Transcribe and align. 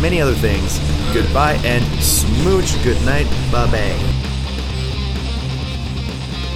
many 0.00 0.20
other 0.20 0.34
things. 0.34 0.78
Goodbye 1.12 1.60
and 1.64 1.84
smooch. 2.02 2.82
Good 2.82 3.00
night. 3.04 3.26
Bye 3.50 3.70
bye. 3.70 4.24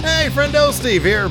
Hey, 0.01 0.29
friendo, 0.29 0.71
Steve 0.71 1.03
here. 1.03 1.29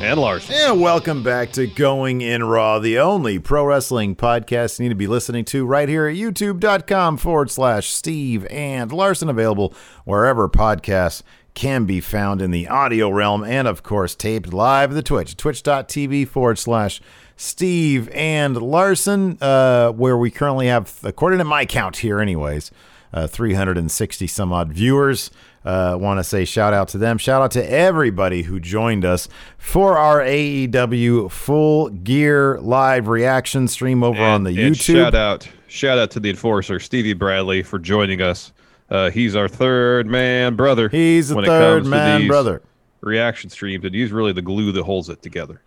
And 0.00 0.20
Larson. 0.20 0.54
And 0.56 0.80
welcome 0.80 1.22
back 1.22 1.52
to 1.52 1.66
Going 1.66 2.20
In 2.20 2.42
Raw, 2.44 2.78
the 2.78 2.98
only 2.98 3.38
pro 3.38 3.64
wrestling 3.64 4.16
podcast 4.16 4.78
you 4.78 4.84
need 4.84 4.88
to 4.90 4.94
be 4.94 5.06
listening 5.06 5.44
to 5.46 5.64
right 5.64 5.88
here 5.88 6.06
at 6.08 6.16
youtube.com 6.16 7.16
forward 7.16 7.50
slash 7.50 7.88
Steve 7.88 8.44
and 8.50 8.92
Larson, 8.92 9.28
available 9.28 9.72
wherever 10.04 10.48
podcasts 10.48 11.22
can 11.54 11.84
be 11.84 12.00
found 12.00 12.42
in 12.42 12.50
the 12.50 12.68
audio 12.68 13.08
realm, 13.08 13.44
and 13.44 13.68
of 13.68 13.82
course, 13.82 14.14
taped 14.14 14.52
live 14.52 14.90
at 14.90 14.94
the 14.94 15.02
Twitch, 15.02 15.36
twitch.tv 15.36 16.26
forward 16.26 16.58
slash 16.58 17.00
Steve 17.36 18.08
and 18.10 18.56
Larson, 18.60 19.38
uh, 19.40 19.90
where 19.90 20.16
we 20.16 20.30
currently 20.30 20.66
have, 20.68 20.98
according 21.02 21.38
to 21.38 21.44
my 21.44 21.66
count 21.66 21.98
here, 21.98 22.20
anyways, 22.20 22.70
uh, 23.12 23.26
360 23.26 24.26
some 24.26 24.52
odd 24.52 24.72
viewers. 24.72 25.30
Uh, 25.64 25.96
Want 25.98 26.18
to 26.20 26.24
say 26.24 26.44
shout 26.44 26.74
out 26.74 26.88
to 26.88 26.98
them. 26.98 27.16
Shout 27.16 27.40
out 27.40 27.50
to 27.52 27.70
everybody 27.72 28.42
who 28.42 28.60
joined 28.60 29.04
us 29.04 29.28
for 29.56 29.96
our 29.96 30.20
AEW 30.20 31.30
Full 31.30 31.88
Gear 31.88 32.58
live 32.60 33.08
reaction 33.08 33.66
stream 33.66 34.02
over 34.02 34.22
on 34.22 34.44
the 34.44 34.50
and 34.50 34.74
YouTube. 34.74 34.96
Shout 34.96 35.14
out, 35.14 35.48
shout 35.68 35.96
out 35.98 36.10
to 36.12 36.20
the 36.20 36.28
enforcer 36.30 36.78
Stevie 36.78 37.14
Bradley 37.14 37.62
for 37.62 37.78
joining 37.78 38.20
us. 38.20 38.52
Uh, 38.90 39.10
he's 39.10 39.34
our 39.34 39.48
third 39.48 40.06
man 40.06 40.54
brother. 40.54 40.88
He's 40.90 41.30
the 41.30 41.42
third 41.42 41.86
man 41.86 42.28
brother. 42.28 42.60
Reaction 43.00 43.48
streams, 43.48 43.84
and 43.84 43.94
he's 43.94 44.12
really 44.12 44.32
the 44.32 44.42
glue 44.42 44.70
that 44.72 44.82
holds 44.82 45.08
it 45.08 45.22
together. 45.22 45.62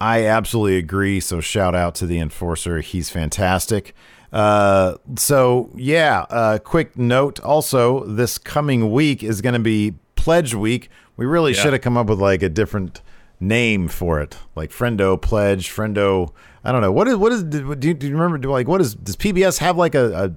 I 0.00 0.26
absolutely 0.26 0.76
agree. 0.78 1.20
So 1.20 1.40
shout 1.40 1.74
out 1.74 1.94
to 1.96 2.06
the 2.06 2.18
enforcer. 2.18 2.80
He's 2.80 3.08
fantastic. 3.10 3.94
Uh, 4.32 4.96
so 5.16 5.70
yeah, 5.74 6.26
uh, 6.30 6.58
quick 6.58 6.98
note. 6.98 7.40
Also, 7.40 8.04
this 8.04 8.38
coming 8.38 8.90
week 8.92 9.22
is 9.22 9.40
going 9.40 9.54
to 9.54 9.58
be 9.60 9.94
Pledge 10.16 10.54
Week. 10.54 10.90
We 11.16 11.24
really 11.24 11.52
Yeah. 11.54 11.62
should 11.62 11.72
have 11.72 11.82
come 11.82 11.96
up 11.96 12.08
with 12.08 12.18
like 12.20 12.42
a 12.42 12.48
different 12.48 13.00
name 13.40 13.88
for 13.88 14.20
it, 14.20 14.36
like 14.54 14.70
Friendo 14.70 15.20
Pledge, 15.20 15.70
Friendo. 15.70 16.30
I 16.64 16.72
don't 16.72 16.82
know 16.82 16.92
what 16.92 17.06
is 17.08 17.16
what 17.16 17.32
is. 17.32 17.44
Do 17.44 17.58
you, 17.80 17.94
do 17.94 18.06
you 18.06 18.12
remember? 18.12 18.36
Do 18.38 18.50
like 18.50 18.68
what 18.68 18.80
is 18.80 18.94
does 18.94 19.16
PBS 19.16 19.58
have 19.58 19.76
like 19.78 19.94
a, 19.94 20.24
a 20.24 20.32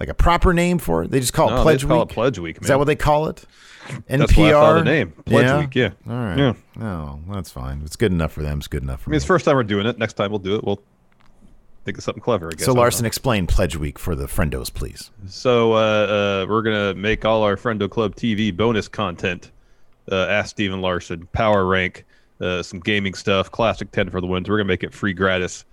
like 0.00 0.08
a 0.08 0.14
proper 0.14 0.52
name 0.52 0.78
for 0.78 1.04
it? 1.04 1.10
They 1.10 1.20
just 1.20 1.32
call 1.32 1.48
it 1.48 1.52
No, 1.52 1.56
they 1.58 1.62
Pledge 1.62 1.80
just 1.80 1.88
call 1.88 2.00
Week. 2.00 2.10
it 2.10 2.14
Pledge 2.14 2.38
Week, 2.38 2.58
Is 2.62 2.68
that 2.68 2.78
what 2.78 2.86
they 2.86 2.96
call 2.96 3.28
it? 3.28 3.44
NPR. 4.08 4.18
That's 4.18 4.36
why 4.36 4.48
I 4.48 4.52
thought 4.52 4.72
the 4.78 4.84
name. 4.84 5.12
Pledge 5.24 5.60
Week, 5.66 5.74
yeah. 5.74 5.90
All 6.08 6.14
right. 6.14 6.38
Yeah. 6.38 6.54
Oh, 6.80 7.18
that's 7.30 7.50
fine. 7.50 7.82
It's 7.84 7.96
good 7.96 8.12
enough 8.12 8.32
for 8.32 8.42
them. 8.42 8.58
It's 8.58 8.66
good 8.68 8.82
enough 8.82 9.02
for 9.02 9.08
I 9.08 9.10
mean, 9.10 9.12
me. 9.12 9.16
it's 9.18 9.24
the 9.24 9.28
first 9.28 9.44
time 9.44 9.56
we're 9.56 9.62
doing 9.64 9.86
it. 9.86 9.98
Next 9.98 10.14
time 10.14 10.30
we'll 10.30 10.38
do 10.38 10.54
it. 10.56 10.64
We'll 10.64 10.80
think 11.84 11.98
of 11.98 12.04
something 12.04 12.22
clever. 12.22 12.48
I 12.48 12.50
guess. 12.50 12.64
So 12.66 12.72
Larson, 12.72 13.04
explain 13.04 13.46
Pledge 13.46 13.76
Week 13.76 13.98
for 13.98 14.14
the 14.14 14.26
friendos, 14.26 14.72
please. 14.72 15.10
So 15.26 15.72
uh, 15.72 15.76
uh, 16.44 16.46
we're 16.48 16.62
gonna 16.62 16.94
make 16.94 17.24
all 17.24 17.42
our 17.42 17.56
Friendo 17.56 17.90
Club 17.90 18.14
TV 18.14 18.56
bonus 18.56 18.86
content. 18.88 19.50
Uh, 20.10 20.26
Ask 20.26 20.50
Steve 20.50 20.72
and 20.72 20.82
Larson, 20.82 21.26
Power 21.32 21.64
Rank, 21.66 22.04
uh, 22.40 22.62
some 22.62 22.80
gaming 22.80 23.14
stuff, 23.14 23.50
Classic 23.50 23.90
Ten 23.90 24.08
for 24.10 24.20
the 24.20 24.26
wins. 24.26 24.48
We're 24.48 24.56
gonna 24.58 24.68
make 24.68 24.82
it 24.84 24.92
free, 24.94 25.12
gratis 25.14 25.64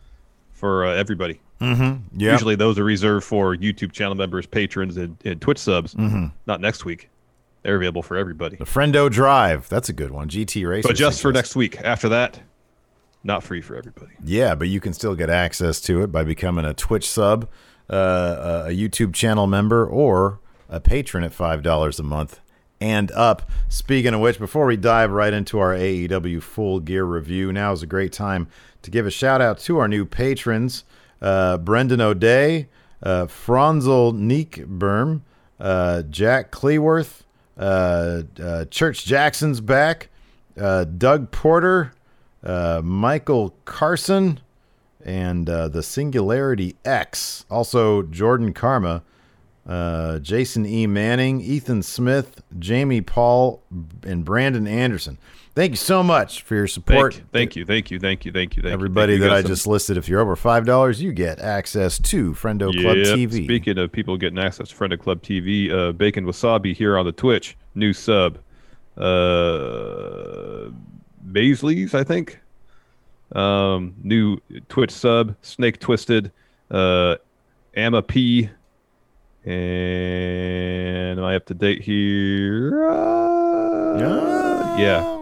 for 0.54 0.86
uh, 0.86 0.94
everybody. 0.94 1.40
Mm-hmm. 1.62 2.19
Yeah. 2.19 2.34
Usually 2.34 2.56
those 2.56 2.78
are 2.78 2.84
reserved 2.84 3.25
for 3.25 3.56
YouTube 3.56 3.91
channel 3.91 4.16
members, 4.16 4.45
patrons, 4.45 4.97
and, 4.97 5.18
and 5.25 5.41
Twitch 5.41 5.57
subs. 5.57 5.94
Mhm. 5.95 6.31
Not 6.45 6.62
next 6.62 6.85
week. 6.85 7.09
They're 7.63 7.75
available 7.75 8.03
for 8.03 8.16
everybody. 8.16 8.56
The 8.57 8.66
Friendo 8.66 9.09
Drive. 9.12 9.68
That's 9.68 9.90
a 9.90 9.94
good 9.94 10.12
one. 10.12 10.29
GT 10.29 10.66
Racer. 10.69 10.88
But 10.88 10.95
just 10.95 11.22
for 11.22 11.31
next 11.34 11.56
week. 11.56 11.81
After 11.81 12.07
that, 12.09 12.40
not 13.23 13.44
free 13.44 13.62
for 13.62 13.75
everybody. 13.75 14.12
Yeah, 14.23 14.56
but 14.56 14.68
you 14.69 14.79
can 14.79 14.94
still 14.94 15.16
get 15.16 15.29
access 15.29 15.81
to 15.81 16.01
it 16.03 16.12
by 16.12 16.23
becoming 16.23 16.63
a 16.63 16.73
Twitch 16.73 17.09
sub, 17.09 17.50
uh, 17.89 18.66
a 18.68 18.69
YouTube 18.69 19.13
channel 19.13 19.47
member, 19.47 19.85
or 19.85 20.39
a 20.69 20.79
patron 20.79 21.24
at 21.24 21.34
five 21.34 21.63
dollars 21.63 22.00
a 22.00 22.03
month 22.03 22.39
and 22.79 23.12
up. 23.12 23.50
Speaking 23.68 24.13
of 24.13 24.22
which, 24.22 24.38
before 24.39 24.66
we 24.68 24.78
dive 24.78 25.12
right 25.12 25.34
into 25.34 25.59
our 25.59 25.74
AEW 25.74 26.41
Full 26.41 26.79
Gear 26.79 27.03
review, 27.03 27.51
now 27.51 27.72
is 27.72 27.81
a 27.81 27.88
great 27.88 28.13
time 28.13 28.47
to 28.84 28.91
give 28.91 29.06
a 29.07 29.12
shout 29.12 29.41
out 29.41 29.57
to 29.59 29.78
our 29.79 29.88
new 29.88 30.06
patrons: 30.06 30.84
uh, 31.22 31.58
Brendan 31.58 32.02
O'Day, 32.02 32.68
uh, 33.04 33.28
Franzel 33.28 34.14
Neekberm, 34.14 35.22
uh, 35.60 36.04
Jack 36.04 36.52
Cleworth, 36.52 37.24
uh, 37.58 38.24
uh, 38.42 38.66
Church 38.66 39.06
Jackson's 39.06 39.62
back, 39.62 40.10
uh, 40.60 40.84
Doug 40.84 41.32
Porter, 41.32 41.94
Michael 42.44 43.56
Carson, 43.66 44.40
and 45.04 45.48
the 45.48 45.82
Singularity 45.84 46.76
X. 46.86 47.46
Also, 47.50 48.04
Jordan 48.04 48.54
Karma, 48.54 49.04
uh, 49.68 50.20
Jason 50.20 50.66
E. 50.66 50.88
Manning, 50.88 51.42
Ethan 51.42 51.84
Smith, 51.84 52.42
Jamie 52.58 53.02
Paul, 53.02 53.62
and 54.04 54.24
Brandon 54.24 54.66
Anderson. 54.68 55.18
Thank 55.57 55.72
you 55.72 55.78
so 55.78 56.03
much 56.03 56.44
for 56.44 56.53
your 56.53 56.68
support. 56.68 57.16
Thank, 57.16 57.31
thank 57.31 57.56
you, 57.56 57.66
thank 57.66 57.90
you, 57.90 58.00
thank 58.00 58.25
you, 58.25 58.31
thank 58.31 58.56
you, 58.56 58.62
thank 58.62 58.72
Everybody 58.72 59.13
you. 59.13 59.19
Thank 59.22 59.31
that 59.31 59.35
I 59.38 59.40
You 59.40 59.47
just 59.47 59.66
listed, 59.66 59.97
if 59.97 60.07
you're 60.07 60.19
over 60.22 60.35
five 60.35 60.68
dollars, 60.68 61.01
you 61.01 61.12
get 61.12 61.40
access 61.40 61.97
to 61.97 62.34
Friendo 62.34 62.72
some- 62.72 62.84
Club 62.84 62.97
TV. 62.97 63.44
Speaking 63.45 63.79
of 63.79 63.91
people 63.91 64.18
getting 64.18 64.38
access 64.38 64.69
to 64.69 64.75
Friendo 64.75 65.00
Club 65.00 65.23
TV, 65.23 65.72
uh, 65.72 65.94
Bacon 65.94 66.28
Wasabi 66.28 66.75
here 66.75 66.95
on 66.95 67.07
the 67.07 67.12
Twitch, 67.12 67.57
new 67.73 67.91
sub, 67.91 68.38
uh, 68.97 70.69
Baisley's, 71.31 71.95
I 71.95 72.03
think. 72.03 72.39
Um, 73.31 73.95
new 74.03 74.38
Twitch 74.69 74.91
sub, 74.91 75.35
Snake 75.41 75.79
Twisted, 75.79 76.31
uh, 76.69 77.16
Amma 77.75 78.03
P, 78.03 78.47
and 79.44 81.18
am 81.18 81.25
I 81.25 81.35
up 81.35 81.47
to 81.47 81.56
date 81.56 81.81
here? 81.81 82.91
Uh, 82.91 83.97
yeah, 83.97 84.56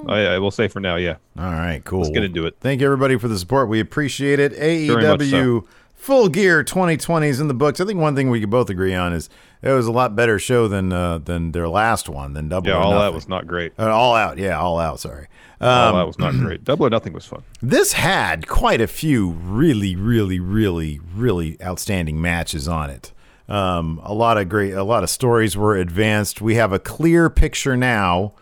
I, 0.08 0.26
I 0.36 0.40
will 0.40 0.52
say 0.52 0.68
for 0.68 0.80
now, 0.80 0.96
yeah. 0.96 1.18
All 1.38 1.46
right, 1.46 1.82
cool. 1.84 2.02
Let's 2.02 2.12
get 2.12 2.24
into 2.24 2.46
it. 2.46 2.58
Thank 2.60 2.82
you 2.82 2.88
everybody 2.88 3.18
for 3.18 3.28
the 3.28 3.38
support. 3.40 3.70
We 3.70 3.80
appreciate 3.80 4.40
it. 4.40 4.54
AEW 4.54 5.30
so. 5.62 5.68
Full 5.96 6.30
Gear 6.30 6.64
2020 6.64 7.28
is 7.28 7.40
in 7.40 7.48
the 7.48 7.54
books. 7.54 7.80
I 7.80 7.86
think 7.86 8.00
one 8.00 8.16
thing 8.16 8.30
we 8.30 8.40
could 8.40 8.52
both 8.52 8.70
agree 8.70 8.94
on 8.94 9.12
is 9.14 9.30
it 9.64 9.72
was 9.72 9.88
a 9.88 9.92
lot 9.92 10.16
better 10.16 10.38
show 10.38 10.68
than 10.68 10.94
uh, 10.94 11.18
than 11.18 11.52
their 11.52 11.68
last 11.68 12.08
one, 12.08 12.34
than 12.34 12.48
Double 12.50 12.68
Yeah, 12.70 12.76
all 12.76 12.92
Nothing. 12.92 13.00
that 13.00 13.14
was 13.14 13.28
not 13.28 13.48
great. 13.48 13.74
Uh, 13.80 13.90
all 13.90 14.14
out, 14.14 14.38
yeah, 14.38 14.60
all 14.60 14.80
out. 14.80 15.00
Sorry. 15.00 15.28
all 15.60 15.90
Um, 15.90 15.96
that 15.96 16.06
was 16.06 16.20
not 16.20 16.34
great. 16.46 16.64
Double 16.64 16.86
or 16.86 16.90
Nothing 16.92 17.14
was 17.14 17.26
fun. 17.26 17.42
This 17.62 17.94
had 17.94 18.48
quite 18.48 18.82
a 18.82 18.88
few 18.88 19.30
really, 19.30 19.96
really, 19.96 20.40
really, 20.40 21.00
really 21.16 21.58
outstanding 21.64 22.22
matches 22.22 22.68
on 22.68 22.92
it. 22.92 23.12
Um, 23.50 24.00
a 24.04 24.14
lot 24.14 24.38
of 24.38 24.50
great, 24.50 24.74
a 24.74 24.84
lot 24.84 25.04
of 25.04 25.10
stories 25.10 25.56
were 25.58 25.76
advanced. 25.76 26.42
We 26.42 26.56
have 26.56 26.72
a 26.72 26.80
clear 26.80 27.30
picture 27.30 27.76
now. 27.78 28.34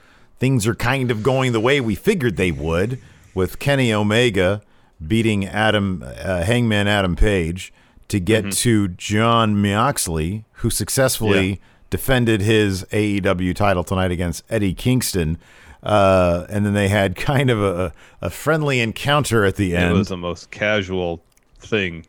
Things 0.43 0.67
are 0.67 0.75
kind 0.75 1.09
of 1.09 1.23
going 1.23 1.53
the 1.53 1.61
way 1.61 1.79
we 1.79 1.95
figured 1.95 2.35
they 2.35 2.51
would, 2.51 2.99
with 3.33 3.59
Kenny 3.59 3.93
Omega 3.93 4.61
beating 5.07 5.45
Adam 5.45 6.03
uh, 6.05 6.43
Hangman 6.43 6.85
Adam 6.85 7.15
Page 7.15 7.71
to 8.09 8.19
get 8.19 8.51
to 8.51 8.89
Jon 8.89 9.61
Moxley, 9.61 10.43
who 10.55 10.69
successfully 10.69 11.47
Yeah. 11.51 11.55
defended 11.89 12.41
his 12.41 12.83
AEW 12.91 13.55
title 13.55 13.85
tonight 13.85 14.11
against 14.11 14.43
Eddie 14.49 14.73
Kingston. 14.73 15.37
Uh, 15.81 16.45
and 16.49 16.65
then 16.65 16.73
they 16.73 16.89
had 16.89 17.15
kind 17.31 17.49
of 17.49 17.63
a, 17.63 17.93
a 18.21 18.29
friendly 18.29 18.81
encounter 18.81 19.45
at 19.45 19.55
the 19.55 19.77
end. 19.77 19.91
It 19.91 19.97
was 19.97 20.09
the 20.09 20.17
most 20.17 20.51
casual 20.51 21.23
thing. 21.59 22.05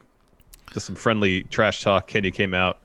Just 0.72 0.87
some 0.87 0.96
friendly 0.96 1.44
trash 1.44 1.82
talk. 1.84 2.08
Kenny 2.08 2.32
came 2.32 2.52
out 2.52 2.78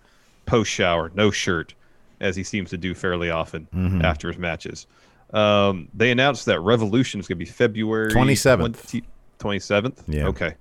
post 0.46 0.70
shower, 0.70 1.10
no 1.16 1.32
shirt, 1.32 1.74
as 2.22 2.36
he 2.36 2.44
seems 2.44 2.70
to 2.70 2.78
do 2.78 2.94
fairly 2.94 3.32
often 3.32 3.68
Mhm. 3.76 4.04
after 4.04 4.28
his 4.28 4.38
matches. 4.38 4.86
Um, 5.34 5.90
they 5.94 6.12
announced 6.12 6.46
that 6.48 6.60
Revolution 6.62 7.20
is 7.20 7.28
going 7.28 7.38
to 7.38 7.46
be 7.46 7.50
February 7.50 8.12
27th. 8.12 8.90
20 8.90 9.04
27th. 9.40 10.04
Yeah. 10.08 10.28
Okay, 10.28 10.56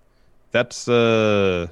that's 0.53 0.89
uh, 0.89 1.67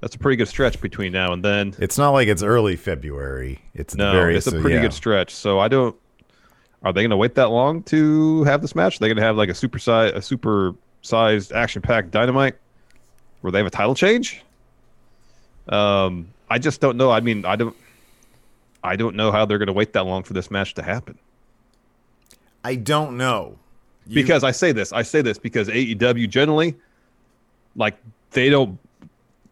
that's 0.00 0.14
a 0.14 0.18
pretty 0.18 0.36
good 0.36 0.48
stretch 0.48 0.80
between 0.80 1.12
now 1.12 1.32
and 1.32 1.44
then. 1.44 1.74
It's 1.78 1.98
not 1.98 2.10
like 2.10 2.28
it's 2.28 2.42
early 2.42 2.76
February. 2.76 3.60
It's 3.74 3.94
No, 3.94 4.12
very, 4.12 4.36
it's 4.36 4.46
a 4.46 4.52
so, 4.52 4.60
pretty 4.60 4.76
yeah. 4.76 4.82
good 4.82 4.92
stretch. 4.92 5.34
So 5.34 5.58
I 5.58 5.68
don't. 5.68 5.96
Are 6.84 6.92
they 6.92 7.00
going 7.02 7.10
to 7.10 7.16
wait 7.16 7.34
that 7.34 7.50
long 7.50 7.82
to 7.84 8.44
have 8.44 8.62
this 8.62 8.76
match? 8.76 8.96
Are 8.96 8.98
they 9.00 9.08
going 9.08 9.16
to 9.16 9.22
have 9.22 9.36
like 9.36 9.48
a 9.48 9.54
super 9.54 9.80
size, 9.80 10.12
a 10.14 10.22
super 10.22 10.74
sized 11.02 11.50
action 11.52 11.82
packed 11.82 12.12
dynamite, 12.12 12.56
where 13.40 13.50
they 13.50 13.58
have 13.58 13.66
a 13.66 13.70
title 13.70 13.96
change? 13.96 14.42
Um, 15.68 16.28
I 16.48 16.58
just 16.58 16.80
don't 16.80 16.96
know. 16.96 17.10
I 17.10 17.20
mean, 17.20 17.44
I 17.44 17.56
don't. 17.56 17.76
I 18.84 18.94
don't 18.94 19.16
know 19.16 19.32
how 19.32 19.44
they're 19.44 19.58
going 19.58 19.66
to 19.66 19.72
wait 19.72 19.92
that 19.94 20.04
long 20.04 20.22
for 20.22 20.34
this 20.34 20.52
match 20.52 20.74
to 20.74 20.82
happen. 20.82 21.18
I 22.64 22.74
don't 22.76 23.16
know. 23.16 23.58
because 24.08 24.42
I 24.44 24.50
say 24.50 24.72
this, 24.72 24.92
I 24.92 25.02
say 25.02 25.22
this 25.22 25.38
because 25.38 25.68
AEW 25.68 26.28
generally, 26.28 26.74
like 27.76 27.96
they 28.30 28.50
don't, 28.50 28.78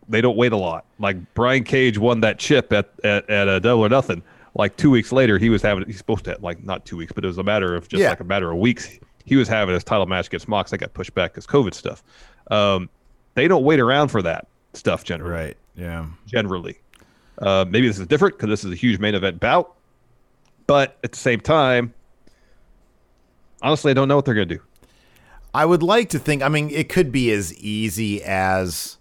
they 0.08 0.20
don't 0.20 0.37
wait 0.37 0.53
a 0.53 0.56
lot. 0.56 0.85
Like 0.99 1.17
Brian 1.35 1.64
Cage 1.64 1.99
won 1.99 2.20
that 2.20 2.38
chip 2.38 2.73
at 2.73 2.91
at, 3.05 3.29
at 3.31 3.49
a 3.49 3.61
Double 3.61 3.85
or 3.85 3.88
Nothing. 3.88 4.23
Like 4.55 4.76
two 4.76 4.91
weeks 4.91 5.12
later, 5.12 5.37
he 5.38 5.50
was 5.50 5.61
having. 5.62 5.85
He's 5.87 5.99
supposed 5.99 6.25
to 6.25 6.31
have, 6.32 6.43
like 6.43 6.64
not 6.64 6.85
two 6.87 6.97
weeks, 6.97 7.12
but 7.12 7.25
it 7.25 7.29
was 7.29 7.38
a 7.38 7.43
matter 7.43 7.75
of 7.75 7.88
just 7.88 8.00
Yeah. 8.00 8.11
like 8.11 8.20
a 8.20 8.25
matter 8.25 8.50
of 8.50 8.58
weeks. 8.58 8.99
He 9.25 9.37
was 9.37 9.49
having 9.49 9.75
his 9.75 9.85
title 9.85 10.06
match 10.06 10.29
against 10.29 10.49
Mox. 10.49 10.70
That 10.70 10.79
got 10.79 10.94
pushed 10.94 11.14
back 11.14 11.32
because 11.32 11.47
COVID 11.47 11.75
stuff. 11.75 12.03
Um, 12.50 12.88
they 13.35 13.49
don't 13.49 13.64
wait 13.64 13.81
around 13.81 14.08
for 14.08 14.23
that 14.23 14.47
stuff 14.73 15.05
generally. 15.05 15.32
Right. 15.32 15.56
Yeah. 15.76 16.06
Generally, 16.26 16.79
uh, 17.38 17.67
maybe 17.69 17.87
this 17.87 17.99
is 17.99 18.06
different 18.06 18.37
because 18.37 18.49
this 18.49 18.64
is 18.64 18.73
a 18.73 18.76
huge 18.76 18.99
main 18.99 19.14
event 19.14 19.41
bout. 19.41 19.75
But 20.67 20.97
at 21.05 21.12
the 21.12 21.19
same 21.19 21.41
time, 21.41 21.93
honestly, 23.66 23.90
I 23.90 23.94
don't 23.94 24.06
know 24.06 24.14
what 24.14 24.24
they're 24.24 24.34
gonna 24.34 24.46
do. 24.46 24.60
I 25.52 25.66
would 25.66 25.82
like 25.82 26.10
to 26.10 26.18
think. 26.20 26.42
I 26.42 26.48
mean, 26.48 26.70
it 26.70 26.88
could 26.88 27.10
be 27.10 27.32
as 27.32 27.52
easy 27.58 28.22
as, 28.22 28.96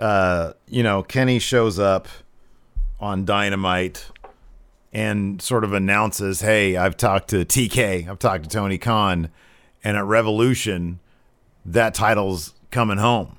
uh, 0.00 0.52
you 0.66 0.82
know, 0.82 1.02
Kenny 1.02 1.38
shows 1.38 1.78
up 1.78 2.08
on 2.98 3.26
Dynamite 3.26 4.06
and 4.92 5.42
sort 5.42 5.62
of 5.62 5.74
announces, 5.74 6.40
"Hey, 6.40 6.76
I've 6.76 6.96
talked 6.96 7.28
to 7.30 7.44
TK, 7.44 8.08
I've 8.08 8.18
talked 8.18 8.44
to 8.44 8.48
Tony 8.48 8.78
Khan, 8.78 9.28
and 9.84 9.96
at 9.96 10.04
Revolution, 10.04 11.00
that 11.66 11.92
title's 11.92 12.54
coming 12.70 12.98
home." 12.98 13.36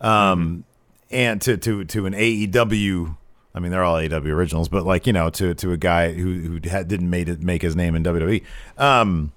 Um, 0.00 0.64
and 1.10 1.40
to 1.42 1.56
to 1.56 1.84
to 1.84 2.06
an 2.06 2.14
AEW. 2.14 3.16
I 3.54 3.60
mean, 3.60 3.72
they're 3.72 3.82
all 3.82 3.96
AEW 3.96 4.32
originals, 4.32 4.68
but 4.68 4.86
like 4.86 5.06
you 5.06 5.12
know, 5.12 5.30
to 5.30 5.54
to 5.54 5.72
a 5.72 5.76
guy 5.76 6.12
who 6.12 6.38
who 6.38 6.68
had, 6.68 6.86
didn't 6.86 7.10
made 7.10 7.28
it 7.28 7.42
make 7.42 7.62
his 7.62 7.74
name 7.74 7.96
in 7.96 8.04
WWE. 8.04 8.44
Um, 8.78 9.32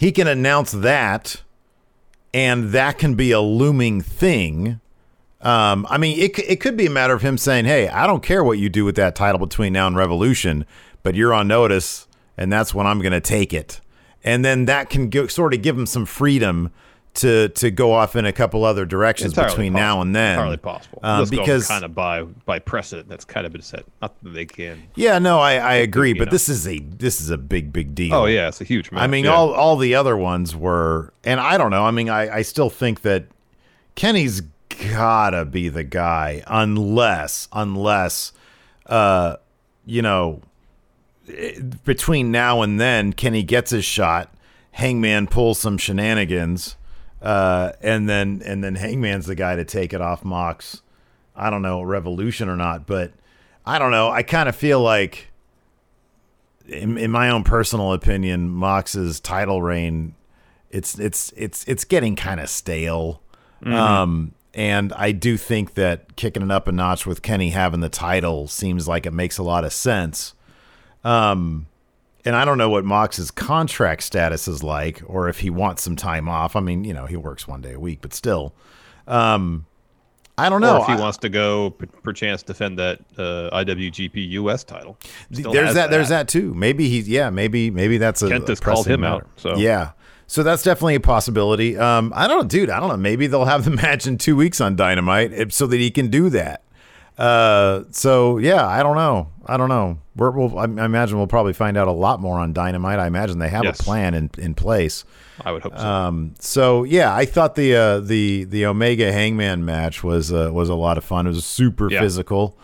he 0.00 0.12
can 0.12 0.26
announce 0.26 0.72
that, 0.72 1.42
and 2.32 2.70
that 2.70 2.96
can 2.96 3.16
be 3.16 3.32
a 3.32 3.40
looming 3.40 4.00
thing. 4.00 4.80
Um, 5.42 5.86
I 5.90 5.98
mean, 5.98 6.18
it 6.18 6.38
it 6.38 6.58
could 6.58 6.74
be 6.74 6.86
a 6.86 6.90
matter 6.90 7.12
of 7.12 7.20
him 7.20 7.36
saying, 7.36 7.66
"Hey, 7.66 7.86
I 7.86 8.06
don't 8.06 8.22
care 8.22 8.42
what 8.42 8.58
you 8.58 8.70
do 8.70 8.86
with 8.86 8.96
that 8.96 9.14
title 9.14 9.38
between 9.38 9.74
now 9.74 9.86
and 9.86 9.94
Revolution, 9.94 10.64
but 11.02 11.16
you're 11.16 11.34
on 11.34 11.48
notice, 11.48 12.08
and 12.38 12.50
that's 12.50 12.72
when 12.72 12.86
I'm 12.86 13.00
going 13.00 13.12
to 13.12 13.20
take 13.20 13.52
it." 13.52 13.82
And 14.24 14.42
then 14.42 14.64
that 14.64 14.88
can 14.88 15.10
go, 15.10 15.26
sort 15.26 15.52
of 15.52 15.60
give 15.60 15.76
him 15.76 15.84
some 15.84 16.06
freedom 16.06 16.70
to 17.14 17.48
to 17.48 17.70
go 17.70 17.92
off 17.92 18.14
in 18.16 18.24
a 18.24 18.32
couple 18.32 18.64
other 18.64 18.86
directions 18.86 19.32
Entirely 19.32 19.50
between 19.50 19.72
now 19.72 20.00
and 20.00 20.14
then. 20.14 20.32
Entirely 20.32 20.56
possible. 20.56 21.00
Um, 21.02 21.28
because 21.28 21.66
kind 21.66 21.84
of 21.84 21.94
by 21.94 22.22
by 22.22 22.58
precedent 22.58 23.08
that's 23.08 23.24
kind 23.24 23.46
of 23.46 23.52
been 23.52 23.62
set. 23.62 23.84
Not 24.00 24.14
that 24.22 24.30
they 24.30 24.46
can. 24.46 24.82
yeah, 24.94 25.18
no, 25.18 25.40
I, 25.40 25.54
I 25.54 25.74
agree, 25.74 26.12
but 26.12 26.26
know. 26.26 26.32
this 26.32 26.48
is 26.48 26.66
a 26.66 26.78
this 26.78 27.20
is 27.20 27.30
a 27.30 27.38
big 27.38 27.72
big 27.72 27.94
deal. 27.94 28.14
Oh 28.14 28.26
yeah, 28.26 28.48
it's 28.48 28.60
a 28.60 28.64
huge. 28.64 28.92
Match. 28.92 29.02
I 29.02 29.06
mean, 29.06 29.24
yeah. 29.24 29.32
all 29.32 29.52
all 29.52 29.76
the 29.76 29.94
other 29.94 30.16
ones 30.16 30.54
were, 30.54 31.12
and 31.24 31.40
I 31.40 31.58
don't 31.58 31.70
know. 31.70 31.84
I 31.84 31.90
mean, 31.90 32.08
I, 32.08 32.36
I 32.36 32.42
still 32.42 32.70
think 32.70 33.02
that 33.02 33.26
Kenny's 33.94 34.42
gotta 34.92 35.44
be 35.44 35.68
the 35.68 35.84
guy, 35.84 36.42
unless 36.46 37.48
unless, 37.52 38.32
uh, 38.86 39.36
you 39.84 40.02
know, 40.02 40.40
between 41.84 42.30
now 42.30 42.62
and 42.62 42.80
then, 42.80 43.12
Kenny 43.12 43.42
gets 43.42 43.70
his 43.70 43.84
shot. 43.84 44.32
Hangman 44.72 45.26
pulls 45.26 45.58
some 45.58 45.76
shenanigans, 45.78 46.76
uh, 47.22 47.72
and 47.80 48.08
then 48.08 48.42
and 48.44 48.62
then 48.64 48.74
Hangman's 48.74 49.26
the 49.26 49.34
guy 49.34 49.56
to 49.56 49.64
take 49.64 49.92
it 49.92 50.00
off 50.00 50.24
Mox. 50.24 50.82
I 51.36 51.50
don't 51.50 51.62
know, 51.62 51.82
Revolution 51.82 52.48
or 52.48 52.56
not, 52.56 52.86
but 52.86 53.12
I 53.64 53.78
don't 53.78 53.90
know. 53.92 54.10
I 54.10 54.22
kind 54.22 54.48
of 54.48 54.56
feel 54.56 54.80
like 54.80 55.28
in, 56.66 56.98
in 56.98 57.10
my 57.10 57.30
own 57.30 57.44
personal 57.44 57.92
opinion, 57.92 58.48
Mox's 58.48 59.20
title 59.20 59.62
reign, 59.62 60.14
it's 60.70 60.98
it's 60.98 61.32
it's 61.36 61.64
it's 61.66 61.84
getting 61.84 62.16
kind 62.16 62.40
of 62.40 62.48
stale. 62.48 63.22
Mhm. 63.62 63.72
Um, 63.74 64.32
and 64.54 64.92
I 64.94 65.12
do 65.12 65.36
think 65.36 65.74
that 65.74 66.16
kicking 66.16 66.42
it 66.42 66.50
up 66.50 66.66
a 66.66 66.72
notch 66.72 67.06
with 67.06 67.22
Kenny 67.22 67.50
having 67.50 67.80
the 67.80 67.88
title 67.88 68.48
seems 68.48 68.88
like 68.88 69.06
it 69.06 69.12
makes 69.12 69.38
a 69.38 69.42
lot 69.42 69.64
of 69.64 69.72
sense. 69.72 70.34
Um, 71.04 71.66
and 72.24 72.36
I 72.36 72.44
don't 72.44 72.58
know 72.58 72.68
what 72.68 72.84
Mox's 72.84 73.30
contract 73.30 74.02
status 74.02 74.46
is 74.48 74.62
like, 74.62 75.02
or 75.06 75.28
if 75.28 75.40
he 75.40 75.50
wants 75.50 75.82
some 75.82 75.96
time 75.96 76.28
off. 76.28 76.56
I 76.56 76.60
mean, 76.60 76.84
you 76.84 76.92
know, 76.94 77.06
he 77.06 77.16
works 77.16 77.46
one 77.48 77.60
day 77.60 77.72
a 77.72 77.80
week, 77.80 78.00
but 78.02 78.12
still, 78.14 78.54
um, 79.06 79.66
I 80.38 80.48
don't 80.48 80.60
know. 80.60 80.78
Or 80.78 80.80
if 80.80 80.86
he 80.86 80.92
I- 80.94 81.00
wants 81.00 81.18
to 81.18 81.28
go, 81.28 81.70
per- 81.70 81.86
perchance 81.86 82.42
defend 82.42 82.78
that 82.78 83.00
uh, 83.18 83.50
IWGP 83.64 84.30
US 84.30 84.64
title. 84.64 84.96
Still 85.32 85.52
there's 85.52 85.66
has 85.68 85.74
that, 85.74 85.90
There's 85.90 86.08
that 86.08 86.28
too. 86.28 86.54
Maybe 86.54 86.88
he's 86.88 87.08
yeah. 87.08 87.30
Maybe 87.30 87.70
maybe 87.70 87.98
that's 87.98 88.22
a. 88.22 88.28
KENTA 88.28 88.48
has 88.48 88.60
called 88.60 88.86
him 88.86 89.04
out, 89.04 89.26
so. 89.36 89.56
yeah. 89.56 89.92
So 90.26 90.44
that's 90.44 90.62
definitely 90.62 90.94
a 90.94 91.00
possibility. 91.00 91.76
Um, 91.76 92.12
I 92.14 92.28
don't 92.28 92.42
know, 92.42 92.48
dude. 92.48 92.70
I 92.70 92.78
don't 92.78 92.88
know. 92.88 92.96
Maybe 92.96 93.26
they'll 93.26 93.46
have 93.46 93.64
the 93.64 93.70
match 93.72 94.06
in 94.06 94.16
two 94.16 94.36
weeks 94.36 94.60
on 94.60 94.76
Dynamite 94.76 95.32
if, 95.32 95.52
so 95.52 95.66
that 95.66 95.78
he 95.78 95.90
can 95.90 96.08
do 96.08 96.30
that. 96.30 96.62
Uh, 97.20 97.84
so 97.90 98.38
yeah, 98.38 98.66
I 98.66 98.82
don't 98.82 98.96
know. 98.96 99.28
I 99.46 99.56
don't 99.56 99.68
know. 99.68 99.98
We're, 100.16 100.30
we'll, 100.30 100.58
I, 100.58 100.64
imagine 100.64 101.18
we'll 101.18 101.26
probably 101.26 101.52
find 101.52 101.76
out 101.76 101.88
a 101.88 101.92
lot 101.92 102.20
more 102.20 102.38
on 102.38 102.52
Dynamite. 102.52 102.98
I 102.98 103.06
imagine 103.06 103.38
they 103.38 103.48
have 103.48 103.64
Yes. 103.64 103.80
a 103.80 103.82
plan 103.82 104.14
in, 104.14 104.30
in 104.38 104.54
place. 104.54 105.04
I 105.44 105.52
would 105.52 105.62
hope 105.62 105.76
so. 105.76 105.84
Um, 105.86 106.34
so 106.38 106.84
yeah, 106.84 107.14
I 107.14 107.24
thought 107.24 107.54
the 107.56 107.74
uh, 107.74 108.00
the 108.00 108.44
the 108.44 108.66
Omega 108.66 109.12
Hangman 109.12 109.64
match 109.64 110.02
was 110.04 110.32
uh, 110.32 110.50
was 110.52 110.68
a 110.68 110.74
lot 110.74 110.98
of 110.98 111.04
fun. 111.04 111.26
It 111.26 111.30
was 111.30 111.44
super 111.44 111.90
Yeah. 111.90 112.00
physical. 112.00 112.56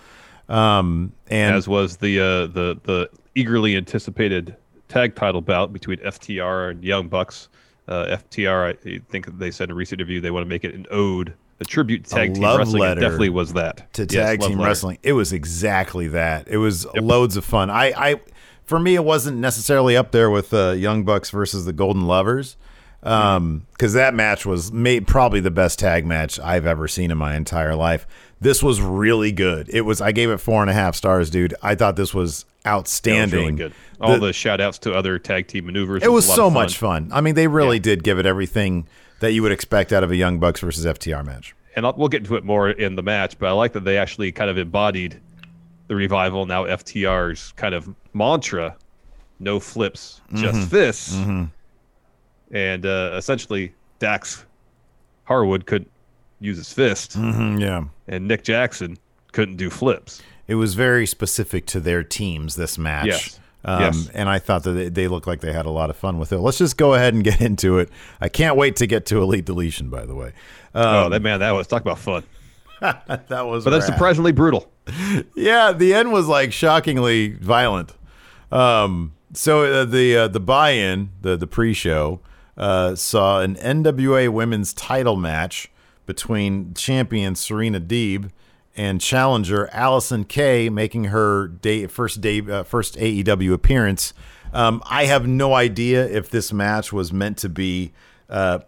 Um, 0.49 1.13
and 1.29 1.55
as 1.57 1.67
was 1.69 1.97
the 1.99 2.21
uh, 2.21 2.47
the 2.47 2.79
the 2.85 3.11
eagerly 3.35 3.77
anticipated 3.77 4.57
tag 4.89 5.15
title 5.17 5.41
bout 5.41 5.73
between 5.73 5.99
FTR 5.99 6.71
and 6.71 6.85
Young 6.85 7.09
Bucks. 7.09 7.49
Uh, 7.89 8.17
FTR, 8.17 8.75
I 8.75 9.01
think 9.11 9.39
they 9.39 9.51
said 9.51 9.65
in 9.69 9.73
a 9.73 9.75
recent 9.75 10.01
interview 10.01 10.21
they 10.21 10.31
want 10.33 10.45
to 10.45 10.49
make 10.49 10.65
it 10.65 10.75
an 10.75 10.87
ode, 10.91 11.35
a 11.61 11.65
tribute 11.65 12.05
to 12.05 12.11
tag 12.11 12.35
team 12.35 12.43
wrestling. 12.45 12.83
It 12.83 12.95
definitely 12.97 13.29
was 13.31 13.53
that 13.55 13.93
to 13.95 14.07
tag 14.07 14.41
love 14.41 14.51
team 14.51 14.59
letter. 14.59 14.69
wrestling. 14.69 14.99
It 15.03 15.13
was 15.15 15.33
exactly 15.33 16.09
that. 16.09 16.49
It 16.49 16.59
was 16.59 16.87
loads 16.95 17.37
of 17.37 17.45
fun. 17.45 17.71
I, 17.71 17.93
I, 17.97 18.21
for 18.65 18.79
me, 18.79 18.95
it 18.95 19.05
wasn't 19.05 19.39
necessarily 19.39 19.97
up 19.97 20.11
there 20.13 20.31
with 20.31 20.53
uh, 20.53 20.73
Young 20.73 21.05
Bucks 21.05 21.31
versus 21.31 21.65
the 21.65 21.73
Golden 21.73 22.07
Lovers, 22.07 22.57
um, 23.03 23.67
because 23.73 23.93
that 23.93 24.15
match 24.15 24.45
was 24.45 24.73
made 24.73 25.07
probably 25.07 25.41
the 25.41 25.51
best 25.51 25.79
tag 25.79 26.05
match 26.05 26.41
I've 26.41 26.67
ever 26.67 26.89
seen 26.89 27.11
in 27.11 27.19
my 27.19 27.37
entire 27.37 27.75
life. 27.75 28.07
This 28.41 28.63
was 28.63 28.81
really 28.83 29.33
good. 29.33 29.69
It 29.73 29.83
was. 29.83 30.01
I 30.01 30.13
gave 30.13 30.29
it 30.31 30.39
four 30.39 30.61
and 30.61 30.69
a 30.71 30.75
half 30.75 30.95
stars, 30.95 31.31
dude. 31.31 31.55
I 31.63 31.75
thought 31.75 31.97
this 31.97 32.13
was 32.13 32.45
Yeah, 32.65 32.73
it 32.73 32.75
was 32.75 32.81
outstanding. 32.81 33.41
really 33.41 33.53
good. 33.57 33.73
All 34.01 34.15
The- 34.19 34.27
the, 34.27 34.33
shout 34.35 34.61
outs 34.61 34.79
to 34.81 34.93
other 34.93 35.19
tag 35.19 35.47
team 35.47 35.67
maneuvers. 35.67 36.03
it 36.03 36.13
was 36.13 36.29
lot 36.29 36.35
so 36.37 36.47
of 36.49 36.53
much 36.53 36.77
fun. 36.77 37.09
I 37.13 37.23
mean, 37.23 37.35
they 37.35 37.47
really 37.49 37.79
did 37.79 38.03
give 38.05 38.19
it 38.19 38.27
everything 38.27 38.87
that 39.21 39.33
you 39.33 39.43
would 39.43 39.53
expect 39.53 39.93
out 39.93 40.03
of 40.05 40.11
a 40.11 40.17
Young 40.17 40.39
Bucks 40.39 40.61
versus 40.61 40.85
FTR 40.85 41.25
match. 41.25 41.55
and 41.75 41.85
I'll, 41.87 41.95
we'll 41.97 42.09
get 42.09 42.23
into 42.23 42.37
it 42.37 42.45
more 42.45 42.71
in 42.71 42.97
the 42.97 43.03
match, 43.03 43.39
but 43.39 43.49
I 43.49 43.53
like 43.53 43.73
that 43.75 43.85
they 43.85 43.99
actually 43.99 44.33
kind 44.33 44.49
of 44.51 44.57
embodied 44.59 45.21
the 45.89 45.95
revival 45.95 46.47
now 46.47 46.65
FTR's 46.65 47.53
kind 47.53 47.75
of 47.75 47.89
mantra: 48.15 48.77
no 49.41 49.61
flips, 49.61 50.21
just 50.35 50.59
Mhm. 50.59 50.69
fists. 50.69 51.15
Mhm. 51.15 51.51
And 52.53 52.87
uh, 52.87 53.13
essentially, 53.17 53.75
Dax 53.99 54.45
Harwood 55.25 55.67
couldn't 55.67 55.91
use 56.41 56.57
his 56.59 56.73
fist, 56.73 57.19
Mhm, 57.19 57.61
yeah. 57.61 57.85
and 58.09 58.27
Nick 58.29 58.45
Jackson 58.45 58.97
couldn't 59.33 59.57
do 59.57 59.69
flips. 59.71 60.23
It 60.47 60.55
was 60.55 60.75
very 60.75 61.07
specific 61.07 61.67
to 61.67 61.81
their 61.81 62.03
teams 62.05 62.55
this 62.57 62.79
match. 62.79 63.07
Yes. 63.07 63.41
Um, 63.67 63.81
Yes. 63.83 64.09
And 64.15 64.29
I 64.29 64.39
thought 64.39 64.63
that 64.63 64.73
they, 64.73 64.89
they 64.89 65.09
looked 65.09 65.27
like 65.27 65.41
they 65.41 65.53
had 65.53 65.67
a 65.67 65.71
lot 65.71 65.91
of 65.91 65.97
fun 65.97 66.19
with 66.19 66.33
it. 66.33 66.39
Let's 66.39 66.57
just 66.59 66.77
go 66.77 66.95
ahead 66.95 67.13
and 67.15 67.23
get 67.31 67.41
into 67.41 67.79
it. 67.79 67.91
I 68.21 68.29
can't 68.29 68.57
wait 68.57 68.77
to 68.77 68.87
get 68.87 69.05
to 69.07 69.21
Elite 69.21 69.45
Deletion, 69.45 69.91
by 69.91 70.07
the 70.07 70.15
way. 70.15 70.33
oh, 70.75 71.05
Um, 71.07 71.11
that 71.11 71.21
man, 71.21 71.41
that 71.41 71.51
was 71.53 71.67
talk 71.67 71.83
about 71.83 71.99
fun. 71.99 72.23
that 72.81 73.47
was 73.47 73.65
but 73.65 73.71
that's 73.71 73.87
surprisingly 73.87 74.33
brutal. 74.33 74.71
yeah, 75.35 75.73
the 75.73 75.95
end 75.95 76.13
was 76.13 76.27
like 76.29 76.53
shockingly 76.53 77.33
violent. 77.35 77.93
Um, 78.53 79.15
so 79.33 79.65
uh, 79.65 79.85
the 79.85 80.17
uh, 80.17 80.29
the 80.29 80.41
buy-in, 80.41 81.11
the 81.23 81.37
the 81.37 81.47
pre-show, 81.47 82.21
uh, 82.57 82.95
saw 82.95 83.41
an 83.41 83.57
NWA 83.57 84.29
Women's 84.29 84.73
Title 84.73 85.17
match 85.17 85.71
between 86.05 86.73
champion 86.75 87.35
Serena 87.35 87.81
Deeb 87.81 88.31
and 88.77 89.01
challenger 89.01 89.69
Allysin 89.73 90.29
Kay 90.29 90.69
making 90.69 91.05
her 91.05 91.49
day, 91.49 91.87
first 91.87 92.21
day 92.21 92.41
uh, 92.41 92.63
first 92.63 92.97
AEW 92.97 93.53
appearance. 93.53 94.13
Um, 94.53 94.83
I 94.87 95.07
have 95.07 95.27
no 95.27 95.55
idea 95.55 96.07
if 96.07 96.31
this 96.31 96.53
match 96.53 96.93
was 96.93 97.13
meant 97.13 97.39
to 97.39 97.49
be, 97.49 97.93
uh, 98.29 98.61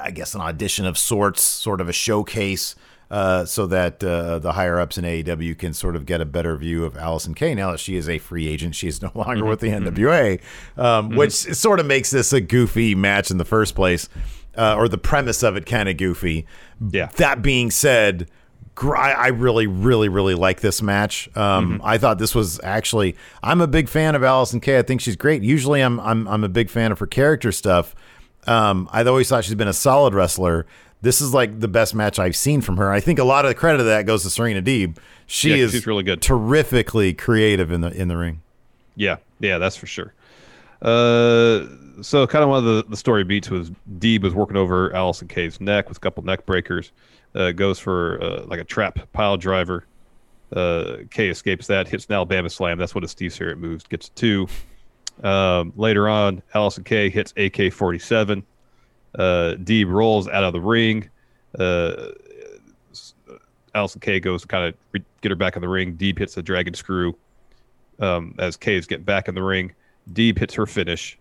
I, 0.00 0.10
guess, 0.10 0.34
an 0.34 0.40
audition 0.40 0.84
of 0.84 0.98
sorts, 0.98 1.42
sort 1.42 1.80
of 1.80 1.88
a 1.88 1.92
showcase. 1.92 2.74
Uh, 3.10 3.44
so 3.44 3.66
that 3.66 4.02
uh, 4.02 4.38
the 4.38 4.52
higher 4.52 4.80
ups 4.80 4.96
in 4.96 5.04
AEW 5.04 5.58
can 5.58 5.74
sort 5.74 5.96
of 5.96 6.06
get 6.06 6.22
a 6.22 6.24
better 6.24 6.56
view 6.56 6.86
of 6.86 6.94
Allysin 6.94 7.36
Kay 7.36 7.54
now 7.54 7.70
that 7.72 7.78
she 7.78 7.96
is 7.96 8.08
a 8.08 8.16
free 8.16 8.48
agent. 8.48 8.74
She 8.74 8.88
is 8.88 9.02
no 9.02 9.10
longer 9.14 9.44
with 9.44 9.60
the 9.60 9.68
NWA, 9.68 10.40
um, 10.78 11.10
which 11.10 11.32
sort 11.32 11.78
of 11.78 11.84
makes 11.84 12.10
this 12.10 12.32
a 12.32 12.40
goofy 12.40 12.94
match 12.94 13.30
in 13.30 13.36
the 13.36 13.44
first 13.44 13.74
place, 13.74 14.08
uh, 14.56 14.76
or 14.76 14.88
the 14.88 14.96
premise 14.96 15.42
of 15.42 15.58
it 15.58 15.66
kind 15.66 15.90
of 15.90 15.98
goofy. 15.98 16.46
Yeah. 16.80 17.10
That 17.16 17.42
being 17.42 17.70
said, 17.70 18.30
I 18.80 19.12
I 19.12 19.26
really, 19.28 19.66
really, 19.66 20.08
really 20.08 20.34
like 20.34 20.60
this 20.60 20.80
match. 20.82 21.28
Um, 21.36 21.80
I 21.84 21.98
thought 21.98 22.18
this 22.18 22.34
was 22.34 22.58
actually. 22.64 23.16
I'm 23.42 23.60
a 23.60 23.66
big 23.66 23.88
fan 23.88 24.14
of 24.14 24.22
Allysin 24.22 24.60
Kay. 24.62 24.78
I 24.78 24.82
think 24.82 25.00
she's 25.00 25.16
great. 25.16 25.42
Usually, 25.42 25.80
I'm 25.82 26.00
I'm 26.00 26.26
I'm 26.26 26.42
a 26.44 26.48
big 26.48 26.70
fan 26.70 26.90
of 26.92 26.98
her 26.98 27.06
character 27.06 27.52
stuff. 27.52 27.94
Um, 28.46 28.88
I've 28.92 29.06
always 29.06 29.28
thought 29.28 29.44
she's 29.44 29.54
been 29.54 29.68
a 29.68 29.72
solid 29.72 30.14
wrestler. 30.14 30.66
This 31.02 31.20
is 31.20 31.34
like 31.34 31.60
the 31.60 31.68
best 31.68 31.94
match 31.94 32.18
I've 32.18 32.36
seen 32.36 32.60
from 32.60 32.76
her. 32.78 32.90
I 32.90 33.00
think 33.00 33.18
a 33.18 33.24
lot 33.24 33.44
of 33.44 33.50
the 33.50 33.54
credit 33.54 33.80
of 33.80 33.86
that 33.86 34.06
goes 34.06 34.22
to 34.22 34.30
Serena 34.30 34.62
Deeb. 34.62 34.96
She 35.26 35.50
Yeah, 35.50 35.56
is 35.64 35.72
she's 35.72 35.86
really 35.86 36.02
good. 36.04 36.22
terrifically 36.22 37.12
creative 37.12 37.70
in 37.70 37.80
the 37.82 37.88
in 37.90 38.08
the 38.08 38.16
ring. 38.16 38.40
Yeah, 38.96 39.16
yeah, 39.40 39.58
that's 39.58 39.76
for 39.76 39.86
sure. 39.86 40.12
Uh, 40.80 41.66
so 42.02 42.26
kind 42.26 42.42
of 42.42 42.48
one 42.48 42.58
of 42.58 42.64
the, 42.64 42.84
the 42.88 42.96
story 42.96 43.22
beats 43.24 43.48
was 43.50 43.70
Deeb 43.98 44.22
was 44.22 44.34
working 44.34 44.56
over 44.56 44.90
Allysin 44.90 45.28
Kay's 45.28 45.60
neck 45.60 45.88
with 45.88 45.98
a 45.98 46.00
couple 46.00 46.22
neck 46.24 46.44
breakers. 46.46 46.90
Uh, 47.34 47.50
goes 47.52 47.78
for 47.78 48.22
uh, 48.22 48.44
like 48.46 48.60
a 48.60 48.64
trap 48.64 48.98
pile 49.12 49.36
driver. 49.36 49.86
Uh, 50.54 50.98
Kay 51.10 51.28
escapes 51.28 51.66
that, 51.68 51.88
hits 51.88 52.04
an 52.06 52.14
Alabama 52.14 52.50
slam. 52.50 52.78
That's 52.78 52.94
what 52.94 53.04
a 53.04 53.08
Steve 53.08 53.34
Jarrett 53.34 53.58
moves. 53.58 53.84
Gets 53.84 54.10
two. 54.10 54.46
Um, 55.22 55.72
later 55.76 56.08
on, 56.08 56.42
Allysin 56.54 56.84
Kay 56.84 57.08
hits 57.08 57.32
AK 57.36 57.72
47. 57.72 58.44
Uh, 59.14 59.22
Deeb 59.58 59.90
rolls 59.90 60.28
out 60.28 60.44
of 60.44 60.52
the 60.52 60.60
ring. 60.60 61.08
Uh, 61.58 62.08
Allysin 63.74 64.00
Kay 64.00 64.20
goes 64.20 64.42
to 64.42 64.48
kind 64.48 64.66
of 64.66 64.74
re- 64.92 65.04
get 65.22 65.30
her 65.30 65.36
back 65.36 65.56
in 65.56 65.62
the 65.62 65.68
ring. 65.68 65.96
Deeb 65.96 66.18
hits 66.18 66.34
the 66.34 66.42
dragon 66.42 66.74
screw 66.74 67.16
um, 68.00 68.34
as 68.38 68.56
Kay 68.56 68.76
is 68.76 68.86
getting 68.86 69.04
back 69.04 69.28
in 69.28 69.34
the 69.34 69.42
ring. 69.42 69.72
Deeb 70.12 70.38
hits 70.38 70.54
her 70.54 70.66
finish. 70.66 71.18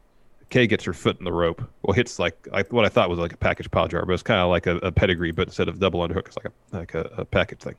Kay 0.51 0.67
gets 0.67 0.84
her 0.84 0.93
foot 0.93 1.17
in 1.17 1.25
the 1.25 1.31
rope. 1.31 1.63
Well, 1.81 1.93
hits 1.93 2.20
like 2.20 2.48
I, 2.53 2.62
what 2.70 2.86
I 2.86 2.89
thought 2.89 3.10
was 3.10 3.17
like 3.17 3.34
a 3.34 3.38
package 3.38 3.72
pile 3.72 3.88
driver, 3.88 4.05
but 4.05 4.13
it's 4.13 4.22
kind 4.22 4.41
of 4.41 4.50
like 4.50 4.67
a, 4.67 4.77
a 4.77 4.91
pedigree, 4.91 5.31
but 5.31 5.48
instead 5.48 5.67
of 5.70 5.79
double 5.79 6.01
underhook, 6.01 6.27
it's 6.27 6.38
like 6.38 6.46
a 6.46 6.77
like 6.77 6.93
a, 6.93 7.10
a 7.17 7.25
package 7.25 7.60
thing. 7.60 7.75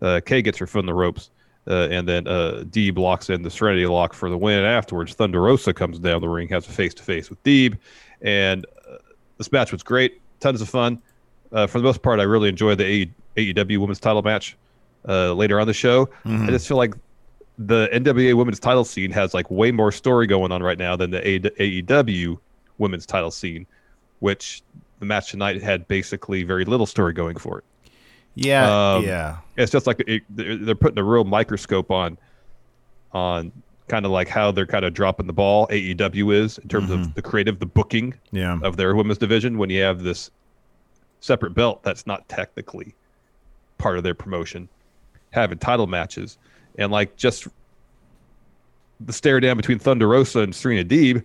Uh, 0.00 0.20
Kay 0.24 0.42
gets 0.42 0.58
her 0.58 0.66
foot 0.66 0.80
in 0.80 0.86
the 0.86 0.94
ropes, 0.94 1.30
uh, 1.66 1.88
and 1.90 2.06
then 2.06 2.28
uh, 2.28 2.64
Deeb 2.66 2.98
locks 2.98 3.30
in 3.30 3.42
the 3.42 3.50
Serenity 3.50 3.86
lock 3.86 4.12
for 4.12 4.28
the 4.28 4.36
win. 4.36 4.62
Afterwards, 4.62 5.14
Thunder 5.14 5.40
Rosa 5.40 5.72
comes 5.72 5.98
down 5.98 6.20
the 6.20 6.28
ring, 6.28 6.48
has 6.48 6.68
a 6.68 6.70
face 6.70 6.92
to 6.94 7.02
face 7.02 7.30
with 7.30 7.42
Deeb, 7.42 7.78
and 8.20 8.66
uh, 8.88 8.98
this 9.38 9.50
match 9.50 9.72
was 9.72 9.82
great, 9.82 10.20
tons 10.38 10.60
of 10.60 10.68
fun. 10.68 11.00
Uh, 11.50 11.66
for 11.66 11.78
the 11.78 11.84
most 11.84 12.02
part, 12.02 12.20
I 12.20 12.24
really 12.24 12.50
enjoyed 12.50 12.76
the 12.76 13.08
AEW 13.36 13.78
Women's 13.78 14.00
Title 14.00 14.20
match 14.20 14.56
uh, 15.08 15.32
later 15.32 15.58
on 15.58 15.66
the 15.66 15.72
show. 15.72 16.10
I 16.26 16.50
just 16.50 16.68
feel 16.68 16.76
like 16.76 16.94
the 17.58 17.88
NWA 17.92 18.34
Women's 18.34 18.60
Title 18.60 18.84
scene 18.84 19.10
has 19.12 19.32
like 19.34 19.50
way 19.50 19.72
more 19.72 19.90
story 19.92 20.26
going 20.26 20.52
on 20.52 20.62
right 20.62 20.78
now 20.78 20.94
than 20.96 21.10
the 21.10 21.20
AEW 21.22 22.38
Women's 22.78 23.06
Title 23.06 23.30
scene, 23.30 23.66
which 24.20 24.62
the 25.00 25.06
match 25.06 25.30
tonight 25.30 25.62
had 25.62 25.86
basically 25.88 26.42
very 26.42 26.64
little 26.64 26.86
story 26.86 27.12
going 27.12 27.36
for 27.36 27.58
it. 27.58 27.64
Yeah, 28.34 28.94
Um, 28.96 29.04
yeah. 29.04 29.38
It's 29.56 29.72
just 29.72 29.86
like 29.86 30.02
it, 30.06 30.22
they're 30.28 30.56
they're 30.56 30.74
putting 30.74 30.98
a 30.98 31.04
real 31.04 31.24
microscope 31.24 31.90
on, 31.90 32.18
on 33.12 33.50
kind 33.88 34.04
of 34.04 34.10
like 34.10 34.28
how 34.28 34.50
they're 34.50 34.66
kind 34.66 34.84
of 34.84 34.92
dropping 34.92 35.26
the 35.26 35.32
ball. 35.32 35.66
AEW 35.68 36.34
is 36.34 36.58
in 36.58 36.68
terms 36.68 36.90
of 36.90 37.14
the 37.14 37.22
creative, 37.22 37.58
the 37.60 37.66
booking 37.66 38.12
Yeah. 38.32 38.58
of 38.62 38.76
their 38.76 38.94
women's 38.94 39.16
division. 39.18 39.56
When 39.56 39.70
you 39.70 39.80
have 39.82 40.02
this 40.02 40.30
separate 41.20 41.54
belt 41.54 41.82
that's 41.82 42.06
not 42.06 42.28
technically 42.28 42.94
part 43.78 43.96
of 43.96 44.04
their 44.04 44.14
promotion, 44.14 44.68
having 45.30 45.56
title 45.58 45.86
matches, 45.86 46.36
and 46.78 46.92
like 46.92 47.16
just 47.16 47.48
the 49.00 49.12
stare 49.12 49.40
down 49.40 49.56
between 49.56 49.78
Thunder 49.78 50.08
Rosa 50.08 50.40
and 50.40 50.54
Serena 50.54 50.84
Deeb. 50.84 51.24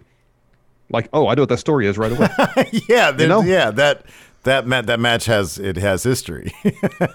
Like, 0.89 1.07
oh, 1.13 1.27
I 1.27 1.35
know 1.35 1.43
what 1.43 1.49
that 1.49 1.57
story 1.57 1.87
is 1.87 1.97
right 1.97 2.11
away. 2.11 2.27
yeah, 2.89 3.15
you 3.17 3.27
know? 3.27 3.41
yeah. 3.41 3.71
That 3.71 4.05
that 4.43 4.67
ma- 4.67 4.81
that 4.81 4.99
match 4.99 5.25
has 5.25 5.57
it 5.57 5.77
has 5.77 6.03
history. 6.03 6.51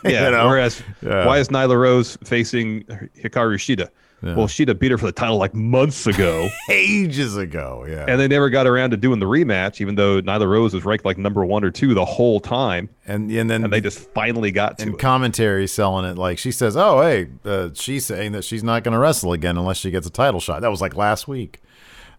Yeah. 0.05 0.27
You 0.27 0.31
know? 0.31 0.47
Whereas, 0.49 0.83
Yeah. 1.03 1.27
why 1.27 1.39
is 1.39 1.49
Nyla 1.49 1.77
Rose 1.79 2.17
facing 2.25 2.85
Hikaru 2.85 3.57
Shida? 3.57 3.89
Well, 4.35 4.49
she'd 4.49 4.69
have 4.69 4.79
beat 4.79 4.91
her 4.91 4.99
for 4.99 5.07
the 5.07 5.13
title 5.13 5.37
like 5.37 5.55
months 5.55 6.07
ago, 6.07 6.49
ages 6.71 7.37
ago. 7.37 7.85
Yeah, 7.89 8.07
and 8.09 8.19
they 8.19 8.27
never 8.27 8.51
got 8.51 8.67
around 8.67 8.91
to 8.91 8.97
doing 8.97 9.21
the 9.21 9.27
rematch, 9.27 9.81
even 9.81 9.95
though 9.95 10.21
Nyla 10.23 10.49
Rose 10.49 10.75
was 10.75 10.85
ranked 10.85 11.05
like 11.05 11.19
number 11.19 11.45
one 11.45 11.63
or 11.63 11.71
two 11.71 11.95
the 11.95 12.05
whole 12.05 12.41
time, 12.41 12.89
and 13.07 13.31
and 13.31 13.49
then 13.49 13.65
and 13.65 13.73
they 13.73 13.81
just 13.81 13.99
finally 14.15 14.51
got 14.51 14.79
to 14.79 14.85
and 14.85 14.95
it. 14.95 14.99
commentary 14.99 15.67
selling 15.67 16.05
it 16.05 16.17
like 16.19 16.39
she 16.39 16.51
says, 16.51 16.77
"Oh, 16.77 17.03
hey, 17.03 17.29
uh, 17.45 17.71
she's 17.75 18.07
saying 18.07 18.33
that 18.33 18.45
she's 18.45 18.65
not 18.65 18.83
going 18.83 18.95
to 18.95 18.99
wrestle 18.99 19.33
again 19.33 19.57
unless 19.57 19.77
she 19.77 19.91
gets 19.91 20.07
a 20.07 20.11
title 20.11 20.41
shot." 20.41 20.63
That 20.63 20.71
was 20.71 20.81
like 20.81 20.97
last 20.97 21.29
week. 21.29 21.61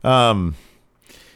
Um, 0.03 0.55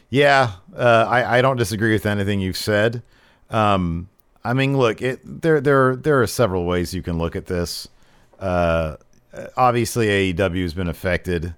yeah, 0.10 0.54
uh, 0.76 1.06
I 1.10 1.40
I 1.40 1.42
don't 1.42 1.58
disagree 1.58 1.94
with 1.94 2.06
anything 2.06 2.40
you've 2.40 2.58
said. 2.58 3.02
Um, 3.50 4.10
I 4.44 4.54
mean, 4.54 4.78
look, 4.78 5.02
it 5.02 5.20
there 5.24 5.62
there 5.62 5.96
there 5.96 6.22
are 6.22 6.28
several 6.28 6.66
ways 6.66 6.94
you 6.94 7.02
can 7.02 7.18
look 7.18 7.36
at 7.36 7.46
this. 7.46 7.88
Uh, 8.40 8.98
obviously, 9.56 10.34
AEW 10.34 10.62
has 10.62 10.74
been 10.74 10.88
affected 10.88 11.56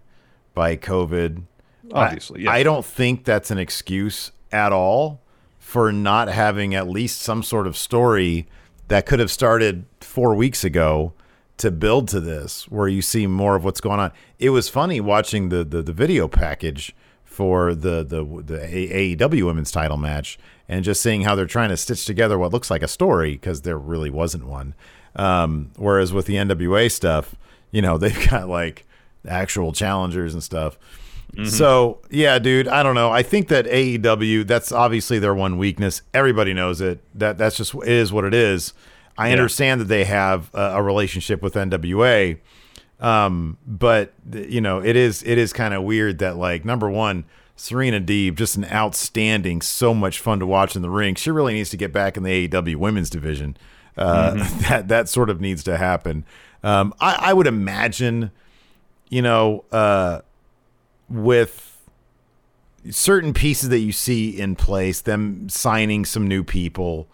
by 0.54 0.76
COVID. 0.78 1.44
Obviously, 1.92 2.42
I, 2.42 2.44
yes. 2.44 2.52
I 2.54 2.64
don't 2.64 2.86
think 2.86 3.26
that's 3.26 3.52
an 3.52 3.58
excuse 3.58 4.32
at 4.52 4.72
all 4.72 5.22
for 5.60 5.92
not 5.92 6.28
having 6.28 6.76
at 6.76 6.88
least 6.88 7.22
some 7.22 7.42
sort 7.44 7.68
of 7.68 7.76
story 7.76 8.48
that 8.90 9.06
could 9.06 9.20
have 9.20 9.32
started 9.32 9.86
four 10.02 10.36
weeks 10.36 10.64
ago 10.64 11.14
to 11.58 11.72
build 11.72 12.08
to 12.10 12.20
this, 12.20 12.68
where 12.70 12.88
you 12.88 13.02
see 13.02 13.28
more 13.28 13.56
of 13.56 13.64
what's 13.64 13.82
going 13.82 14.00
on. 14.00 14.12
It 14.40 14.50
was 14.50 14.70
funny 14.70 15.00
watching 15.00 15.50
the 15.50 15.64
the, 15.64 15.82
the 15.82 15.94
video 15.94 16.28
package 16.28 16.96
for 17.24 17.74
the 17.74 18.04
the 18.04 18.24
the 18.44 18.60
AEW 18.60 19.46
women's 19.46 19.72
title 19.72 19.98
match 19.98 20.38
and 20.70 20.84
just 20.84 21.02
seeing 21.02 21.22
how 21.22 21.36
they're 21.36 21.46
trying 21.46 21.70
to 21.70 21.78
stitch 21.78 22.06
together 22.06 22.38
what 22.38 22.52
looks 22.52 22.70
like 22.70 22.84
a 22.84 22.88
story 22.88 23.34
because 23.34 23.62
there 23.62 23.78
really 23.78 24.10
wasn't 24.10 24.46
one. 24.46 24.76
Um, 25.16 25.72
whereas 25.76 26.14
with 26.14 26.26
the 26.26 26.36
NWA 26.36 26.92
stuff, 26.92 27.36
you 27.74 27.82
know, 27.82 27.98
they've 28.02 28.30
got 28.30 28.48
like 28.48 28.86
actual 29.28 29.74
challengers 29.74 30.34
and 30.34 30.42
stuff. 30.42 30.78
So 31.46 32.00
yeah, 32.12 32.38
dude, 32.38 32.68
I 32.68 32.84
don't 32.84 32.94
know. 32.94 33.10
I 33.12 33.24
think 33.24 33.48
that 33.48 33.66
AEW, 33.66 34.46
that's 34.46 34.72
obviously 34.72 35.18
their 35.18 35.34
one 35.34 35.58
weakness. 35.58 36.04
Everybody 36.14 36.54
knows 36.54 36.80
it. 36.80 37.04
That 37.16 37.40
that's 37.40 37.58
just 37.58 37.74
it 37.74 37.88
is 37.90 38.14
what 38.14 38.24
it 38.24 38.36
is. 38.36 38.74
I 39.18 39.32
understand 39.32 39.82
that 39.82 39.86
they 39.86 40.04
have 40.06 40.52
a, 40.54 40.76
a 40.76 40.84
relationship 40.84 41.42
with 41.42 41.56
NWA, 41.56 42.38
um, 43.00 43.58
but 43.66 44.14
you 44.32 44.62
know, 44.62 44.80
it 44.80 44.96
is 44.96 45.24
it 45.24 45.40
is 45.40 45.54
kind 45.54 45.74
of 45.74 45.82
weird 45.82 46.20
that 46.20 46.38
like 46.38 46.66
number 46.66 46.88
one, 46.90 47.26
Serena 47.56 48.00
Deeb, 48.00 48.36
just 48.36 48.56
an 48.56 48.66
outstanding, 48.66 49.62
so 49.62 49.94
much 49.94 50.20
fun 50.20 50.40
to 50.40 50.46
watch 50.46 50.76
in 50.76 50.84
the 50.84 50.90
ring. 50.90 51.16
She 51.16 51.32
really 51.32 51.54
needs 51.54 51.72
to 51.72 51.78
get 51.78 51.92
back 51.92 52.16
in 52.16 52.22
the 52.22 52.48
AEW 52.48 52.76
women's 52.76 53.10
division. 53.10 53.58
Uh, 53.98 54.36
That 54.70 54.88
that 54.90 55.10
sort 55.10 55.32
of 55.32 55.42
needs 55.42 55.64
to 55.64 55.78
happen. 55.78 56.26
Um, 56.64 56.94
I, 57.00 57.16
I 57.20 57.34
would 57.34 57.48
imagine, 57.48 58.32
you 59.10 59.22
know, 59.22 59.66
uh, 59.72 60.22
with 61.10 61.78
certain 62.90 63.34
pieces 63.34 63.70
that 63.70 63.80
you 63.80 63.92
see 63.92 64.30
in 64.30 64.56
place, 64.56 65.02
them 65.02 65.50
signing 65.50 66.06
some 66.06 66.28
new 66.28 66.44
people, 66.44 67.08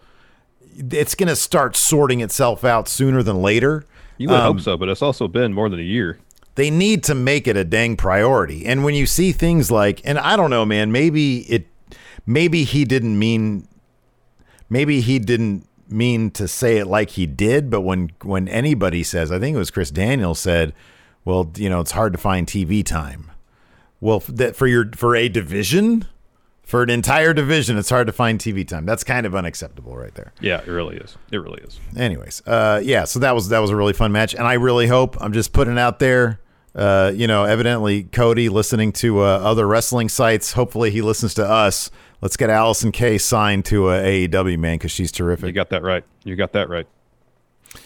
it's 0.76 1.14
going 1.14 1.28
to 1.28 1.36
start 1.36 1.76
sorting 1.76 2.20
itself 2.20 2.64
out 2.64 2.88
sooner 2.88 3.22
than 3.22 3.42
later. 3.42 3.84
You 4.18 4.28
would 4.28 4.36
Um, 4.38 4.54
hope 4.54 4.60
so, 4.60 4.76
but 4.76 4.88
it's 4.88 5.02
also 5.02 5.28
been 5.28 5.52
more 5.52 5.68
than 5.68 5.80
a 5.80 5.84
year. 5.84 6.18
they 6.56 6.70
need 6.70 7.02
to 7.04 7.14
make 7.14 7.46
it 7.46 7.56
a 7.56 7.64
dang 7.64 7.96
priority. 7.96 8.66
And 8.66 8.84
when 8.84 8.94
you 8.94 9.06
see 9.06 9.32
things 9.32 9.70
like, 9.70 10.00
and 10.04 10.18
I 10.18 10.36
don't 10.36 10.50
know, 10.50 10.64
man, 10.66 10.92
maybe 10.92 11.38
it, 11.50 11.66
maybe 12.26 12.64
he 12.64 12.84
didn't 12.84 13.18
mean, 13.18 13.66
maybe 14.68 15.00
he 15.00 15.18
didn't 15.18 15.66
mean 15.90 16.30
to 16.32 16.48
say 16.48 16.78
it 16.78 16.86
like 16.86 17.10
he 17.10 17.26
did. 17.26 17.70
But 17.70 17.82
when 17.82 18.12
when 18.22 18.48
anybody 18.48 19.02
says, 19.02 19.30
I 19.32 19.38
think 19.38 19.54
it 19.54 19.58
was 19.58 19.70
Chris 19.70 19.90
Daniels 19.90 20.38
said, 20.38 20.72
well, 21.24 21.50
you 21.56 21.68
know, 21.68 21.80
it's 21.80 21.92
hard 21.92 22.12
to 22.12 22.18
find 22.18 22.46
TV 22.46 22.84
time. 22.84 23.30
Well, 24.00 24.20
that 24.28 24.56
for 24.56 24.66
your 24.66 24.90
for 24.94 25.14
a 25.14 25.28
division, 25.28 26.06
for 26.62 26.82
an 26.82 26.90
entire 26.90 27.34
division, 27.34 27.76
it's 27.76 27.90
hard 27.90 28.06
to 28.06 28.12
find 28.12 28.38
TV 28.38 28.66
time. 28.66 28.86
That's 28.86 29.04
kind 29.04 29.26
of 29.26 29.34
unacceptable, 29.34 29.96
right 29.96 30.14
there. 30.14 30.32
Yeah, 30.40 30.60
it 30.60 30.68
really 30.68 30.96
is. 30.96 31.16
It 31.30 31.38
really 31.38 31.60
is. 31.62 31.78
Anyways, 31.96 32.42
uh, 32.46 32.80
yeah, 32.82 33.04
so 33.04 33.18
that 33.18 33.34
was 33.34 33.48
that 33.48 33.58
was 33.58 33.70
a 33.70 33.76
really 33.76 33.92
fun 33.92 34.12
match, 34.12 34.34
and 34.34 34.46
I 34.46 34.54
really 34.54 34.86
hope 34.86 35.16
I'm 35.20 35.32
just 35.32 35.52
putting 35.52 35.74
it 35.74 35.78
out 35.78 35.98
there. 35.98 36.40
Uh, 36.74 37.10
you 37.12 37.26
know, 37.26 37.44
evidently 37.44 38.04
Cody 38.04 38.48
listening 38.48 38.92
to 38.92 39.20
uh, 39.20 39.24
other 39.24 39.66
wrestling 39.66 40.08
sites. 40.08 40.52
Hopefully, 40.52 40.90
he 40.90 41.02
listens 41.02 41.34
to 41.34 41.44
us. 41.44 41.90
Let's 42.22 42.36
get 42.36 42.50
Allysin 42.50 42.92
Kay 42.92 43.16
signed 43.18 43.64
to 43.66 43.90
a 43.90 44.28
AEW, 44.28 44.58
man, 44.58 44.74
because 44.76 44.90
she's 44.90 45.10
terrific. 45.10 45.46
You 45.46 45.52
got 45.52 45.70
that 45.70 45.82
right. 45.82 46.04
You 46.24 46.36
got 46.36 46.52
that 46.52 46.68
right. 46.68 46.86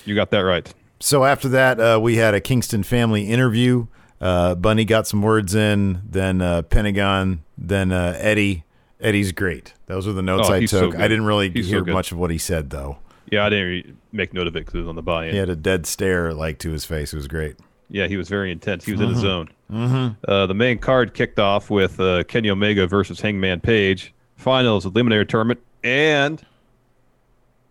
You 0.04 0.14
got 0.14 0.30
that 0.30 0.40
right. 0.40 0.72
So 1.00 1.24
after 1.24 1.48
that, 1.50 1.78
uh, 1.78 1.98
we 2.02 2.16
had 2.16 2.34
a 2.34 2.40
Kingston 2.40 2.82
family 2.82 3.28
interview. 3.28 3.86
Uh, 4.20 4.54
Bunny 4.54 4.84
got 4.84 5.06
some 5.06 5.22
words 5.22 5.54
in, 5.54 6.00
then 6.08 6.40
uh, 6.40 6.62
Pentagon, 6.62 7.44
then 7.58 7.92
uh, 7.92 8.16
Eddie. 8.18 8.64
Eddie's 9.00 9.32
great. 9.32 9.74
Those 9.86 10.08
are 10.08 10.12
the 10.12 10.22
notes 10.22 10.48
Oh, 10.48 10.54
I 10.54 10.60
he's 10.60 10.70
so 10.70 10.90
took. 10.90 10.98
I 10.98 11.08
didn't 11.08 11.26
really 11.26 11.50
He's 11.50 11.68
hear 11.68 11.82
good. 11.82 11.92
much 11.92 12.10
of 12.10 12.16
what 12.16 12.30
he 12.30 12.38
said 12.38 12.70
though. 12.70 12.98
Yeah, 13.30 13.44
I 13.44 13.50
didn't 13.50 13.98
make 14.12 14.32
note 14.32 14.46
of 14.46 14.56
it 14.56 14.60
because 14.60 14.74
it 14.74 14.78
was 14.78 14.88
on 14.88 14.96
the 14.96 15.02
buy-in. 15.02 15.32
He 15.32 15.38
had 15.38 15.50
a 15.50 15.56
dead 15.56 15.84
stare 15.86 16.32
like 16.32 16.58
to 16.60 16.70
his 16.70 16.84
face. 16.86 17.12
It 17.12 17.16
was 17.16 17.26
great. 17.28 17.56
Yeah, 17.90 18.06
he 18.06 18.16
was 18.16 18.28
very 18.30 18.50
intense. 18.50 18.84
He 18.86 18.92
was 18.92 19.00
in 19.02 19.10
his 19.10 19.18
zone. 19.18 19.50
Mhm. 19.70 20.16
Uh, 20.26 20.46
the 20.46 20.54
main 20.54 20.78
card 20.78 21.12
kicked 21.12 21.38
off 21.38 21.68
with 21.68 22.00
uh, 22.00 22.24
Kenny 22.24 22.48
Omega 22.48 22.86
versus 22.86 23.20
Hangman 23.20 23.60
Page. 23.60 24.14
Finals 24.44 24.84
eliminator 24.84 25.26
tournament. 25.26 25.58
And 25.82 26.40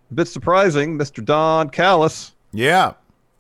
a 0.10 0.14
bit 0.16 0.28
surprising, 0.28 0.98
Mr. 0.98 1.24
Don 1.24 1.70
Callis. 1.70 2.34
Yeah. 2.52 2.94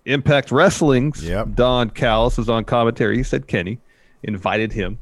Impact 0.05 0.51
Wrestling's 0.51 1.27
Don 1.55 1.89
Callis 1.89 2.37
is 2.37 2.47
on 2.47 2.63
commentary. 2.63 3.17
He 3.17 3.23
said 3.23 3.47
Kenny 3.47 3.79
invited 4.21 4.71
him 4.71 4.99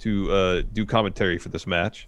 to 0.00 0.30
uh, 0.30 0.62
do 0.72 0.84
commentary 0.84 1.38
for 1.38 1.48
this 1.48 1.66
match. 1.66 2.06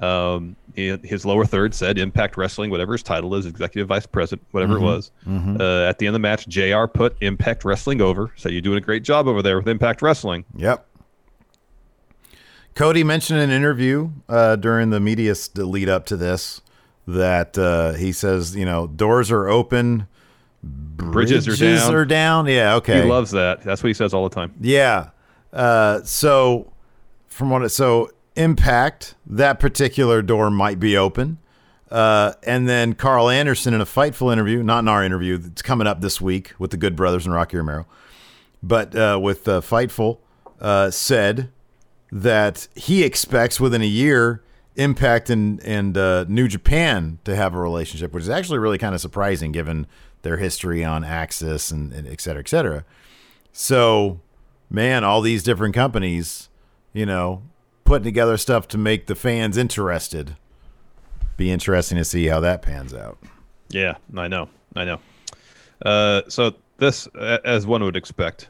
Um, 0.00 0.56
his 0.74 1.24
lower 1.24 1.44
third 1.46 1.74
said 1.74 1.98
Impact 1.98 2.36
Wrestling, 2.36 2.70
whatever 2.70 2.92
his 2.92 3.02
title 3.02 3.34
is, 3.34 3.46
executive 3.46 3.88
vice 3.88 4.06
president, 4.06 4.46
whatever 4.52 4.74
Mhm. 4.74 4.80
it 4.80 4.84
was. 4.84 5.10
Mhm. 5.26 5.60
Uh, 5.60 5.88
at 5.88 5.98
the 5.98 6.06
end 6.06 6.14
of 6.14 6.20
the 6.20 6.22
match, 6.28 6.46
JR 6.48 6.84
put 6.86 7.16
Impact 7.22 7.64
Wrestling 7.64 8.00
over. 8.02 8.30
Said 8.36 8.52
you're 8.52 8.60
doing 8.60 8.78
a 8.78 8.82
great 8.82 9.02
job 9.04 9.26
over 9.26 9.40
there 9.42 9.56
with 9.58 9.68
Impact 9.68 10.02
Wrestling. 10.02 10.44
Yep. 10.54 10.86
Cody 12.76 13.02
mentioned 13.02 13.40
in 13.40 13.50
an 13.50 13.56
interview 13.56 14.10
uh, 14.28 14.54
during 14.56 14.90
the 14.90 15.00
media 15.00 15.34
lead 15.54 15.88
up 15.88 16.04
to 16.06 16.16
this 16.16 16.60
that 17.08 17.56
uh, 17.56 17.94
he 17.94 18.12
says, 18.12 18.54
you 18.54 18.66
know, 18.66 18.86
doors 18.86 19.30
are 19.30 19.48
open, 19.48 20.06
Bridges, 20.62 21.48
are 21.48 21.56
down. 21.56 21.94
are 21.94 22.04
down. 22.04 22.46
Yeah, 22.46 22.74
okay. 22.76 23.02
He 23.02 23.08
loves 23.08 23.30
that. 23.30 23.62
That's 23.62 23.82
what 23.82 23.88
he 23.88 23.94
says 23.94 24.12
all 24.12 24.28
the 24.28 24.34
time. 24.34 24.52
Yeah. 24.60 25.10
Uh, 25.52 26.02
so 26.02 26.70
from 27.28 27.48
what 27.48 27.62
it 27.62 27.70
so 27.70 28.10
impact 28.36 29.14
that 29.26 29.58
particular 29.58 30.20
door 30.20 30.50
might 30.50 30.78
be 30.78 30.98
open. 30.98 31.38
Uh, 31.90 32.34
and 32.42 32.68
then 32.68 32.92
Karl 32.92 33.30
Anderson 33.30 33.72
in 33.72 33.80
a 33.80 33.86
Fightful 33.86 34.30
interview, 34.30 34.62
not 34.62 34.80
in 34.80 34.88
our 34.88 35.02
interview, 35.02 35.38
that's 35.38 35.62
coming 35.62 35.86
up 35.86 36.02
this 36.02 36.20
week 36.20 36.52
with 36.58 36.72
the 36.72 36.76
Good 36.76 36.94
Brothers 36.94 37.24
and 37.24 37.34
Rocky 37.34 37.56
Romero, 37.56 37.86
but 38.62 38.94
uh, 38.94 39.18
with 39.22 39.48
uh, 39.48 39.62
Fightful, 39.62 40.18
uh, 40.60 40.90
said 40.90 41.50
that 42.22 42.68
he 42.74 43.02
expects 43.02 43.60
within 43.60 43.82
a 43.82 43.86
year 43.86 44.42
Impact 44.76 45.30
and 45.30 45.58
and 45.62 45.96
uh, 45.96 46.26
New 46.28 46.48
Japan 46.48 47.18
to 47.24 47.34
have 47.34 47.54
a 47.54 47.58
relationship, 47.58 48.12
which 48.12 48.24
is 48.24 48.28
actually 48.28 48.58
really 48.58 48.76
kind 48.76 48.94
of 48.94 49.00
surprising 49.00 49.50
given 49.50 49.86
their 50.20 50.36
history 50.36 50.84
on 50.84 51.02
AXS 51.02 51.72
and, 51.72 51.94
and 51.94 52.06
et 52.06 52.20
cetera, 52.20 52.40
et 52.40 52.48
cetera. 52.48 52.84
So, 53.52 54.20
man, 54.68 55.02
all 55.02 55.22
these 55.22 55.42
different 55.42 55.74
companies, 55.74 56.50
you 56.92 57.06
know, 57.06 57.42
putting 57.84 58.04
together 58.04 58.36
stuff 58.36 58.68
to 58.68 58.76
make 58.76 59.06
the 59.06 59.14
fans 59.14 59.56
interested. 59.56 60.36
Be 61.38 61.50
interesting 61.50 61.96
to 61.96 62.04
see 62.04 62.26
how 62.26 62.40
that 62.40 62.60
pans 62.60 62.92
out. 62.92 63.16
Yeah, 63.70 63.94
I 64.14 64.28
know. 64.28 64.50
I 64.74 64.84
know. 64.84 65.00
Uh, 65.80 66.20
so 66.28 66.54
this, 66.76 67.06
as 67.16 67.66
one 67.66 67.82
would 67.82 67.96
expect, 67.96 68.48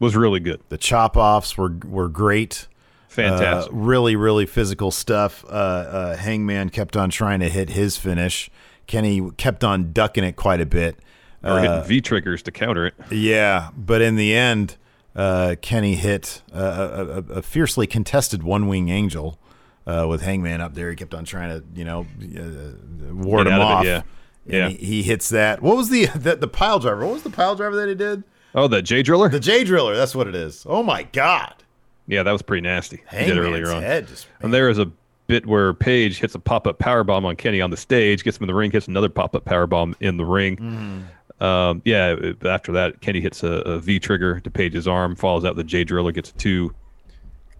was 0.00 0.16
really 0.16 0.40
good. 0.40 0.60
The 0.68 0.78
chop 0.78 1.16
offs 1.16 1.56
were 1.56 1.72
were 1.86 2.08
great. 2.08 2.66
Fantastic. 3.08 3.72
Uh, 3.72 3.76
really, 3.76 4.14
really 4.16 4.46
physical 4.46 4.90
stuff. 4.90 5.44
Uh, 5.44 5.48
uh, 5.48 6.16
Hangman 6.16 6.70
kept 6.70 6.96
on 6.96 7.10
trying 7.10 7.40
to 7.40 7.48
hit 7.48 7.70
his 7.70 7.96
finish. 7.96 8.50
Kenny 8.86 9.30
kept 9.36 9.62
on 9.64 9.92
ducking 9.92 10.24
it 10.24 10.36
quite 10.36 10.60
a 10.60 10.66
bit. 10.66 10.96
Or 11.42 11.56
hitting 11.56 11.70
Uh, 11.70 11.82
V 11.82 12.00
triggers 12.00 12.42
to 12.44 12.50
counter 12.52 12.86
it. 12.86 12.94
Yeah, 13.10 13.70
but 13.76 14.00
in 14.02 14.14
the 14.16 14.32
end, 14.34 14.76
uh, 15.16 15.56
Kenny 15.60 15.94
hit 15.96 16.42
a, 16.52 16.62
a, 16.62 17.04
a- 17.18 17.38
a 17.38 17.42
fiercely 17.42 17.86
contested 17.88 18.42
one 18.44 18.68
wing 18.68 18.90
angel 18.90 19.38
uh, 19.88 20.06
with 20.08 20.22
Hangman 20.22 20.60
up 20.60 20.74
there. 20.74 20.90
He 20.90 20.96
kept 20.96 21.14
on 21.14 21.24
trying 21.24 21.48
to, 21.48 21.64
you 21.74 21.84
know, 21.84 22.06
uh, 22.22 23.14
ward 23.14 23.46
Get 23.46 23.54
him 23.54 23.60
out 23.60 23.62
of 23.62 23.68
it, 23.70 23.72
off. 23.72 23.84
yeah. 23.84 24.02
And 24.46 24.54
Yeah. 24.54 24.68
He, 24.68 24.86
he 24.86 25.02
hits 25.02 25.28
that. 25.30 25.62
What 25.62 25.76
was 25.76 25.88
the, 25.88 26.06
the 26.14 26.36
the 26.36 26.48
pile 26.48 26.78
driver? 26.78 27.04
What 27.06 27.14
was 27.14 27.22
the 27.24 27.30
pile 27.30 27.56
driver 27.56 27.74
that 27.76 27.88
he 27.88 27.94
did? 27.96 28.22
Oh, 28.54 28.66
the 28.68 28.82
J 28.82 29.02
Driller? 29.02 29.28
The 29.28 29.40
J 29.40 29.64
Driller. 29.64 29.94
That's 29.96 30.14
what 30.14 30.26
it 30.26 30.34
is. 30.34 30.64
Oh 30.68 30.82
my 30.82 31.04
God. 31.04 31.54
Yeah, 32.06 32.22
that 32.24 32.32
was 32.32 32.42
pretty 32.42 32.62
nasty. 32.62 33.02
He 33.10 33.26
did 33.26 33.38
earlier 33.38 33.70
on. 33.72 33.82
head 33.82 34.08
just- 34.08 34.26
and 34.40 34.52
there 34.52 34.68
is 34.68 34.78
a 34.78 34.90
bit 35.28 35.46
where 35.46 35.72
Page 35.72 36.18
hits 36.18 36.34
a 36.34 36.40
pop 36.40 36.66
up 36.66 36.78
power 36.80 37.04
bomb 37.04 37.24
on 37.24 37.36
Kenny 37.36 37.60
on 37.60 37.70
the 37.70 37.76
stage, 37.76 38.24
gets 38.24 38.36
him 38.38 38.42
in 38.44 38.48
the 38.48 38.54
ring, 38.54 38.72
hits 38.72 38.88
another 38.88 39.08
pop 39.08 39.36
up 39.36 39.44
power 39.44 39.66
bomb 39.68 39.94
in 40.00 40.16
the 40.16 40.24
ring. 40.24 40.56
Mm-hmm. 40.56 41.44
Um, 41.44 41.80
yeah, 41.84 42.16
after 42.44 42.72
that, 42.72 43.00
Kenny 43.00 43.20
hits 43.20 43.42
a, 43.44 43.48
a 43.62 43.78
V 43.78 43.98
trigger 44.00 44.40
to 44.40 44.50
Page's 44.50 44.88
arm, 44.88 45.14
falls 45.14 45.44
out. 45.44 45.54
The 45.56 45.64
J 45.64 45.84
Driller 45.84 46.10
gets 46.12 46.30
a 46.30 46.34
two. 46.34 46.74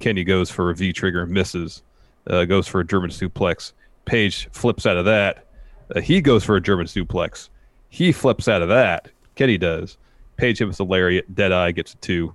Kenny 0.00 0.24
goes 0.24 0.50
for 0.50 0.70
a 0.70 0.74
V 0.74 0.92
trigger, 0.92 1.26
misses. 1.26 1.82
Uh, 2.26 2.44
goes 2.44 2.66
for 2.66 2.80
a 2.80 2.84
German 2.84 3.10
suplex. 3.10 3.72
Page 4.04 4.48
flips 4.52 4.84
out 4.84 4.96
of 4.96 5.04
that. 5.04 5.46
Uh, 5.94 6.00
he 6.00 6.20
goes 6.20 6.42
for 6.44 6.56
a 6.56 6.60
German 6.60 6.86
suplex. 6.86 7.48
He 7.88 8.12
flips 8.12 8.48
out 8.48 8.62
of 8.62 8.68
that. 8.68 9.08
Kenny 9.36 9.56
does. 9.58 9.96
Page 10.40 10.58
hits 10.58 10.78
a 10.78 10.84
lariat. 10.84 11.34
Deadeye 11.34 11.72
gets 11.72 11.92
a 11.92 11.96
two. 11.98 12.34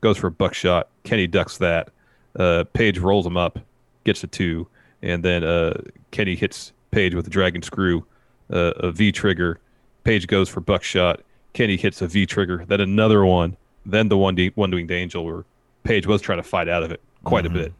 Goes 0.00 0.18
for 0.18 0.26
a 0.26 0.30
buckshot. 0.32 0.88
Kenny 1.04 1.28
ducks 1.28 1.58
that. 1.58 1.90
Uh, 2.36 2.64
Page 2.72 2.98
rolls 2.98 3.24
him 3.24 3.36
up, 3.36 3.60
gets 4.02 4.24
a 4.24 4.26
two, 4.26 4.66
and 5.02 5.24
then 5.24 5.44
uh, 5.44 5.80
Kenny 6.10 6.34
hits 6.34 6.72
Page 6.90 7.14
with 7.14 7.28
a 7.28 7.30
dragon 7.30 7.62
screw, 7.62 8.04
uh, 8.52 8.72
a 8.78 8.90
V 8.90 9.12
trigger. 9.12 9.60
Page 10.02 10.26
goes 10.26 10.48
for 10.48 10.60
buckshot. 10.60 11.20
Kenny 11.52 11.76
hits 11.76 12.02
a 12.02 12.08
V 12.08 12.26
trigger, 12.26 12.64
then 12.66 12.80
another 12.80 13.24
one, 13.24 13.56
then 13.86 14.08
the 14.08 14.18
one 14.18 14.36
one 14.56 14.72
winged 14.72 14.90
angel 14.90 15.24
where 15.24 15.44
Page 15.84 16.08
was 16.08 16.20
trying 16.20 16.38
to 16.38 16.48
fight 16.48 16.68
out 16.68 16.82
of 16.82 16.90
it 16.90 17.00
quite 17.22 17.46
a 17.46 17.50
bit, 17.50 17.72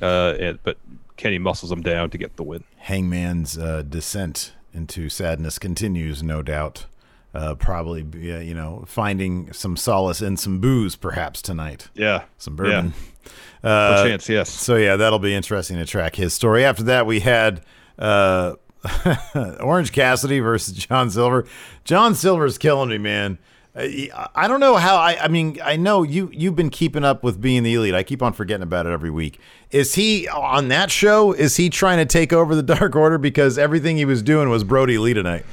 uh, 0.00 0.34
and, 0.38 0.58
but 0.62 0.78
Kenny 1.16 1.38
muscles 1.38 1.72
him 1.72 1.82
down 1.82 2.08
to 2.10 2.18
get 2.18 2.36
the 2.36 2.44
win. 2.44 2.62
Hangman's 2.76 3.58
uh, 3.58 3.82
descent 3.82 4.52
into 4.72 5.08
sadness 5.08 5.58
continues, 5.58 6.22
no 6.22 6.40
doubt. 6.42 6.86
Uh, 7.34 7.54
probably, 7.54 8.02
be, 8.02 8.30
uh, 8.30 8.40
you 8.40 8.52
know, 8.52 8.84
finding 8.86 9.52
some 9.52 9.76
solace 9.76 10.20
in 10.20 10.36
some 10.36 10.60
booze, 10.60 10.96
perhaps 10.96 11.40
tonight. 11.40 11.88
Yeah, 11.94 12.24
some 12.36 12.56
bourbon. 12.56 12.92
Yeah. 13.24 13.32
Perchance, 13.62 14.28
yes. 14.28 14.50
So 14.50 14.76
yeah, 14.76 14.96
that'll 14.96 15.18
be 15.18 15.34
interesting 15.34 15.76
to 15.78 15.86
track 15.86 16.16
his 16.16 16.34
story. 16.34 16.64
After 16.64 16.82
that, 16.84 17.06
we 17.06 17.20
had 17.20 17.64
uh, 17.98 18.54
Orange 19.60 19.92
Cassidy 19.92 20.40
versus 20.40 20.74
John 20.74 21.10
Silver. 21.10 21.46
John 21.84 22.14
Silver's 22.14 22.58
killing 22.58 22.88
me, 22.88 22.98
man. 22.98 23.38
I 23.74 24.10
I 24.34 24.48
don't 24.48 24.60
know 24.60 24.76
how. 24.76 24.96
I, 24.96 25.16
I 25.22 25.28
mean, 25.28 25.58
I 25.64 25.76
know 25.76 26.02
you 26.02 26.28
you've 26.32 26.56
been 26.56 26.70
keeping 26.70 27.04
up 27.04 27.22
with 27.22 27.40
being 27.40 27.62
the 27.62 27.74
elite. 27.74 27.94
I 27.94 28.02
keep 28.02 28.22
on 28.22 28.32
forgetting 28.32 28.62
about 28.62 28.86
it 28.86 28.90
every 28.90 29.10
week. 29.10 29.40
Is 29.70 29.94
he 29.94 30.28
on 30.28 30.68
that 30.68 30.90
show? 30.90 31.32
Is 31.32 31.56
he 31.56 31.70
trying 31.70 31.98
to 31.98 32.04
take 32.04 32.32
over 32.32 32.54
the 32.54 32.62
Dark 32.62 32.94
Order 32.96 33.16
because 33.16 33.56
everything 33.56 33.96
he 33.96 34.04
was 34.04 34.22
doing 34.22 34.50
was 34.50 34.64
Brodie 34.64 34.98
Lee 34.98 35.14
tonight? 35.14 35.46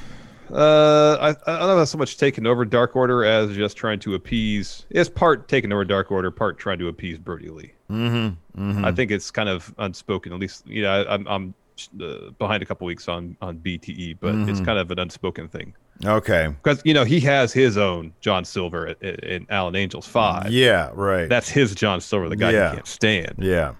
Uh, 0.52 1.16
I, 1.46 1.52
I 1.52 1.58
don't 1.60 1.76
know 1.76 1.84
so 1.84 1.98
much 1.98 2.16
taking 2.16 2.46
over 2.46 2.64
Dark 2.64 2.96
Order 2.96 3.24
as 3.24 3.54
just 3.54 3.76
trying 3.76 3.98
to 4.00 4.14
appease. 4.14 4.84
It's 4.90 5.08
part 5.08 5.48
taking 5.48 5.72
over 5.72 5.84
Dark 5.84 6.10
Order, 6.10 6.30
part 6.30 6.58
trying 6.58 6.78
to 6.80 6.88
appease 6.88 7.18
Brodie 7.18 7.48
Lee. 7.50 7.72
Mm-hmm. 7.90 8.60
mm-hmm. 8.70 8.84
I 8.84 8.92
think 8.92 9.10
it's 9.10 9.30
kind 9.30 9.48
of 9.48 9.72
unspoken. 9.78 10.32
At 10.32 10.38
least, 10.40 10.66
you 10.66 10.82
know, 10.82 10.90
I, 11.02 11.14
I'm 11.14 11.26
I'm 11.28 11.54
uh, 12.02 12.30
behind 12.38 12.62
a 12.62 12.66
couple 12.66 12.86
weeks 12.86 13.08
on 13.08 13.36
on 13.40 13.58
BTE, 13.58 14.18
but 14.20 14.34
it's 14.34 14.60
Mhm. 14.60 14.64
kind 14.64 14.78
of 14.78 14.90
an 14.90 14.98
unspoken 14.98 15.48
thing 15.48 15.72
Okay. 16.04 16.48
because 16.62 16.82
you 16.84 16.92
know 16.94 17.04
he 17.04 17.20
has 17.20 17.52
his 17.52 17.78
own 17.78 18.12
John 18.20 18.44
Silver 18.44 18.88
in 19.02 19.46
Alan 19.50 19.74
Angels 19.76 20.06
Five. 20.06 20.50
Yeah. 20.52 20.90
Right. 20.94 21.28
That's 21.28 21.48
his 21.48 21.74
John 21.74 22.00
Silver, 22.00 22.28
the 22.28 22.36
guy 22.36 22.50
Yeah. 22.52 22.70
he 22.70 22.74
can't 22.76 22.86
stand. 22.86 23.34
yeah. 23.38 23.72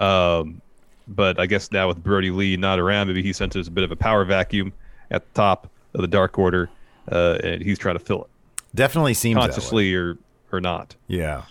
Um, 0.00 0.60
but 1.06 1.38
I 1.38 1.46
guess 1.46 1.70
now 1.70 1.86
with 1.88 2.02
Brodie 2.02 2.30
Lee 2.30 2.56
not 2.56 2.78
around, 2.78 3.08
maybe 3.08 3.22
he 3.22 3.32
senses 3.32 3.68
a 3.68 3.70
bit 3.70 3.84
of 3.84 3.92
a 3.92 3.96
power 3.96 4.24
vacuum 4.24 4.72
at 5.10 5.22
the 5.24 5.30
top 5.34 5.68
of 5.94 6.00
the 6.00 6.08
Dark 6.08 6.38
Order, 6.38 6.70
uh, 7.10 7.38
and 7.42 7.62
he's 7.62 7.78
trying 7.78 7.96
to 7.96 8.04
fill 8.04 8.24
it 8.24 8.30
Definitely 8.74 9.14
seems 9.14 9.38
consciously 9.38 9.94
or 9.94 10.18
or 10.50 10.60
not. 10.60 10.96
Yeah. 11.06 11.42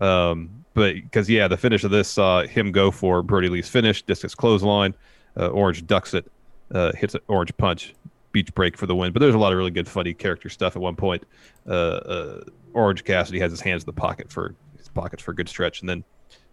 Um, 0.00 0.64
but 0.74 0.94
because 0.94 1.28
yeah, 1.28 1.48
the 1.48 1.56
finish 1.56 1.84
of 1.84 1.90
this 1.90 2.08
saw 2.08 2.42
him 2.42 2.72
go 2.72 2.90
for 2.90 3.22
Brodie 3.22 3.48
Lee's 3.48 3.68
finish, 3.68 4.02
discus 4.02 4.34
clothesline, 4.34 4.94
uh, 5.36 5.48
Orange 5.48 5.86
ducks 5.86 6.14
it, 6.14 6.30
uh, 6.72 6.92
hits 6.92 7.14
an 7.14 7.20
orange 7.28 7.56
punch, 7.56 7.94
beach 8.32 8.54
break 8.54 8.76
for 8.76 8.86
the 8.86 8.94
win. 8.94 9.12
But 9.12 9.20
there's 9.20 9.34
a 9.34 9.38
lot 9.38 9.52
of 9.52 9.58
really 9.58 9.72
good, 9.72 9.88
funny 9.88 10.14
character 10.14 10.48
stuff. 10.48 10.76
At 10.76 10.82
one 10.82 10.94
point, 10.96 11.24
uh, 11.68 11.72
uh, 11.72 12.40
Orange 12.72 13.04
Cassidy 13.04 13.40
has 13.40 13.50
his 13.50 13.60
hands 13.60 13.82
in 13.82 13.86
the 13.86 13.92
pocket 13.92 14.30
for 14.30 14.54
his 14.78 14.88
pockets 14.88 15.22
for 15.22 15.32
a 15.32 15.34
good 15.34 15.48
stretch, 15.48 15.80
and 15.80 15.88
then 15.88 16.04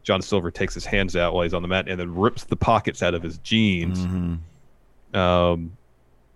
John 0.04 0.22
Silver 0.22 0.50
takes 0.50 0.74
his 0.74 0.86
hands 0.86 1.16
out 1.16 1.34
while 1.34 1.44
he's 1.44 1.54
on 1.54 1.62
the 1.62 1.68
mat 1.68 1.88
and 1.88 2.00
then 2.00 2.16
rips 2.16 2.46
the 2.46 2.56
pockets 2.56 3.04
out 3.04 3.14
of 3.14 3.22
his 3.22 3.38
jeans. 3.40 4.00
Um, 5.14 5.78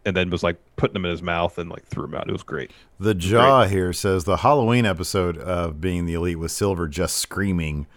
and 0.06 0.16
then 0.16 0.30
was 0.30 0.44
like 0.44 0.58
putting 0.76 0.94
them 0.94 1.06
in 1.06 1.12
his 1.12 1.22
mouth 1.22 1.58
and 1.58 1.70
like 1.70 1.86
threw 1.86 2.04
them 2.04 2.16
out. 2.16 2.28
It 2.28 2.32
was 2.32 2.44
great. 2.44 2.72
The 3.00 3.14
jaw 3.14 3.66
here 3.66 3.94
says 3.94 4.24
the 4.24 4.38
Halloween 4.38 4.86
episode 4.86 5.38
of 5.38 5.80
Being 5.80 6.06
the 6.06 6.14
Elite 6.14 6.40
with 6.40 6.52
Silver 6.52 6.88
just 6.88 7.18
screaming 7.18 7.88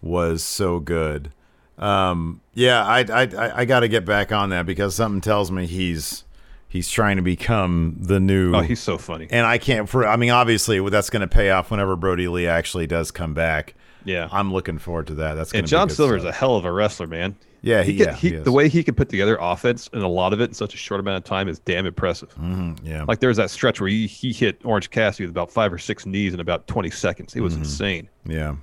was 0.00 0.42
so 0.42 0.80
good. 0.80 1.32
Um, 1.78 2.40
yeah, 2.54 2.84
I 2.84 3.00
I 3.00 3.22
I, 3.22 3.58
I 3.60 3.64
got 3.64 3.80
to 3.80 3.88
get 3.88 4.04
back 4.04 4.32
on 4.32 4.50
that 4.50 4.66
because 4.66 4.94
something 4.94 5.20
tells 5.20 5.50
me 5.50 5.66
he's 5.66 6.24
he's 6.68 6.88
trying 6.90 7.16
to 7.16 7.22
become 7.22 7.96
the 7.98 8.18
new. 8.20 8.54
Oh, 8.54 8.60
he's 8.60 8.80
so 8.80 8.98
funny. 8.98 9.26
And 9.30 9.46
I 9.46 9.58
can't. 9.58 9.88
For 9.88 10.06
I 10.06 10.16
mean, 10.16 10.30
obviously, 10.30 10.86
that's 10.90 11.10
going 11.10 11.20
to 11.20 11.28
pay 11.28 11.50
off 11.50 11.70
whenever 11.70 11.96
Brodie 11.96 12.28
Lee 12.28 12.46
actually 12.46 12.86
does 12.86 13.10
come 13.10 13.34
back. 13.34 13.74
Yeah, 14.04 14.28
I'm 14.32 14.52
looking 14.52 14.78
forward 14.78 15.06
to 15.08 15.14
that. 15.16 15.34
That's 15.34 15.52
going 15.52 15.60
and 15.60 15.68
John 15.68 15.86
be 15.86 15.90
good 15.90 15.96
Silver 15.96 16.16
is 16.16 16.22
stuff. 16.22 16.34
a 16.34 16.38
hell 16.38 16.56
of 16.56 16.64
a 16.64 16.72
wrestler, 16.72 17.06
man. 17.06 17.36
Yeah, 17.62 17.82
he, 17.84 17.92
he, 17.92 17.98
could, 17.98 18.06
yeah, 18.08 18.14
he, 18.14 18.28
he 18.30 18.36
the 18.38 18.50
way 18.52 18.68
he 18.68 18.82
can 18.82 18.94
put 18.96 19.08
together 19.08 19.38
offense 19.40 19.88
and 19.92 20.02
a 20.02 20.08
lot 20.08 20.32
of 20.32 20.40
it 20.40 20.50
in 20.50 20.54
such 20.54 20.74
a 20.74 20.76
short 20.76 20.98
amount 21.00 21.16
of 21.18 21.24
time 21.24 21.48
is 21.48 21.60
damn 21.60 21.86
impressive. 21.86 22.28
Mm-hmm, 22.34 22.84
yeah, 22.86 23.04
Like 23.06 23.20
there's 23.20 23.36
that 23.36 23.50
stretch 23.50 23.80
where 23.80 23.88
he, 23.88 24.06
he 24.08 24.32
hit 24.32 24.60
Orange 24.64 24.90
Cassidy 24.90 25.24
with 25.26 25.30
about 25.30 25.50
five 25.50 25.72
or 25.72 25.78
six 25.78 26.04
knees 26.04 26.34
in 26.34 26.40
about 26.40 26.66
20 26.66 26.90
seconds. 26.90 27.36
It 27.36 27.40
was 27.40 27.54
Mm-hmm. 27.54 27.62
insane. 27.62 28.08
yeah. 28.26 28.56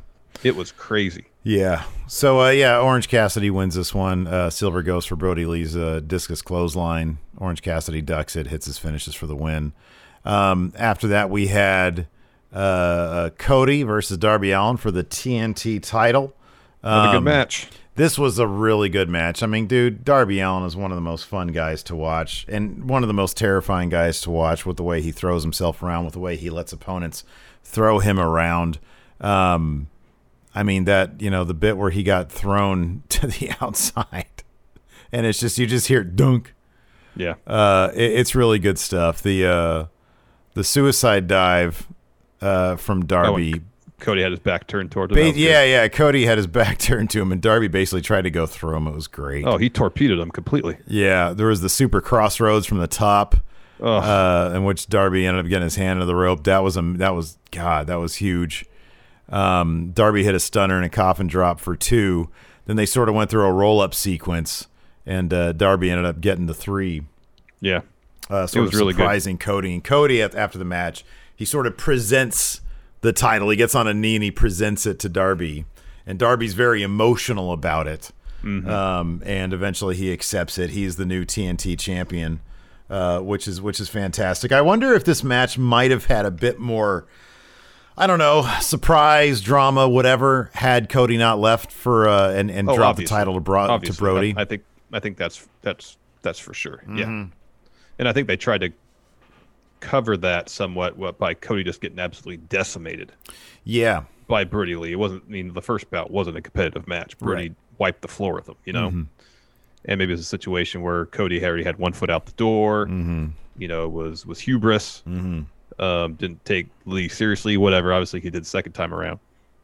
It 0.43 0.55
was 0.55 0.71
crazy. 0.71 1.25
Yeah. 1.43 1.83
So 2.07 2.41
uh, 2.41 2.49
yeah, 2.51 2.79
Orange 2.79 3.09
Cassidy 3.09 3.49
wins 3.49 3.75
this 3.75 3.93
one. 3.93 4.25
Uh, 4.27 4.49
Silver 4.49 4.81
goes 4.83 5.05
for 5.05 5.15
Brodie 5.17 5.45
Lee's 5.45 5.75
uh, 5.75 5.99
discus 6.05 6.41
clothesline. 6.41 7.17
Orange 7.38 7.62
Cassidy 7.62 8.01
ducks 8.01 8.35
it, 8.38 8.47
hits 8.47 8.65
his 8.65 8.77
finishes 8.77 9.15
for 9.15 9.27
the 9.27 9.35
win. 9.35 9.73
Um, 10.23 10.71
after 10.77 11.07
that, 11.09 11.29
we 11.29 11.47
had 11.47 12.07
uh, 12.53 12.57
uh, 12.57 13.29
Cody 13.31 13.83
versus 13.83 14.17
Darby 14.17 14.51
Allin 14.51 14.77
for 14.77 14.91
the 14.91 15.03
TNT 15.03 15.81
title. 15.81 16.33
Another 16.83 17.09
Um, 17.09 17.15
good 17.15 17.23
match. 17.29 17.67
This 17.99 18.17
was 18.17 18.39
a 18.39 18.47
really 18.47 18.88
good 18.88 19.09
match. 19.09 19.43
I 19.43 19.45
mean, 19.45 19.67
dude, 19.67 20.05
Darby 20.05 20.39
Allin 20.39 20.63
is 20.63 20.73
one 20.73 20.89
of 20.89 20.95
the 20.95 21.01
most 21.01 21.25
fun 21.25 21.49
guys 21.49 21.83
to 21.83 21.97
watch 21.97 22.45
and 22.47 22.89
one 22.89 23.03
of 23.03 23.07
the 23.07 23.13
most 23.13 23.35
terrifying 23.35 23.89
guys 23.89 24.21
to 24.21 24.31
watch 24.31 24.65
with 24.65 24.77
the 24.77 24.83
way 24.83 25.01
he 25.01 25.12
throws 25.12 25.43
himself 25.43 25.83
around, 25.83 26.05
with 26.05 26.13
the 26.13 26.21
way 26.21 26.38
he 26.38 26.49
lets 26.49 26.71
opponents 26.71 27.25
throw 27.62 27.99
him 27.99 28.17
around. 28.17 28.79
Um, 29.19 29.89
I 30.55 30.63
mean, 30.63 30.85
that, 30.85 31.19
you 31.19 31.29
know, 31.29 31.43
the 31.43 31.53
bit 31.53 31.75
where 31.75 31.89
he 31.89 32.01
got 32.01 32.31
thrown 32.31 33.03
to 33.09 33.27
the 33.27 33.51
outside 33.62 34.43
and 35.12 35.25
it's 35.25 35.41
just, 35.41 35.57
you 35.57 35.67
just 35.67 35.88
hear 35.88 36.01
dunk. 36.01 36.53
Yeah. 37.17 37.33
Uh, 37.45 37.91
it, 37.93 38.13
it's 38.13 38.33
really 38.33 38.59
good 38.59 38.79
stuff. 38.79 39.21
The, 39.21 39.45
uh, 39.45 39.85
the 40.53 40.63
suicide 40.63 41.27
dive, 41.27 41.85
uh, 42.39 42.77
from 42.77 43.05
Darby. 43.05 43.62
Cody 43.99 44.21
had 44.21 44.31
his 44.31 44.39
back 44.39 44.67
turned 44.67 44.91
toward 44.91 45.12
him. 45.12 45.15
Ba- 45.15 45.31
good. 45.31 45.35
yeah, 45.38 45.63
yeah. 45.63 45.88
Cody 45.88 46.25
had 46.25 46.38
his 46.38 46.47
back 46.47 46.77
turned 46.79 47.09
to 47.12 47.21
him, 47.21 47.31
and 47.31 47.41
Darby 47.41 47.67
basically 47.67 48.01
tried 48.01 48.23
to 48.23 48.31
go 48.31 48.45
through 48.45 48.75
him. 48.75 48.88
It 48.88 48.93
was 48.95 49.07
great. 49.07 49.45
Oh, 49.45 49.57
he 49.57 49.69
torpedoed 49.69 50.19
him 50.19 50.31
completely. 50.31 50.77
Yeah, 50.88 51.33
there 51.33 51.47
was 51.47 51.62
the 51.62 51.69
super 51.69 52.01
crossroads 52.01 52.65
from 52.65 52.77
the 52.79 52.88
top, 52.88 53.35
uh, 53.81 54.51
in 54.55 54.63
which 54.63 54.88
Darby 54.88 55.25
ended 55.25 55.45
up 55.45 55.49
getting 55.49 55.63
his 55.63 55.75
hand 55.75 55.97
into 55.97 56.05
the 56.05 56.15
rope. 56.15 56.43
That 56.43 56.63
was 56.63 56.77
a 56.77 56.81
that 56.81 57.15
was 57.15 57.38
God, 57.51 57.88
that 57.88 57.95
was 57.99 58.15
huge. 58.15 58.65
Um, 59.29 59.91
Darby 59.91 60.23
hit 60.23 60.33
a 60.35 60.39
stunner 60.39 60.75
and 60.77 60.85
a 60.85 60.89
coffin 60.89 61.27
drop 61.27 61.59
for 61.59 61.75
two. 61.75 62.29
Then 62.65 62.75
they 62.75 62.85
sort 62.85 63.09
of 63.09 63.15
went 63.15 63.29
through 63.29 63.45
a 63.45 63.51
roll 63.53 63.79
up 63.81 63.93
sequence, 63.93 64.67
and 65.05 65.33
uh, 65.33 65.53
Darby 65.53 65.89
ended 65.89 66.05
up 66.05 66.21
getting 66.21 66.45
the 66.45 66.53
three. 66.53 67.03
Yeah. 67.62 67.81
Uh, 68.29 68.45
sort 68.45 68.65
was 68.65 68.73
of 68.73 68.79
really 68.79 68.93
good. 68.93 68.99
surprising 68.99 69.38
Cody. 69.39 69.73
And 69.73 69.83
Cody, 69.83 70.21
after 70.21 70.57
the 70.59 70.65
match, 70.65 71.03
he 71.35 71.45
sort 71.45 71.65
of 71.65 71.77
presents 71.77 72.62
the 73.01 73.13
title. 73.13 73.49
He 73.49 73.55
gets 73.55 73.75
on 73.75 73.88
a 73.88 73.93
knee 73.93 74.15
and 74.15 74.23
he 74.23 74.31
presents 74.31 74.85
it 74.85 74.99
to 74.99 75.09
Darby. 75.09 75.65
And 76.05 76.17
Darby's 76.17 76.53
very 76.53 76.81
emotional 76.81 77.51
about 77.51 77.88
it. 77.88 78.12
Mm-hmm. 78.43 78.69
Um, 78.69 79.21
and 79.25 79.53
eventually 79.53 79.95
he 79.95 80.12
accepts 80.13 80.57
it. 80.57 80.69
He's 80.71 80.95
the 80.95 81.05
new 81.05 81.25
TNT 81.25 81.77
champion, 81.77 82.39
uh, 82.89 83.19
which 83.19 83.47
is 83.47 83.62
which 83.62 83.79
is 83.79 83.89
fantastic. 83.89 84.51
I 84.51 84.62
wonder 84.62 84.93
if 84.93 85.03
this 85.03 85.23
match 85.23 85.57
might 85.57 85.91
have 85.91 86.05
had 86.05 86.25
a 86.25 86.31
bit 86.31 86.57
more, 86.57 87.05
I 87.97 88.07
don't 88.07 88.17
know, 88.17 88.43
surprise 88.62 89.41
drama, 89.41 89.89
whatever, 89.89 90.49
had 90.53 90.88
Cody 90.89 91.17
not 91.17 91.38
left 91.39 91.71
for 91.71 92.07
uh, 92.07 92.31
and 92.31 92.49
and 92.49 92.69
Oh, 92.69 92.75
dropped 92.75 92.91
obviously. 92.91 93.13
the 93.13 93.19
title 93.19 93.33
to, 93.35 93.39
Bro- 93.41 93.79
to 93.79 93.93
Brodie. 93.93 94.33
I, 94.38 94.45
think 94.45 94.63
I 94.93 94.99
think 95.01 95.17
that's 95.17 95.45
that's 95.62 95.97
that's 96.21 96.39
for 96.39 96.53
sure. 96.53 96.81
Yeah. 96.88 97.05
Mhm. 97.05 97.31
And 97.99 98.07
I 98.07 98.13
think 98.13 98.27
they 98.27 98.38
tried 98.38 98.62
to 98.62 98.71
cover 99.79 100.17
that 100.17 100.49
somewhat 100.49 100.97
what, 100.97 101.17
by 101.17 101.33
Cody 101.33 101.63
just 101.63 101.81
getting 101.81 101.99
absolutely 101.99 102.37
decimated 102.47 103.11
yeah, 103.63 104.03
by 104.27 104.43
Brodie 104.43 104.75
Lee. 104.75 104.91
It 104.91 104.99
wasn't 104.99 105.23
I 105.27 105.31
mean 105.31 105.53
the 105.53 105.61
first 105.61 105.89
bout 105.91 106.11
wasn't 106.11 106.37
a 106.37 106.41
competitive 106.41 106.87
match. 106.87 107.17
Brodie 107.17 107.49
Right. 107.49 107.55
wiped 107.77 108.01
the 108.01 108.07
floor 108.07 108.33
with 108.33 108.47
him, 108.49 108.55
you 108.65 108.73
know. 108.73 108.89
Mhm. 108.91 109.07
And 109.85 109.97
maybe 109.97 110.13
it's 110.13 110.21
a 110.21 110.25
situation 110.25 110.81
where 110.81 111.05
Cody 111.07 111.43
already 111.43 111.63
had 111.63 111.77
one 111.77 111.93
foot 111.93 112.09
out 112.09 112.25
the 112.25 112.31
door. 112.33 112.85
Mm-hmm. 112.87 113.27
You 113.57 113.67
know, 113.67 113.87
was 113.89 114.25
was 114.25 114.39
hubris. 114.39 115.03
Mhm. 115.07 115.45
Um, 115.79 116.13
didn't 116.15 116.43
take 116.45 116.67
Lee 116.85 117.07
seriously. 117.07 117.55
Whatever. 117.57 117.93
Obviously, 117.93 118.19
he 118.19 118.29
did 118.29 118.41
the 118.43 118.47
second 118.47 118.73
time 118.73 118.93
around. 118.93 119.19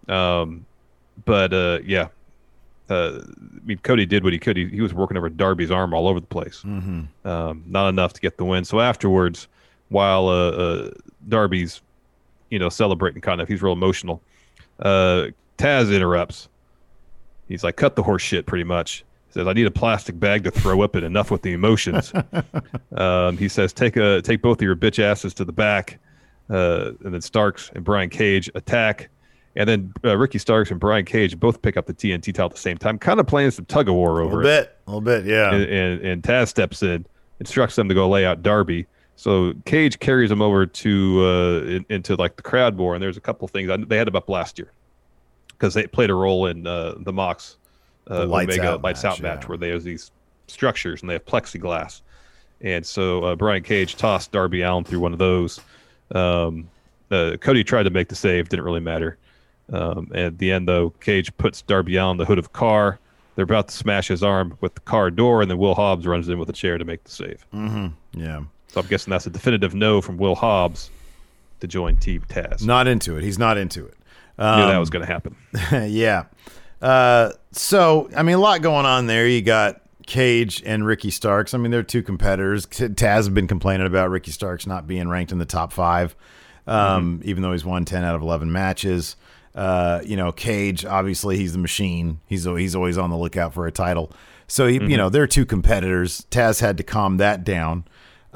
Um, 0.07 0.65
but 1.25 1.53
uh, 1.53 1.79
yeah, 1.85 2.07
uh, 2.89 3.19
I 3.25 3.65
mean, 3.65 3.79
Cody 3.79 4.05
did 4.05 4.23
what 4.23 4.31
he 4.33 4.39
could. 4.39 4.55
He, 4.57 4.67
he 4.69 4.81
was 4.81 4.93
working 4.93 5.17
over 5.17 5.29
Darby's 5.29 5.71
arm 5.71 5.93
all 5.93 6.07
over 6.07 6.19
the 6.19 6.27
place. 6.27 6.61
Mm-hmm. 6.65 7.27
Um, 7.27 7.63
not 7.67 7.89
enough 7.89 8.13
to 8.13 8.21
get 8.21 8.37
the 8.37 8.45
win. 8.45 8.63
So 8.65 8.79
afterwards, 8.79 9.47
while 9.89 10.27
uh, 10.27 10.49
uh, 10.49 10.91
Darby's, 11.27 11.81
you 12.49 12.59
know, 12.59 12.69
celebrating 12.69 13.21
kind 13.21 13.41
of, 13.41 13.47
he's 13.47 13.61
real 13.61 13.73
emotional. 13.73 14.21
Uh, 14.79 15.27
Taz 15.57 15.93
interrupts. 15.95 16.49
He's 17.47 17.63
like, 17.63 17.75
"Cut 17.75 17.95
the 17.95 18.03
horse 18.03 18.21
shit," 18.21 18.45
pretty 18.45 18.63
much. 18.63 19.05
He 19.27 19.33
says, 19.33 19.47
"I 19.47 19.53
need 19.53 19.67
a 19.67 19.71
plastic 19.71 20.19
bag 20.19 20.43
to 20.45 20.51
throw 20.51 20.81
up 20.81 20.95
in. 20.95 21.03
Enough 21.03 21.31
with 21.31 21.43
the 21.43 21.53
emotions." 21.53 22.11
um, 22.97 23.37
he 23.37 23.47
says, 23.47 23.71
"Take 23.71 23.95
a 23.95 24.21
take 24.21 24.41
both 24.41 24.57
of 24.57 24.63
your 24.63 24.75
bitch 24.75 24.99
asses 24.99 25.33
to 25.35 25.45
the 25.45 25.53
back." 25.53 25.99
Uh, 26.49 26.91
and 27.03 27.13
then 27.13 27.21
Starks 27.21 27.71
and 27.73 27.83
Brian 27.83 28.09
Cage 28.09 28.49
attack. 28.55 29.09
And 29.55 29.67
then 29.69 29.93
uh, 30.03 30.17
Ricky 30.17 30.37
Starks 30.37 30.69
and 30.69 30.79
Brian 30.79 31.05
Cage 31.05 31.39
both 31.39 31.61
pick 31.61 31.77
up 31.77 31.85
the 31.85 31.93
TNT 31.93 32.25
title 32.25 32.47
at 32.47 32.51
the 32.51 32.59
same 32.59 32.77
time, 32.77 32.99
kind 32.99 33.19
of 33.19 33.25
playing 33.25 33.51
some 33.51 33.65
tug 33.65 33.87
of 33.87 33.95
war 33.95 34.19
a 34.19 34.25
over 34.25 34.37
little 34.37 34.39
it 34.41 34.43
bit, 34.43 34.77
a 34.85 34.89
little 34.91 35.01
bit, 35.01 35.25
yeah. 35.25 35.53
and, 35.53 35.63
and, 35.63 36.01
and 36.01 36.23
Taz 36.23 36.49
steps 36.49 36.83
in, 36.83 37.05
instructs 37.39 37.75
them 37.75 37.87
to 37.87 37.95
go 37.95 38.07
lay 38.09 38.25
out 38.25 38.43
Darby. 38.43 38.85
So 39.15 39.53
Cage 39.65 39.99
carries 39.99 40.29
him 40.29 40.41
over 40.41 40.65
to 40.65 41.25
uh, 41.25 41.59
in, 41.67 41.85
into 41.89 42.15
like 42.15 42.35
the 42.35 42.41
crowd 42.41 42.75
more, 42.75 42.93
and 42.93 43.01
there's 43.01 43.17
a 43.17 43.21
couple 43.21 43.47
things 43.47 43.69
I, 43.69 43.77
they 43.77 43.97
had 43.97 44.07
him 44.07 44.15
up 44.15 44.29
last 44.29 44.59
year 44.59 44.71
because 45.47 45.73
they 45.73 45.87
played 45.87 46.09
a 46.09 46.13
role 46.13 46.47
in 46.47 46.67
uh, 46.67 46.95
the 46.97 47.13
Mox 47.13 47.57
uh, 48.09 48.25
Lights 48.25 48.53
Omega 48.53 48.73
Out 48.73 48.81
Lights 48.81 49.03
match, 49.03 49.13
Out 49.13 49.21
match 49.21 49.41
yeah. 49.43 49.47
where 49.47 49.57
they 49.57 49.69
have 49.69 49.83
these 49.83 50.11
structures 50.47 51.01
and 51.01 51.09
they 51.09 51.13
have 51.13 51.25
plexiglass, 51.25 52.01
and 52.61 52.85
so 52.85 53.23
uh, 53.23 53.35
Brian 53.35 53.63
Cage 53.63 53.95
tossed 53.95 54.31
Darby 54.31 54.61
Allin 54.61 54.83
through 54.83 54.99
one 54.99 55.13
of 55.13 55.19
those. 55.19 55.61
Um, 56.13 56.69
uh, 57.09 57.37
Cody 57.39 57.63
tried 57.63 57.83
to 57.83 57.89
make 57.89 58.09
the 58.09 58.15
save, 58.15 58.49
didn't 58.49 58.65
really 58.65 58.79
matter. 58.79 59.17
Um, 59.71 60.11
at 60.13 60.37
the 60.37 60.51
end, 60.51 60.67
though, 60.67 60.91
Cage 61.01 61.35
puts 61.37 61.61
Darby 61.61 61.95
Allin 61.95 62.17
the 62.17 62.25
hood 62.25 62.37
of 62.37 62.53
car. 62.53 62.99
They're 63.35 63.43
about 63.43 63.69
to 63.69 63.75
smash 63.75 64.07
his 64.07 64.23
arm 64.23 64.57
with 64.61 64.75
the 64.75 64.81
car 64.81 65.09
door, 65.11 65.41
and 65.41 65.49
then 65.49 65.57
Will 65.57 65.75
Hobbs 65.75 66.05
runs 66.05 66.29
in 66.29 66.37
with 66.37 66.49
a 66.49 66.53
chair 66.53 66.77
to 66.77 66.85
make 66.85 67.03
the 67.03 67.11
save. 67.11 67.45
Mm-hmm. 67.53 68.19
Yeah. 68.19 68.43
So 68.67 68.81
I'm 68.81 68.87
guessing 68.87 69.11
that's 69.11 69.25
a 69.25 69.29
definitive 69.29 69.73
no 69.73 70.01
from 70.01 70.17
Will 70.17 70.35
Hobbs 70.35 70.89
to 71.61 71.67
join 71.67 71.97
Team 71.97 72.23
Taz. 72.27 72.65
Not 72.65 72.87
into 72.87 73.15
it. 73.17 73.23
He's 73.23 73.39
not 73.39 73.57
into 73.57 73.85
it. 73.85 73.95
I 74.37 74.59
knew 74.59 74.65
that 74.67 74.73
Um, 74.73 74.79
was 74.79 74.89
going 74.89 75.05
to 75.05 75.11
happen. 75.11 75.35
yeah. 75.91 76.25
Uh, 76.81 77.31
so, 77.51 78.09
I 78.15 78.23
mean, 78.23 78.35
a 78.35 78.39
lot 78.39 78.61
going 78.61 78.85
on 78.85 79.07
there. 79.07 79.27
You 79.27 79.41
got 79.41 79.81
Cage 80.05 80.61
and 80.65 80.85
Ricky 80.85 81.09
Starks. 81.09 81.53
I 81.53 81.57
mean, 81.57 81.71
they're 81.71 81.83
two 81.83 82.03
competitors. 82.03 82.65
Taz 82.65 82.99
has 82.99 83.29
been 83.29 83.47
complaining 83.47 83.87
about 83.87 84.09
Ricky 84.09 84.31
Starks 84.31 84.67
not 84.67 84.87
being 84.87 85.07
ranked 85.07 85.31
in 85.31 85.37
the 85.37 85.45
top 85.45 85.71
five, 85.71 86.15
um, 86.67 87.21
even 87.23 87.43
though 87.43 87.53
he's 87.53 87.63
won 87.65 87.85
10 87.85 88.03
out 88.03 88.15
of 88.15 88.21
11 88.21 88.51
matches. 88.51 89.15
Uh, 89.55 90.01
you 90.03 90.17
know, 90.17 90.33
Cage, 90.33 90.83
obviously, 90.85 91.37
he's 91.37 91.53
the 91.53 91.59
machine. 91.59 92.19
He's, 92.25 92.43
he's 92.43 92.75
always 92.75 92.97
on 92.97 93.09
the 93.09 93.17
lookout 93.17 93.53
for 93.53 93.67
a 93.67 93.71
title. 93.71 94.11
So, 94.47 94.67
he, 94.67 94.75
you 94.75 94.97
know, 94.97 95.09
they're 95.09 95.27
two 95.27 95.45
competitors. 95.45 96.27
Taz 96.29 96.59
had 96.59 96.75
to 96.77 96.83
calm 96.83 97.17
that 97.17 97.43
down. 97.45 97.85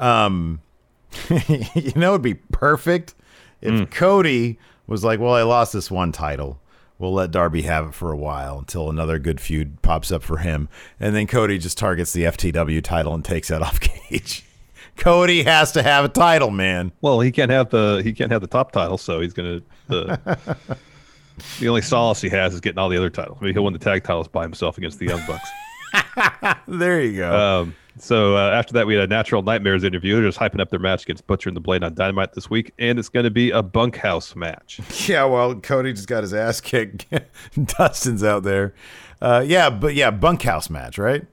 Um, 0.00 0.60
you 1.74 1.92
know, 1.94 2.10
it'd 2.10 2.22
be 2.22 2.34
perfect 2.34 3.14
if 3.60 3.90
Cody 3.90 4.58
was 4.86 5.04
like, 5.04 5.20
"Well, 5.20 5.34
I 5.34 5.42
lost 5.42 5.72
this 5.72 5.90
one 5.90 6.12
title. 6.12 6.60
We'll 6.98 7.14
let 7.14 7.30
Darby 7.30 7.62
have 7.62 7.86
it 7.88 7.94
for 7.94 8.12
a 8.12 8.16
while 8.16 8.58
until 8.58 8.90
another 8.90 9.18
good 9.18 9.40
feud 9.40 9.82
pops 9.82 10.10
up 10.10 10.22
for 10.22 10.38
him." 10.38 10.68
And 10.98 11.14
then 11.14 11.26
Cody 11.26 11.58
just 11.58 11.78
targets 11.78 12.12
the 12.12 12.24
FTW 12.24 12.82
title 12.82 13.14
and 13.14 13.24
takes 13.24 13.48
that 13.48 13.62
off 13.62 13.80
Cage. 13.80 14.44
Cody 14.96 15.42
has 15.44 15.72
to 15.72 15.82
have 15.82 16.04
a 16.04 16.08
title, 16.08 16.50
man. 16.50 16.92
Well, 17.00 17.20
he 17.20 17.32
can't 17.32 17.50
have 17.50 17.70
the 17.70 18.00
he 18.04 18.12
can't 18.12 18.30
have 18.32 18.40
the 18.40 18.46
top 18.46 18.72
title, 18.72 18.98
so 18.98 19.20
he's 19.20 19.32
going 19.32 19.60
to. 19.60 19.64
The, 19.88 20.38
the 21.58 21.68
only 21.68 21.82
solace 21.82 22.20
he 22.20 22.28
has 22.28 22.54
is 22.54 22.60
getting 22.60 22.78
all 22.78 22.88
the 22.88 22.96
other 22.96 23.10
titles. 23.10 23.38
I 23.40 23.44
mean, 23.44 23.54
he'll 23.54 23.64
win 23.64 23.72
the 23.72 23.78
tag 23.78 24.04
titles 24.04 24.28
by 24.28 24.42
himself 24.42 24.78
against 24.78 24.98
the 24.98 25.06
Young 25.06 25.22
Bucks. 25.26 25.48
There 26.68 27.00
you 27.02 27.16
go. 27.16 27.60
Um, 27.62 27.74
so 27.98 28.36
uh, 28.36 28.50
after 28.50 28.74
that, 28.74 28.86
we 28.86 28.94
had 28.94 29.04
a 29.04 29.06
Natural 29.06 29.42
Nightmares 29.42 29.84
interview. 29.84 30.14
They're 30.14 30.28
just 30.28 30.38
hyping 30.38 30.60
up 30.60 30.70
their 30.70 30.78
match 30.78 31.02
against 31.04 31.26
Butcher 31.26 31.48
and 31.48 31.56
the 31.56 31.60
Blade 31.60 31.82
on 31.82 31.94
Dynamite 31.94 32.32
this 32.34 32.48
week, 32.48 32.72
and 32.78 32.98
it's 32.98 33.08
going 33.08 33.24
to 33.24 33.30
be 33.30 33.50
a 33.50 33.62
bunkhouse 33.62 34.34
match. 34.36 34.80
yeah, 35.08 35.24
well, 35.24 35.54
Cody 35.56 35.92
just 35.92 36.08
got 36.08 36.22
his 36.22 36.34
ass 36.34 36.60
kicked. 36.60 37.06
Dustin's 37.64 38.24
out 38.24 38.42
there. 38.42 38.74
Uh, 39.20 39.44
yeah, 39.46 39.70
but 39.70 39.94
yeah, 39.94 40.10
bunkhouse 40.10 40.70
match, 40.70 40.98
right? 40.98 41.26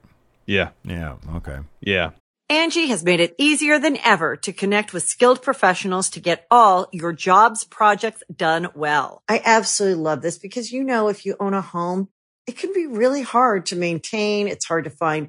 Yeah, 0.46 0.70
Yeah. 0.84 1.16
Okay. 1.34 1.58
yeah. 1.80 2.10
Angi 2.50 2.88
has 2.88 3.04
made 3.04 3.20
it 3.20 3.34
easier 3.36 3.78
than 3.78 3.98
ever 4.02 4.34
to 4.36 4.54
connect 4.54 4.94
with 4.94 5.02
skilled 5.02 5.42
professionals 5.42 6.08
to 6.10 6.20
get 6.20 6.46
all 6.50 6.88
your 6.92 7.12
jobs 7.12 7.62
projects 7.64 8.22
done 8.34 8.68
well. 8.74 9.22
I 9.28 9.42
absolutely 9.44 10.02
love 10.02 10.22
this 10.22 10.38
because, 10.38 10.72
you 10.72 10.82
know, 10.82 11.08
if 11.08 11.26
you 11.26 11.36
own 11.38 11.52
a 11.52 11.60
home, 11.60 12.08
it 12.46 12.56
can 12.56 12.72
be 12.72 12.86
really 12.86 13.20
hard 13.20 13.66
to 13.66 13.76
maintain. 13.76 14.48
It's 14.48 14.64
hard 14.64 14.84
to 14.84 14.90
find 14.90 15.28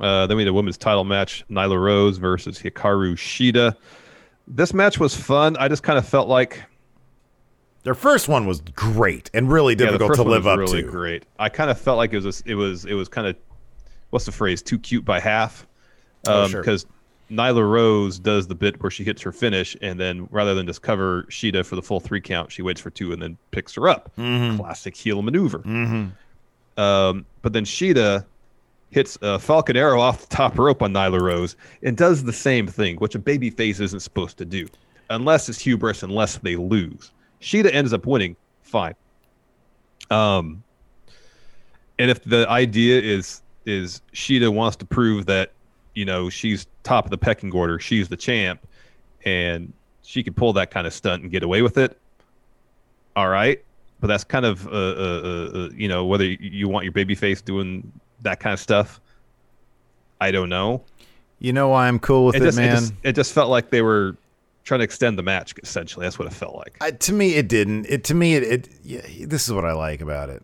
Uh, 0.00 0.26
then 0.26 0.36
we 0.36 0.42
had 0.44 0.48
a 0.48 0.52
women's 0.52 0.78
title 0.78 1.04
match: 1.04 1.44
Nyla 1.50 1.78
Rose 1.80 2.18
versus 2.18 2.58
Hikaru 2.58 3.14
Shida. 3.14 3.74
This 4.46 4.72
match 4.72 4.98
was 4.98 5.14
fun. 5.14 5.56
I 5.58 5.68
just 5.68 5.82
kind 5.82 5.98
of 5.98 6.08
felt 6.08 6.28
like 6.28 6.62
Their 7.82 7.94
first 7.94 8.28
one 8.28 8.46
was 8.46 8.60
great 8.60 9.30
and 9.34 9.50
really 9.50 9.74
difficult 9.74 10.10
first 10.10 10.20
to 10.22 10.28
live 10.28 10.46
up 10.46 10.58
really 10.58 10.82
to. 10.82 10.88
Great. 10.88 11.24
I 11.38 11.48
kind 11.48 11.70
of 11.70 11.78
felt 11.80 11.98
like 11.98 12.12
it 12.12 12.22
was 12.22 12.40
a, 12.40 12.50
it 12.50 12.54
was 12.54 12.84
it 12.84 12.94
was 12.94 13.08
kind 13.08 13.26
of 13.26 13.36
what's 14.10 14.24
the 14.24 14.32
phrase? 14.32 14.62
Too 14.62 14.78
cute 14.78 15.04
by 15.04 15.20
half. 15.20 15.66
Oh, 16.26 16.44
Um, 16.44 16.50
sure. 16.50 16.60
Because 16.62 16.86
Nyla 17.30 17.68
Rose 17.70 18.18
does 18.18 18.46
the 18.46 18.54
bit 18.54 18.82
where 18.82 18.90
she 18.90 19.04
hits 19.04 19.20
her 19.20 19.32
finish, 19.32 19.76
and 19.82 20.00
then 20.00 20.26
rather 20.30 20.54
than 20.54 20.66
just 20.66 20.80
cover 20.80 21.24
Shida 21.24 21.64
for 21.66 21.76
the 21.76 21.82
full 21.82 22.00
three 22.00 22.22
count, 22.22 22.50
she 22.50 22.62
waits 22.62 22.80
for 22.80 22.88
two 22.88 23.12
and 23.12 23.20
then 23.20 23.36
picks 23.50 23.74
her 23.74 23.86
up. 23.86 24.10
Classic 24.16 24.96
heel 24.96 25.20
maneuver. 25.20 25.58
Mm-hmm. 25.58 26.80
Um, 26.82 27.26
but 27.42 27.52
then 27.52 27.64
Shida 27.66 28.24
hits 28.90 29.18
a 29.22 29.38
Falcon 29.38 29.76
Arrow 29.76 30.00
off 30.00 30.26
the 30.28 30.34
top 30.34 30.58
rope 30.58 30.82
on 30.82 30.92
Nyla 30.92 31.20
Rose 31.20 31.56
and 31.82 31.96
does 31.96 32.24
the 32.24 32.32
same 32.32 32.66
thing, 32.66 32.96
which 32.96 33.14
a 33.14 33.18
baby 33.18 33.50
face 33.50 33.80
isn't 33.80 34.00
supposed 34.00 34.38
to 34.38 34.44
do, 34.44 34.66
unless 35.10 35.48
it's 35.48 35.60
hubris, 35.60 36.02
unless 36.02 36.38
they 36.38 36.56
lose. 36.56 37.12
Shida 37.40 37.72
ends 37.72 37.92
up 37.92 38.06
winning, 38.06 38.36
fine. 38.62 38.94
Um, 40.10 40.62
and 41.98 42.10
if 42.10 42.22
the 42.24 42.48
idea 42.48 43.00
is 43.00 43.42
is 43.66 44.00
Shida 44.14 44.48
wants 44.48 44.76
to 44.78 44.86
prove 44.86 45.26
that 45.26 45.52
you 45.94 46.04
know 46.04 46.30
she's 46.30 46.66
top 46.82 47.04
of 47.04 47.10
the 47.10 47.18
pecking 47.18 47.52
order, 47.52 47.78
she's 47.78 48.08
the 48.08 48.16
champ, 48.16 48.66
and 49.24 49.72
she 50.02 50.22
could 50.22 50.36
pull 50.36 50.52
that 50.54 50.70
kind 50.70 50.86
of 50.86 50.94
stunt 50.94 51.22
and 51.22 51.30
get 51.30 51.42
away 51.42 51.60
with 51.60 51.76
it. 51.76 51.98
All 53.14 53.28
right, 53.28 53.62
but 54.00 54.06
that's 54.06 54.24
kind 54.24 54.46
of 54.46 54.66
uh, 54.68 54.70
uh, 54.70 54.72
uh, 54.74 55.58
uh, 55.58 55.68
you 55.74 55.88
know 55.88 56.06
whether 56.06 56.24
you 56.24 56.68
want 56.68 56.84
your 56.84 56.92
baby 56.92 57.14
face 57.14 57.42
doing 57.42 57.92
that 58.22 58.40
kind 58.40 58.54
of 58.54 58.60
stuff. 58.60 59.00
I 60.20 60.30
don't 60.30 60.48
know. 60.48 60.84
You 61.38 61.52
know 61.52 61.68
why 61.68 61.86
I'm 61.86 61.98
cool 61.98 62.26
with 62.26 62.36
it, 62.36 62.40
just, 62.40 62.58
man? 62.58 62.76
just, 62.76 62.92
it 63.04 63.12
just 63.14 63.32
felt 63.32 63.48
like 63.48 63.70
they 63.70 63.82
were 63.82 64.16
trying 64.64 64.80
to 64.80 64.84
extend 64.84 65.16
the 65.16 65.22
match. 65.22 65.54
Essentially, 65.62 66.04
that's 66.04 66.18
what 66.18 66.26
it 66.26 66.34
felt 66.34 66.56
like. 66.56 66.76
I, 66.80 66.90
to 66.90 67.12
me, 67.12 67.34
it 67.34 67.48
didn't. 67.48 67.86
It 67.86 68.04
to 68.04 68.14
me, 68.14 68.34
it, 68.34 68.42
it 68.42 68.68
yeah, 68.82 69.26
this 69.26 69.46
is 69.46 69.54
what 69.54 69.64
I 69.64 69.72
like 69.72 70.00
about 70.00 70.30
it. 70.30 70.42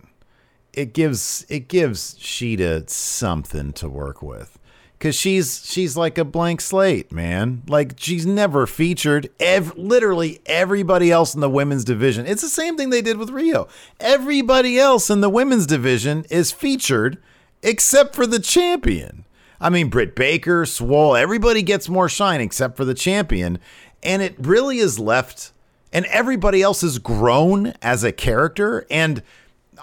It 0.73 0.93
gives 0.93 1.45
it 1.49 1.69
gives 1.69 2.15
Shida 2.15 2.89
something 2.89 3.73
to 3.75 3.89
work 3.89 4.23
with, 4.23 4.59
because 4.99 5.17
she's 5.17 5.69
she's 5.69 5.97
like 5.97 6.17
a 6.17 6.25
blank 6.25 6.61
slate, 6.61 7.11
man. 7.11 7.63
Like 7.69 7.95
she's 7.97 8.25
never 8.25 8.67
featured. 8.67 9.31
Ev- 9.41 9.77
literally 9.77 10.41
everybody 10.47 11.11
else 11.11 11.35
in 11.35 11.41
the 11.41 11.51
women's 11.51 11.85
division. 11.85 12.27
It's 12.27 12.43
the 12.43 12.49
same 12.49 12.77
thing 12.77 12.91
they 12.91 13.03
did 13.03 13.19
with 13.19 13.31
Rio. 13.31 13.67
Everybody 13.99 14.79
else 14.79 15.11
in 15.11 15.21
the 15.21 15.31
women's 15.31 15.67
division 15.67 16.25
is 16.31 16.53
featured, 16.53 17.19
except 17.65 18.15
for 18.15 18.27
the 18.27 18.39
champion. 18.39 19.25
I 19.61 19.71
mean, 19.71 19.89
Britt 19.89 20.15
Baker, 20.15 20.67
Swole, 20.67 21.17
everybody 21.17 21.63
gets 21.63 21.89
more 21.89 22.09
shine 22.09 22.41
except 22.41 22.77
for 22.77 22.85
the 22.85 22.95
champion. 22.95 23.59
And 24.03 24.21
it 24.21 24.37
really 24.39 24.79
is 24.79 24.99
left, 24.99 25.53
and 25.93 26.05
everybody 26.07 26.61
else 26.61 26.83
has 26.83 26.99
grown 26.99 27.73
as 27.81 28.05
a 28.05 28.13
character. 28.13 28.87
And 28.91 29.23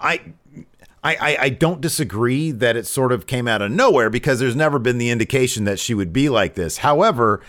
I, 0.00 0.20
I, 1.02 1.16
I, 1.16 1.36
I 1.40 1.48
don't 1.48 1.80
disagree 1.80 2.52
that 2.52 2.76
it 2.76 2.86
sort 2.86 3.10
of 3.10 3.26
came 3.26 3.48
out 3.48 3.60
of 3.60 3.72
nowhere 3.72 4.08
because 4.08 4.38
there's 4.38 4.54
never 4.54 4.78
been 4.78 4.98
the 4.98 5.10
indication 5.10 5.64
that 5.64 5.80
she 5.80 5.92
would 5.92 6.12
be 6.12 6.28
like 6.28 6.54
this. 6.54 6.78
However, 6.78 7.40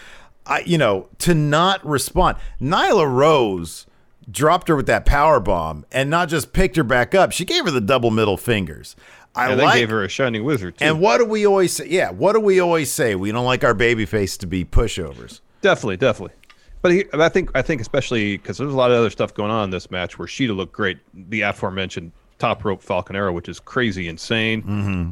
I, 0.48 0.62
you 0.62 0.80
know, 0.80 1.10
to 1.20 1.36
not 1.36 1.86
respond, 1.86 2.38
Nyla 2.60 3.10
Rose 3.10 3.86
dropped 4.30 4.68
her 4.68 4.76
with 4.76 4.88
that 4.88 5.06
power 5.06 5.40
bomb 5.40 5.86
and 5.92 6.10
not 6.10 6.30
just 6.30 6.54
picked 6.54 6.76
her 6.76 6.84
back 6.84 7.14
up. 7.16 7.32
She 7.32 7.46
gave 7.46 7.66
her 7.66 7.72
the 7.72 7.82
double 7.82 8.12
middle 8.12 8.38
fingers. 8.38 8.96
I 9.36 9.50
and 9.50 9.60
they 9.60 9.64
like 9.64 9.76
gave 9.76 9.90
her 9.90 10.04
a 10.04 10.10
shining 10.10 10.44
wizard 10.44 10.78
too. 10.78 10.86
and 10.86 11.00
what 11.00 11.18
do 11.18 11.26
we 11.26 11.46
always 11.46 11.74
say? 11.74 11.88
Yeah, 11.88 12.12
what 12.12 12.34
do 12.34 12.40
we 12.40 12.60
always 12.60 12.92
say? 12.92 13.16
We 13.16 13.32
don't 13.32 13.46
like 13.46 13.64
our 13.64 13.74
baby 13.74 14.06
face 14.06 14.38
to 14.38 14.48
be 14.48 14.64
pushovers. 14.64 15.42
Definitely, 15.62 15.98
definitely. 15.98 16.36
But 16.84 16.92
he, 16.92 17.06
I 17.14 17.30
think 17.30 17.50
I 17.56 17.62
think 17.62 17.82
especially 17.82 18.38
because 18.38 18.58
there's 18.58 18.74
a 18.74 18.76
lot 18.76 18.92
of 18.92 18.98
other 18.98 19.10
stuff 19.10 19.34
going 19.34 19.50
on 19.50 19.64
in 19.66 19.70
this 19.72 19.90
match 19.90 20.20
where 20.20 20.28
Shida 20.28 20.56
looked 20.56 20.74
great. 20.74 21.00
The 21.14 21.42
aforementioned 21.42 22.12
top 22.38 22.64
rope 22.66 22.84
Falcon 22.84 23.16
Arrow, 23.16 23.32
which 23.32 23.50
is 23.50 23.60
crazy 23.60 24.08
insane. 24.08 24.62
Mm-hmm. 24.62 25.12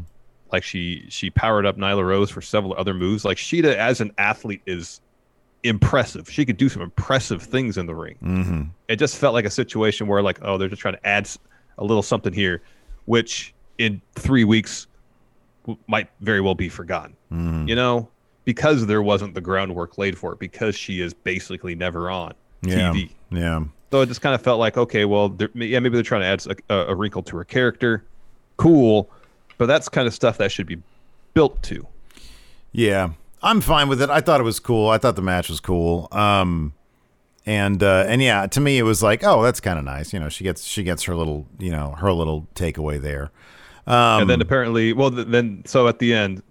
Like 0.51 0.63
she 0.63 1.05
she 1.09 1.29
powered 1.29 1.65
up 1.65 1.77
Nyla 1.77 2.05
Rose 2.05 2.29
for 2.29 2.41
several 2.41 2.75
other 2.77 2.93
moves. 2.93 3.25
Like 3.25 3.37
Shida 3.37 3.73
as 3.73 4.01
an 4.01 4.11
athlete 4.17 4.61
is 4.67 5.01
impressive. 5.63 6.29
She 6.29 6.45
could 6.45 6.57
do 6.57 6.69
some 6.69 6.81
impressive 6.81 7.41
things 7.41 7.77
in 7.77 7.85
the 7.85 7.95
ring. 7.95 8.15
Mm-hmm. 8.23 8.61
It 8.87 8.95
just 8.97 9.17
felt 9.17 9.33
like 9.33 9.45
a 9.45 9.49
situation 9.49 10.07
where 10.07 10.21
like 10.21 10.39
oh 10.41 10.57
they're 10.57 10.69
just 10.69 10.81
trying 10.81 10.95
to 10.95 11.07
add 11.07 11.29
a 11.77 11.83
little 11.83 12.03
something 12.03 12.33
here, 12.33 12.61
which 13.05 13.53
in 13.77 14.01
three 14.15 14.43
weeks 14.43 14.87
w- 15.63 15.79
might 15.87 16.09
very 16.21 16.41
well 16.41 16.55
be 16.55 16.69
forgotten 16.69 17.15
Mm-hmm. 17.31 17.67
you 17.69 17.75
know, 17.75 18.09
because 18.43 18.85
there 18.87 19.01
wasn't 19.01 19.33
the 19.35 19.41
groundwork 19.41 19.97
laid 19.97 20.17
for 20.17 20.33
it, 20.33 20.39
because 20.39 20.75
she 20.75 20.99
is 20.99 21.13
basically 21.13 21.75
never 21.75 22.09
on 22.09 22.33
Yeah, 22.61 22.91
TV. 22.91 23.09
yeah. 23.29 23.63
So 23.91 24.01
it 24.01 24.07
just 24.07 24.21
kind 24.21 24.35
of 24.35 24.41
felt 24.41 24.59
like, 24.59 24.77
okay, 24.77 25.05
well, 25.05 25.35
yeah, 25.53 25.79
maybe 25.79 25.89
they're 25.89 26.03
trying 26.03 26.21
to 26.21 26.27
add 26.51 26.61
a, 26.69 26.75
a 26.91 26.95
wrinkle 26.95 27.23
to 27.23 27.37
her 27.37 27.43
character. 27.45 28.03
Cool, 28.57 29.09
but 29.57 29.65
that's 29.67 29.87
kind 29.89 30.07
of 30.07 30.13
stuff 30.13 30.37
that 30.39 30.51
should 30.51 30.67
be 30.67 30.77
built 31.33 31.61
to. 31.63 31.85
Yeah, 32.73 33.11
I'm 33.43 33.61
fine 33.61 33.87
with 33.89 34.01
it. 34.01 34.09
I 34.09 34.21
thought 34.21 34.39
it 34.39 34.43
was 34.43 34.59
cool. 34.59 34.89
I 34.89 34.97
thought 34.97 35.15
the 35.15 35.21
match 35.21 35.49
was 35.49 35.59
cool. 35.59 36.07
Um, 36.11 36.73
and 37.45 37.81
uh, 37.81 38.05
and 38.07 38.21
yeah, 38.21 38.45
to 38.47 38.59
me 38.59 38.77
it 38.77 38.83
was 38.83 39.01
like, 39.01 39.23
oh, 39.23 39.41
that's 39.41 39.59
kind 39.59 39.79
of 39.79 39.85
nice. 39.85 40.13
You 40.13 40.19
know, 40.19 40.29
she 40.29 40.43
gets 40.43 40.63
she 40.63 40.83
gets 40.83 41.03
her 41.03 41.15
little 41.15 41.47
you 41.59 41.71
know 41.71 41.91
her 41.99 42.11
little 42.13 42.47
takeaway 42.55 43.01
there. 43.01 43.31
Um, 43.87 44.21
and 44.21 44.29
then 44.29 44.41
apparently, 44.41 44.93
well, 44.93 45.09
th- 45.09 45.27
then 45.27 45.63
so 45.65 45.87
at 45.87 45.97
the 45.97 46.13
end, 46.13 46.43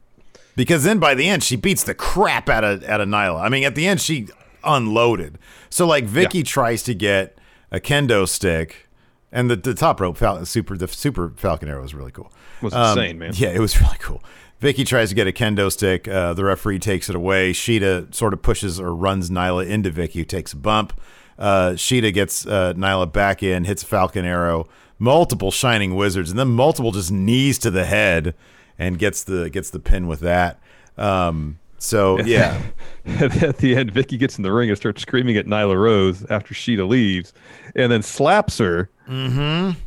because 0.57 0.83
then 0.83 0.99
by 0.99 1.15
the 1.15 1.29
end 1.29 1.45
she 1.45 1.55
beats 1.55 1.85
the 1.85 1.95
crap 1.95 2.49
out 2.49 2.65
of 2.65 2.83
out 2.85 3.01
of 3.01 3.09
Nyla. 3.09 3.41
I 3.41 3.49
mean, 3.49 3.63
at 3.65 3.77
the 3.77 3.87
end 3.87 4.01
she 4.01 4.27
unloaded. 4.65 5.39
So 5.71 5.87
like 5.87 6.05
Vicky 6.05 6.43
tries 6.43 6.83
to 6.83 6.95
get 6.95 7.39
a 7.71 7.79
kendo 7.79 8.29
stick, 8.29 8.89
and 9.31 9.49
the, 9.49 9.55
the 9.55 9.75
top 9.75 10.01
rope 10.01 10.17
fal- 10.17 10.45
super 10.45 10.77
the 10.77 10.89
super 10.89 11.33
Falcon 11.37 11.69
Arrow 11.69 11.83
was 11.83 11.95
really 11.95 12.11
cool. 12.11 12.33
Was 12.63 12.75
Um, 12.75 12.99
insane, 12.99 13.19
man. 13.19 13.33
Yeah, 13.37 13.51
it 13.51 13.61
was 13.61 13.81
really 13.81 13.97
cool. 14.01 14.25
Vicky 14.61 14.85
tries 14.85 15.09
to 15.09 15.15
get 15.15 15.27
a 15.27 15.33
kendo 15.33 15.73
stick. 15.73 16.07
Uh, 16.07 16.35
the 16.35 16.45
referee 16.45 16.79
takes 16.79 17.09
it 17.09 17.17
away. 17.17 17.53
Shida 17.53 18.15
sort 18.15 18.35
of 18.35 18.43
pushes 18.43 18.79
or 18.79 18.95
runs 18.95 19.31
Nyla 19.31 19.67
into 19.67 19.91
Vicky, 19.91 20.21
who 20.21 20.25
takes 20.25 20.53
a 20.53 20.57
bump. 20.57 20.93
Uh, 21.39 21.71
Shida 21.71 22.13
gets 22.13 22.47
uh, 22.47 22.75
Nyla 22.75 23.11
back 23.11 23.43
in, 23.43 23.65
hits 23.65 23.83
a 23.83 23.87
Falcon 23.87 24.27
Arrow, 24.27 24.69
multiple 24.99 25.51
Shining 25.51 25.97
Wizards, 25.97 26.29
and 26.31 26.39
then 26.39 26.49
multiple 26.49 26.93
just 26.93 27.11
knees 27.11 27.59
to 27.61 27.71
the 27.71 27.87
head, 27.87 28.35
and 28.79 28.99
gets 28.99 29.25
the 29.25 29.49
gets 29.49 29.71
the 29.71 29.81
pin 29.81 30.07
with 30.07 30.21
that. 30.21 30.61
Um, 30.99 31.59
So 31.79 32.19
yeah, 32.27 32.61
at 33.07 33.57
the 33.57 33.75
end, 33.75 33.91
Vicky 33.93 34.19
gets 34.19 34.37
in 34.37 34.43
the 34.43 34.53
ring 34.53 34.69
and 34.69 34.77
starts 34.77 35.01
screaming 35.01 35.39
at 35.39 35.47
Nyla 35.47 35.77
Rose 35.81 36.27
after 36.29 36.53
Shida 36.53 36.87
leaves, 36.87 37.33
and 37.75 37.91
then 37.91 38.03
slaps 38.03 38.59
her. 38.59 38.91
Mm-hmm. 39.09 39.79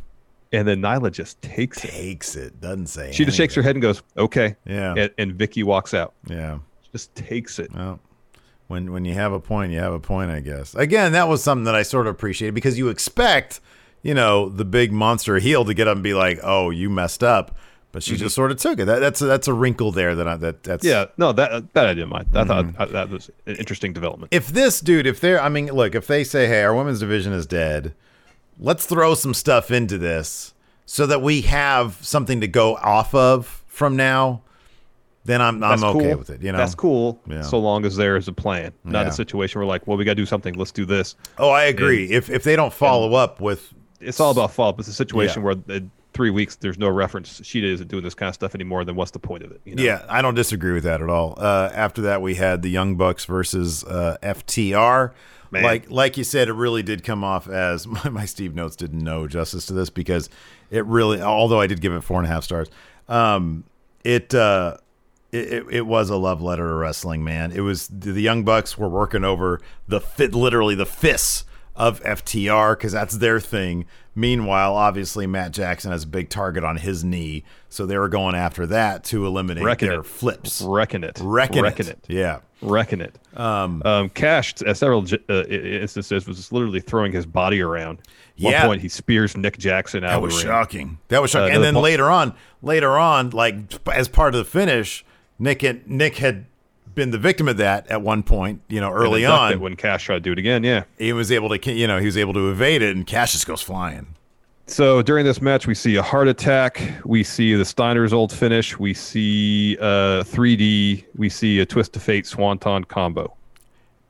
And 0.54 0.68
then 0.68 0.80
Nyla 0.80 1.10
just 1.12 1.40
takes 1.42 1.84
it. 1.84 1.90
Takes 1.90 2.36
it. 2.36 2.60
Doesn't 2.60 2.86
say. 2.86 3.02
Anything. 3.02 3.16
She 3.16 3.24
just 3.24 3.36
shakes 3.36 3.54
her 3.54 3.62
head 3.62 3.74
and 3.74 3.82
goes, 3.82 4.02
"Okay." 4.16 4.56
Yeah. 4.66 4.94
And, 4.96 5.10
and 5.18 5.34
Vicky 5.34 5.62
walks 5.62 5.94
out. 5.94 6.14
Yeah. 6.26 6.58
Just 6.92 7.14
takes 7.14 7.58
it. 7.58 7.72
Well, 7.74 7.98
when 8.68 8.92
when 8.92 9.04
you 9.04 9.14
have 9.14 9.32
a 9.32 9.40
point, 9.40 9.72
you 9.72 9.78
have 9.80 9.92
a 9.92 10.00
point, 10.00 10.30
I 10.30 10.40
guess. 10.40 10.74
Again, 10.74 11.12
that 11.12 11.28
was 11.28 11.42
something 11.42 11.64
that 11.64 11.74
I 11.74 11.82
sort 11.82 12.06
of 12.06 12.14
appreciated 12.14 12.54
because 12.54 12.78
you 12.78 12.88
expect, 12.88 13.60
you 14.02 14.14
know, 14.14 14.48
the 14.48 14.64
big 14.64 14.92
monster 14.92 15.38
heel 15.38 15.64
to 15.64 15.74
get 15.74 15.88
up 15.88 15.96
and 15.96 16.04
be 16.04 16.14
like, 16.14 16.38
"Oh, 16.42 16.70
you 16.70 16.88
messed 16.88 17.24
up," 17.24 17.56
but 17.92 18.02
she 18.02 18.16
just 18.16 18.34
sort 18.34 18.50
of 18.50 18.56
took 18.58 18.78
it. 18.78 18.84
That, 18.84 19.00
that's 19.00 19.20
a, 19.20 19.26
that's 19.26 19.48
a 19.48 19.52
wrinkle 19.52 19.92
there 19.92 20.14
that 20.14 20.28
I, 20.28 20.36
that 20.36 20.62
that's 20.62 20.84
Yeah. 20.84 21.06
No, 21.16 21.32
that 21.32 21.74
that 21.74 21.86
I 21.86 21.94
didn't 21.94 22.10
mind. 22.10 22.28
I 22.34 22.44
thought 22.44 22.66
uh, 22.78 22.86
that 22.86 23.10
was 23.10 23.30
an 23.46 23.56
interesting 23.56 23.92
development. 23.92 24.32
If 24.32 24.48
this 24.48 24.80
dude, 24.80 25.06
if 25.06 25.20
they're, 25.20 25.40
I 25.40 25.48
mean, 25.48 25.66
look, 25.66 25.94
if 25.94 26.06
they 26.06 26.22
say, 26.24 26.46
"Hey, 26.46 26.62
our 26.62 26.74
women's 26.74 27.00
division 27.00 27.32
is 27.32 27.46
dead," 27.46 27.94
let's 28.58 28.86
throw 28.86 29.14
some 29.14 29.34
stuff 29.34 29.70
into 29.70 29.98
this 29.98 30.54
so 30.86 31.06
that 31.06 31.22
we 31.22 31.42
have 31.42 31.98
something 32.00 32.40
to 32.40 32.48
go 32.48 32.76
off 32.76 33.14
of 33.14 33.62
from 33.66 33.96
now. 33.96 34.42
Then 35.26 35.40
I'm 35.40 35.62
I'm 35.64 35.82
okay 35.82 36.10
cool. 36.10 36.18
with 36.18 36.28
it. 36.30 36.42
You 36.42 36.52
know, 36.52 36.58
that's 36.58 36.74
cool. 36.74 37.18
Yeah. 37.26 37.40
So 37.42 37.58
long 37.58 37.86
as 37.86 37.96
there 37.96 38.16
is 38.16 38.28
a 38.28 38.32
plan, 38.32 38.72
not 38.84 39.06
Yeah. 39.06 39.08
a 39.08 39.12
situation 39.12 39.58
where 39.58 39.66
like, 39.66 39.86
well, 39.86 39.96
we 39.96 40.04
got 40.04 40.10
to 40.12 40.14
do 40.16 40.26
something. 40.26 40.52
Let's 40.54 40.70
do 40.72 40.84
this. 40.84 41.16
Oh, 41.38 41.48
I 41.48 41.64
agree. 41.64 42.10
if 42.10 42.28
if 42.28 42.44
they 42.44 42.56
don't 42.56 42.72
follow 42.72 43.14
up 43.14 43.40
with, 43.40 43.72
It's 44.00 44.20
all 44.20 44.32
about 44.32 44.52
follow 44.52 44.68
up. 44.70 44.78
It's 44.78 44.88
a 44.88 44.92
situation 44.92 45.40
Yeah. 45.40 45.44
where 45.46 45.76
in 45.78 45.90
three 46.12 46.28
weeks 46.28 46.56
there's 46.56 46.78
no 46.78 46.88
reference. 46.90 47.40
Shida 47.40 47.64
isn't 47.64 47.88
doing 47.88 48.04
this 48.04 48.14
kind 48.14 48.28
of 48.28 48.34
stuff 48.34 48.54
anymore. 48.54 48.84
Then 48.84 48.96
what's 48.96 49.12
the 49.12 49.18
point 49.18 49.44
of 49.44 49.50
it? 49.50 49.62
You 49.64 49.76
know? 49.76 49.82
Yeah, 49.82 50.02
I 50.10 50.20
don't 50.20 50.34
disagree 50.34 50.72
with 50.72 50.84
that 50.84 51.00
at 51.00 51.08
all. 51.08 51.34
Uh, 51.38 51.70
after 51.74 52.02
that, 52.02 52.20
we 52.20 52.34
had 52.34 52.60
the 52.60 52.68
Young 52.68 52.96
Bucks 52.96 53.24
versus 53.24 53.82
uh, 53.84 54.18
FTR. 54.22 55.12
Man. 55.50 55.62
Like 55.62 55.90
like 55.90 56.16
you 56.16 56.24
said, 56.24 56.48
it 56.48 56.54
really 56.54 56.82
did 56.82 57.04
come 57.04 57.24
off 57.24 57.48
as 57.48 57.86
my, 58.04 58.08
my 58.08 58.24
Steve 58.24 58.54
notes 58.54 58.76
didn't 58.76 59.02
know 59.02 59.26
justice 59.26 59.66
to 59.66 59.72
this 59.72 59.90
because 59.90 60.28
it 60.70 60.84
really, 60.86 61.20
although 61.20 61.60
I 61.60 61.66
did 61.66 61.80
give 61.80 61.92
it 61.92 62.02
four 62.02 62.18
and 62.18 62.26
a 62.26 62.30
half 62.30 62.44
stars, 62.44 62.68
um, 63.08 63.64
it. 64.02 64.34
Uh, 64.34 64.78
it, 65.32 65.52
it, 65.52 65.66
it 65.68 65.80
was 65.82 66.10
a 66.10 66.16
love 66.16 66.40
letter 66.40 66.68
to 66.68 66.74
wrestling, 66.74 67.24
man. 67.24 67.50
It 67.50 67.62
was 67.62 67.88
the 67.88 68.12
Young 68.12 68.44
Bucks 68.44 68.78
were 68.78 68.88
working 68.88 69.24
over 69.24 69.60
the 69.88 70.00
fit, 70.00 70.32
literally 70.32 70.76
the 70.76 70.86
fists 70.86 71.44
of 71.74 72.00
FTR 72.02 72.76
because 72.78 72.92
that's 72.92 73.16
their 73.18 73.40
thing. 73.40 73.86
Meanwhile, 74.14 74.74
obviously 74.76 75.26
Matt 75.26 75.52
Jackson 75.52 75.90
has 75.90 76.04
a 76.04 76.06
big 76.06 76.28
target 76.28 76.62
on 76.64 76.76
his 76.76 77.02
knee, 77.04 77.42
so 77.68 77.84
they 77.84 77.98
were 77.98 78.08
going 78.08 78.34
after 78.34 78.64
that 78.66 79.02
to 79.04 79.26
eliminate 79.26 79.64
Wrecking 79.64 79.88
their 79.88 80.00
it. 80.00 80.06
flips. 80.06 80.62
Wrecking 80.62 81.02
it. 81.02 81.18
Wrecking, 81.20 81.62
Wrecking 81.62 81.86
it. 81.88 81.98
it. 82.08 82.12
Yeah. 82.14 82.38
Wrecking 82.62 83.00
it. 83.00 83.18
Um, 83.36 83.82
Um, 83.84 84.08
Cash, 84.10 84.54
at 84.62 84.76
several 84.76 85.04
uh, 85.28 85.44
instances, 85.46 86.26
was 86.26 86.52
literally 86.52 86.80
throwing 86.80 87.12
his 87.12 87.26
body 87.26 87.60
around. 87.60 87.98
At 88.38 88.42
one 88.44 88.52
Yeah. 88.52 88.66
point, 88.66 88.82
he 88.82 88.88
spears 88.88 89.36
Nick 89.36 89.58
Jackson 89.58 90.04
out 90.04 90.10
That 90.10 90.22
was 90.22 90.40
shocking. 90.40 90.98
That 91.08 91.20
was 91.20 91.34
Uh, 91.34 91.40
shocking. 91.40 91.56
and 91.56 91.64
then 91.64 91.74
po- 91.74 91.80
later 91.80 92.08
on, 92.10 92.34
later 92.62 92.96
on, 92.96 93.30
like 93.30 93.56
as 93.92 94.08
part 94.08 94.34
of 94.34 94.38
the 94.38 94.44
finish, 94.44 95.04
Nick 95.38 95.62
had, 95.62 95.90
Nick 95.90 96.16
had 96.18 96.46
been 96.94 97.10
the 97.10 97.18
victim 97.18 97.48
of 97.48 97.56
that 97.58 97.86
at 97.88 98.02
one 98.02 98.22
point. 98.22 98.60
You 98.68 98.80
know, 98.80 98.90
early 98.90 99.24
on, 99.24 99.60
when 99.60 99.76
Cash 99.76 100.04
tried 100.04 100.16
to 100.16 100.20
do 100.20 100.32
it 100.32 100.38
again. 100.38 100.62
Yeah. 100.64 100.84
he 100.98 101.12
was 101.12 101.30
able 101.32 101.56
to, 101.56 101.72
you 101.72 101.86
know, 101.86 101.98
he 101.98 102.06
was 102.06 102.16
able 102.16 102.32
to 102.34 102.50
evade 102.50 102.82
it, 102.82 102.94
and 102.96 103.06
Cash 103.06 103.32
just 103.32 103.46
goes 103.46 103.62
flying. 103.62 104.06
So 104.66 105.02
during 105.02 105.26
this 105.26 105.42
match, 105.42 105.66
we 105.66 105.74
see 105.74 105.96
a 105.96 106.02
heart 106.02 106.26
attack. 106.26 106.80
We 107.04 107.22
see 107.22 107.54
the 107.54 107.66
Steiner's 107.66 108.14
old 108.14 108.32
finish. 108.32 108.78
We 108.78 108.94
see 108.94 109.76
uh, 109.78 110.22
3D. 110.24 111.04
We 111.16 111.28
see 111.28 111.60
a 111.60 111.66
twist 111.66 111.94
of 111.96 112.02
fate 112.02 112.26
swanton 112.26 112.84
combo. 112.84 113.34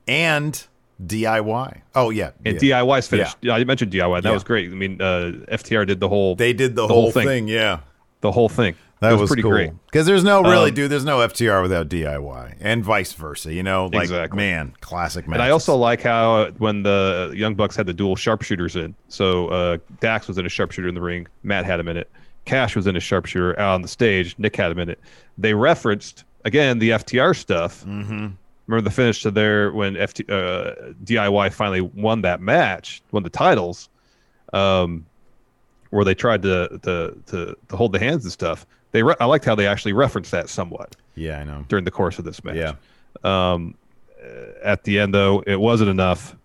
and 0.06 0.64
DIY. 1.04 1.80
Oh 1.96 2.10
yeah, 2.10 2.30
And 2.44 2.60
yeah. 2.62 2.80
DIY's 2.82 3.08
finished. 3.08 3.36
Yeah. 3.40 3.54
I 3.54 3.64
mentioned 3.64 3.92
DIY. 3.92 4.22
That 4.22 4.28
Yeah. 4.28 4.34
was 4.34 4.44
great. 4.44 4.70
I 4.70 4.74
mean, 4.74 5.02
uh, 5.02 5.32
FTR 5.50 5.86
did 5.86 5.98
the 5.98 6.08
whole. 6.08 6.36
They 6.36 6.52
did 6.52 6.76
the, 6.76 6.86
whole, 6.86 7.10
thing. 7.10 7.48
Yeah, 7.48 7.80
The 8.20 8.30
whole 8.30 8.48
thing. 8.48 8.76
That 9.04 9.12
It 9.14 9.20
was, 9.20 9.28
pretty 9.30 9.42
cool. 9.42 9.50
great. 9.52 9.70
Because 9.86 10.06
there's 10.06 10.24
no 10.24 10.42
really, 10.42 10.70
Um, 10.70 10.74
dude. 10.74 10.90
There's 10.90 11.04
no 11.04 11.18
FTR 11.18 11.62
without 11.62 11.88
DIY, 11.88 12.56
and 12.60 12.84
vice 12.84 13.12
versa. 13.12 13.52
You 13.52 13.62
know, 13.62 13.86
like 13.92 14.02
Exactly. 14.04 14.36
man, 14.36 14.74
classic 14.80 15.26
match. 15.28 15.34
And 15.36 15.42
I 15.42 15.50
also 15.50 15.76
like 15.76 16.02
how 16.02 16.50
when 16.58 16.82
the 16.82 17.32
Young 17.36 17.54
Bucks 17.54 17.76
had 17.76 17.86
the 17.86 17.94
dual 17.94 18.16
sharpshooters 18.16 18.76
in. 18.76 18.94
So 19.08 19.48
uh, 19.48 19.78
Dax 20.00 20.28
was 20.28 20.38
in 20.38 20.46
a 20.46 20.48
sharpshooter 20.48 20.88
in 20.88 20.94
the 20.94 21.00
ring. 21.00 21.26
Matt 21.42 21.64
had 21.64 21.78
him 21.80 21.88
in 21.88 21.96
it. 21.96 22.10
Cash 22.44 22.76
was 22.76 22.86
in 22.86 22.94
a 22.96 23.00
sharpshooter 23.00 23.58
out 23.58 23.74
on 23.74 23.82
the 23.82 23.88
stage. 23.88 24.34
Nick 24.38 24.54
had 24.56 24.70
him 24.70 24.78
in 24.78 24.90
it. 24.90 24.98
They 25.38 25.54
referenced 25.54 26.24
again 26.44 26.78
the 26.78 26.90
FTR 26.90 27.34
stuff. 27.34 27.84
Mm-hmm. 27.84 28.28
Remember 28.66 28.82
the 28.88 28.94
finish 28.94 29.22
to 29.22 29.30
their 29.30 29.72
when 29.72 29.94
FT, 29.94 30.28
uh, 30.30 30.92
DIY 31.04 31.52
finally 31.52 31.80
won 31.82 32.22
that 32.22 32.40
match, 32.40 33.02
won 33.12 33.22
the 33.22 33.30
titles, 33.30 33.88
um, 34.54 35.04
where 35.90 36.04
they 36.04 36.14
tried 36.14 36.42
to 36.42 36.68
to 36.82 37.16
to, 37.26 37.56
to 37.68 37.76
hold 37.76 37.92
the 37.92 37.98
hands 37.98 38.24
and 38.24 38.32
stuff. 38.32 38.66
They 38.94 39.02
re- 39.02 39.16
I 39.18 39.24
liked 39.24 39.44
how 39.44 39.56
they 39.56 39.66
actually 39.66 39.92
referenced 39.92 40.30
that 40.30 40.48
somewhat 40.48 40.94
Yeah, 41.16 41.40
I 41.40 41.44
know. 41.44 41.64
during 41.68 41.84
the 41.84 41.90
course 41.90 42.20
of 42.20 42.24
this 42.24 42.44
match. 42.44 42.54
Yeah. 42.54 42.74
Um, 43.24 43.74
at 44.62 44.84
the 44.84 45.00
end, 45.00 45.12
though, 45.12 45.42
it 45.48 45.56
wasn't 45.60 45.90
enough. 45.90 46.36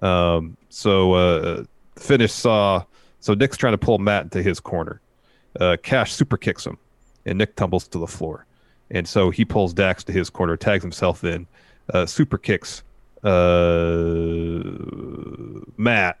Um, 0.00 0.56
so 0.70 1.12
uh, 1.12 1.64
finish 1.96 2.32
saw. 2.32 2.84
So 3.20 3.34
Nick's 3.34 3.58
trying 3.58 3.74
to 3.74 3.78
pull 3.78 3.98
Matt 3.98 4.24
into 4.24 4.42
his 4.42 4.60
corner. 4.60 5.02
Uh, 5.60 5.76
Cash 5.82 6.14
super 6.14 6.38
kicks 6.38 6.66
him, 6.66 6.78
and 7.26 7.36
Nick 7.36 7.54
tumbles 7.54 7.86
to 7.88 7.98
the 7.98 8.06
floor. 8.06 8.46
And 8.90 9.06
so 9.06 9.28
he 9.28 9.44
pulls 9.44 9.74
Dax 9.74 10.02
to 10.04 10.12
his 10.12 10.30
corner, 10.30 10.56
tags 10.56 10.82
himself 10.82 11.22
in, 11.22 11.46
uh, 11.92 12.06
super 12.06 12.38
kicks 12.38 12.82
uh, 13.24 14.62
Matt, 15.76 16.18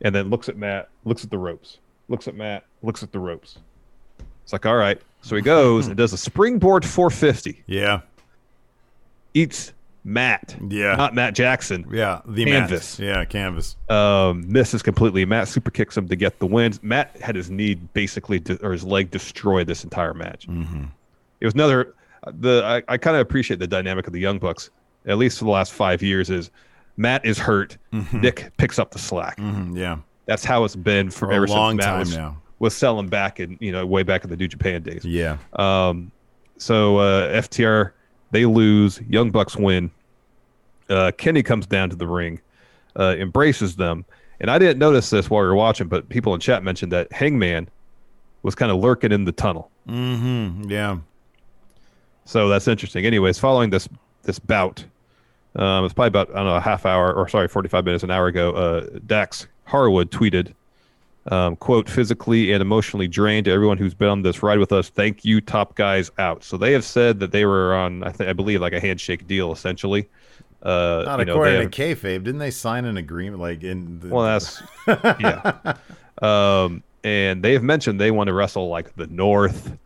and 0.00 0.14
then 0.14 0.30
looks 0.30 0.48
at 0.48 0.56
Matt, 0.56 0.88
looks 1.04 1.24
at 1.24 1.30
the 1.30 1.36
ropes, 1.38 1.78
looks 2.08 2.26
at 2.26 2.34
Matt, 2.34 2.64
looks 2.82 3.02
at 3.02 3.12
the 3.12 3.18
ropes. 3.18 3.58
It's 4.44 4.52
like, 4.52 4.66
all 4.66 4.76
right. 4.76 5.00
So 5.22 5.36
he 5.36 5.42
goes 5.42 5.86
and 5.86 5.96
does 5.96 6.12
a 6.12 6.18
springboard 6.18 6.84
450. 6.84 7.62
Yeah, 7.66 8.00
Eats 9.34 9.72
Matt. 10.04 10.56
Yeah. 10.68 10.96
Not 10.96 11.14
Matt 11.14 11.34
Jackson. 11.34 11.86
yeah. 11.92 12.20
The 12.26 12.44
Canvas. 12.44 12.98
Matt. 12.98 13.06
Yeah, 13.06 13.24
canvas. 13.24 13.76
Um, 13.88 14.50
misses 14.50 14.82
completely. 14.82 15.24
Matt 15.24 15.48
super 15.48 15.70
kicks 15.70 15.96
him 15.96 16.08
to 16.08 16.16
get 16.16 16.38
the 16.40 16.46
win. 16.46 16.72
Matt 16.82 17.16
had 17.20 17.36
his 17.36 17.50
knee 17.50 17.74
basically, 17.76 18.40
de- 18.40 18.60
or 18.66 18.72
his 18.72 18.84
leg 18.84 19.10
destroyed 19.10 19.68
this 19.68 19.84
entire 19.84 20.12
match. 20.14 20.46
Mm-hmm. 20.48 20.84
It 21.40 21.44
was 21.44 21.54
another. 21.54 21.94
The 22.26 22.62
I, 22.88 22.92
I 22.92 22.98
kind 22.98 23.16
of 23.16 23.20
appreciate 23.22 23.58
the 23.60 23.66
dynamic 23.66 24.06
of 24.06 24.12
the 24.12 24.20
Young 24.20 24.38
Bucks, 24.38 24.70
at 25.06 25.18
least 25.18 25.38
for 25.38 25.44
the 25.44 25.50
last 25.50 25.72
five 25.72 26.02
years. 26.02 26.30
Is 26.30 26.50
Matt 26.96 27.24
is 27.24 27.38
hurt, 27.38 27.76
Nick 28.12 28.52
picks 28.58 28.78
up 28.78 28.90
the 28.90 28.98
slack. 28.98 29.38
Mhm, 29.38 29.76
Yeah, 29.76 29.98
That's 30.26 30.44
how 30.44 30.64
it's 30.64 30.76
been 30.76 31.10
for, 31.10 31.26
For 31.26 31.30
a 31.30 31.34
ever 31.36 31.46
long 31.48 31.72
since 31.72 31.78
Matt 31.78 31.86
time 31.88 31.98
was, 32.00 32.16
now. 32.16 32.41
Was 32.62 32.76
selling 32.76 33.08
back 33.08 33.40
in 33.40 33.58
you 33.60 33.72
know 33.72 33.84
way 33.84 34.04
back 34.04 34.22
in 34.22 34.30
the 34.30 34.36
New 34.36 34.46
Japan 34.46 34.82
days. 34.82 35.04
yeah. 35.04 35.36
Um, 35.54 36.12
so 36.58 36.98
uh, 36.98 37.42
FTR 37.42 37.90
they 38.30 38.46
lose. 38.46 39.00
Young 39.08 39.32
Bucks 39.32 39.56
win. 39.56 39.90
Uh, 40.88 41.10
Kenny 41.18 41.42
comes 41.42 41.66
down 41.66 41.90
to 41.90 41.96
the 41.96 42.06
ring, 42.06 42.40
uh, 42.96 43.16
embraces 43.18 43.74
them, 43.74 44.04
and 44.40 44.48
I 44.48 44.58
didn't 44.60 44.78
notice 44.78 45.10
this 45.10 45.28
while 45.28 45.42
we 45.42 45.48
were 45.48 45.56
watching, 45.56 45.88
but 45.88 46.08
people 46.08 46.34
in 46.34 46.40
chat 46.40 46.62
mentioned 46.62 46.92
that 46.92 47.12
Hangman 47.12 47.68
was 48.44 48.54
kind 48.54 48.70
of 48.70 48.78
lurking 48.78 49.10
in 49.10 49.24
the 49.24 49.32
tunnel. 49.32 49.68
Mm-hmm. 49.88 50.70
Yeah. 50.70 50.98
So 52.26 52.48
that's 52.48 52.68
interesting. 52.68 53.04
Anyways, 53.04 53.40
following 53.40 53.70
this 53.70 53.88
this 54.22 54.38
bout, 54.38 54.84
um, 55.56 55.84
it's 55.84 55.94
probably 55.94 56.08
about 56.08 56.30
I 56.30 56.34
don't 56.34 56.46
know 56.46 56.54
a 56.54 56.60
half 56.60 56.86
hour 56.86 57.12
or 57.12 57.28
sorry, 57.28 57.48
forty 57.48 57.68
five 57.68 57.84
minutes, 57.84 58.04
an 58.04 58.12
hour 58.12 58.28
ago. 58.28 58.52
Uh, 58.52 58.98
Dax 59.04 59.48
Harwood 59.64 60.12
tweeted, 60.12 60.52
um, 61.30 61.56
"quote 61.56 61.88
Physically 61.88 62.52
and 62.52 62.60
emotionally 62.62 63.08
drained. 63.08 63.44
To 63.46 63.52
everyone 63.52 63.78
who's 63.78 63.94
been 63.94 64.08
on 64.08 64.22
this 64.22 64.42
ride 64.42 64.58
with 64.58 64.72
us, 64.72 64.88
thank 64.88 65.24
you, 65.24 65.40
top 65.40 65.74
guys 65.74 66.10
out." 66.18 66.42
So 66.44 66.56
they 66.56 66.72
have 66.72 66.84
said 66.84 67.20
that 67.20 67.32
they 67.32 67.44
were 67.44 67.74
on, 67.74 68.02
I 68.02 68.10
think, 68.10 68.28
I 68.28 68.32
believe, 68.32 68.60
like 68.60 68.72
a 68.72 68.80
handshake 68.80 69.26
deal, 69.26 69.52
essentially. 69.52 70.08
Uh, 70.62 71.02
Not 71.06 71.18
you 71.18 71.24
know, 71.24 71.32
according 71.32 71.54
to 71.70 71.82
have- 71.84 71.98
kayfabe. 71.98 72.22
Didn't 72.24 72.38
they 72.38 72.50
sign 72.52 72.84
an 72.84 72.96
agreement 72.96 73.40
like 73.42 73.62
in? 73.64 73.98
The, 74.00 74.08
well, 74.08 74.24
that's 74.24 74.62
yeah. 75.20 75.74
Um, 76.20 76.82
and 77.04 77.42
they 77.42 77.52
have 77.52 77.62
mentioned 77.64 78.00
they 78.00 78.10
want 78.12 78.28
to 78.28 78.32
wrestle 78.34 78.68
like 78.68 78.94
the 78.94 79.08
North. 79.08 79.76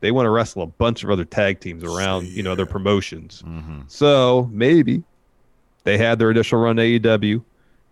They 0.00 0.10
want 0.10 0.26
to 0.26 0.30
wrestle 0.30 0.62
a 0.62 0.66
bunch 0.66 1.04
of 1.04 1.10
other 1.10 1.24
tag 1.24 1.60
teams 1.60 1.84
around, 1.84 2.26
you 2.26 2.42
know, 2.42 2.54
their 2.54 2.66
promotions. 2.66 3.44
So 3.88 4.48
maybe 4.50 5.02
they 5.84 5.96
had 5.98 6.18
their 6.18 6.30
initial 6.30 6.58
run 6.60 6.76
AEW 6.76 7.42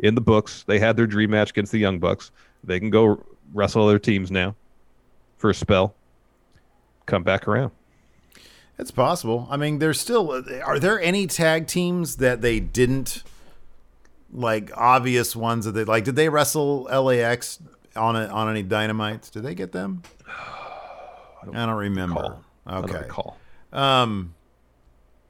in 0.01 0.15
the 0.15 0.21
books. 0.21 0.65
They 0.67 0.79
had 0.79 0.97
their 0.97 1.07
dream 1.07 1.31
match 1.31 1.51
against 1.51 1.71
the 1.73 1.79
Young 1.79 1.99
Bucks. 2.01 2.33
They 2.65 2.79
can 2.81 2.91
go 2.91 3.25
wrestle 3.53 3.85
other 3.87 3.99
teams 3.99 4.31
now 4.31 4.55
for 5.37 5.51
a 5.51 5.55
spell. 5.55 5.95
Come 7.07 7.23
back 7.23 7.49
around. 7.49 7.73
It's 8.79 8.91
possible. 8.91 9.47
I 9.51 9.57
mean, 9.57 9.79
there's 9.79 10.01
still. 10.01 10.43
Are 10.65 10.79
there 10.79 11.01
any 11.01 11.27
tag 11.27 11.67
teams 11.67 12.17
that 12.17 12.41
they 12.41 12.61
didn't 12.61 13.23
like? 14.33 14.71
Obvious 14.77 15.35
ones 15.37 15.65
that 15.65 15.73
they 15.73 15.85
like. 15.85 16.05
Did 16.05 16.17
they 16.17 16.29
wrestle 16.29 16.83
LAX 16.85 17.59
on 17.97 18.17
a, 18.17 18.27
on 18.27 18.49
any 18.49 18.63
dynamites? 18.63 19.31
Did 19.31 19.43
they 19.43 19.55
get 19.55 19.73
them? 19.73 20.03
I 20.29 21.47
don't, 21.47 21.71
remember. 21.71 22.39
I 22.67 22.75
don't 22.81 22.85
Okay. 22.91 22.99
recall. 23.01 23.37
Um, 23.73 24.35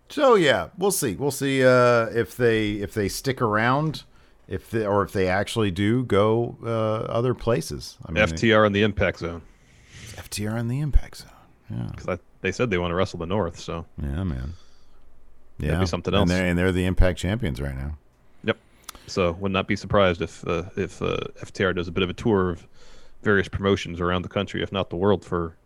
So 0.09 0.35
yeah, 0.35 0.69
we'll 0.77 0.91
see. 0.91 1.15
We'll 1.15 1.31
see 1.31 1.65
uh, 1.65 2.07
if 2.07 2.37
they 2.37 2.73
if 2.73 2.95
they 2.95 3.09
stick 3.09 3.41
around, 3.41 4.03
if 4.51 4.69
they, 4.71 4.85
or 4.85 5.03
if 5.03 5.13
they 5.13 5.29
actually 5.29 5.71
do 5.71 6.05
go 6.05 6.59
uh, 6.63 6.69
other 7.11 7.33
places. 7.33 7.97
I 8.05 8.13
mean, 8.13 8.23
FTR 8.25 8.67
in 8.67 8.73
the 8.73 8.83
Impact 8.83 9.21
Zone. 9.21 9.43
FTR 10.17 10.59
in 10.61 10.69
the 10.69 10.81
Impact 10.81 11.17
Zone. 11.19 11.31
Yeah, 11.71 11.89
because 11.95 12.19
they 12.43 12.53
said 12.53 12.69
they 12.69 12.79
want 12.79 12.91
to 12.91 12.95
wrestle 12.97 13.19
the 13.21 13.27
North. 13.27 13.59
So 13.59 13.87
yeah, 14.03 14.25
man. 14.25 14.55
That'd 15.59 15.75
Yeah, 15.75 15.81
be 15.81 15.87
something 15.87 16.13
else. 16.13 16.23
And 16.23 16.31
they're, 16.31 16.47
and 16.47 16.59
they're 16.59 16.73
the 16.73 16.85
Impact 16.85 17.19
champions 17.19 17.61
right 17.61 17.77
now. 17.77 17.97
Yep. 18.45 18.57
So 19.07 19.33
would 19.33 19.53
not 19.53 19.69
be 19.69 19.77
surprised 19.77 20.21
if 20.21 20.47
uh, 20.47 20.65
if 20.77 21.01
uh, 21.01 21.17
FTR 21.43 21.75
does 21.75 21.87
a 21.89 21.93
bit 21.93 22.03
of 22.03 22.11
a 22.11 22.15
tour 22.15 22.51
of 22.51 22.67
various 23.23 23.49
promotions 23.49 24.01
around 24.01 24.23
the 24.23 24.29
country, 24.29 24.63
if 24.63 24.73
not 24.73 24.91
the 24.91 24.97
world, 24.97 25.25
for 25.25 25.57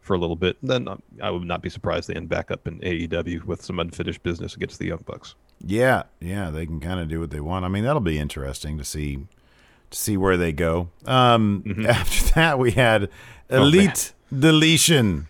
for 0.00 0.14
a 0.14 0.18
little 0.18 0.36
bit. 0.36 0.56
Then 0.62 0.88
um, 0.88 1.02
I 1.22 1.30
would 1.30 1.42
not 1.44 1.62
be 1.62 1.70
surprised 1.70 2.08
they 2.08 2.14
end 2.14 2.28
back 2.28 2.50
up 2.50 2.66
in 2.66 2.80
AEW 2.80 3.44
with 3.44 3.62
some 3.62 3.78
unfinished 3.78 4.22
business 4.24 4.56
against 4.56 4.78
the 4.80 4.86
Young 4.86 5.02
Bucks. 5.06 5.34
Yeah, 5.64 6.04
yeah, 6.20 6.50
they 6.50 6.66
can 6.66 6.80
kind 6.80 7.00
of 7.00 7.08
do 7.08 7.20
what 7.20 7.30
they 7.30 7.40
want. 7.40 7.64
I 7.64 7.68
mean, 7.68 7.84
that'll 7.84 8.00
be 8.00 8.18
interesting 8.18 8.78
to 8.78 8.84
see 8.84 9.26
to 9.90 9.98
see 9.98 10.16
where 10.16 10.36
they 10.36 10.52
go. 10.52 10.88
Um, 11.06 11.84
After 11.88 12.34
that, 12.34 12.58
we 12.58 12.72
had 12.72 13.08
Elite 13.48 14.12
Deletion. 14.36 15.28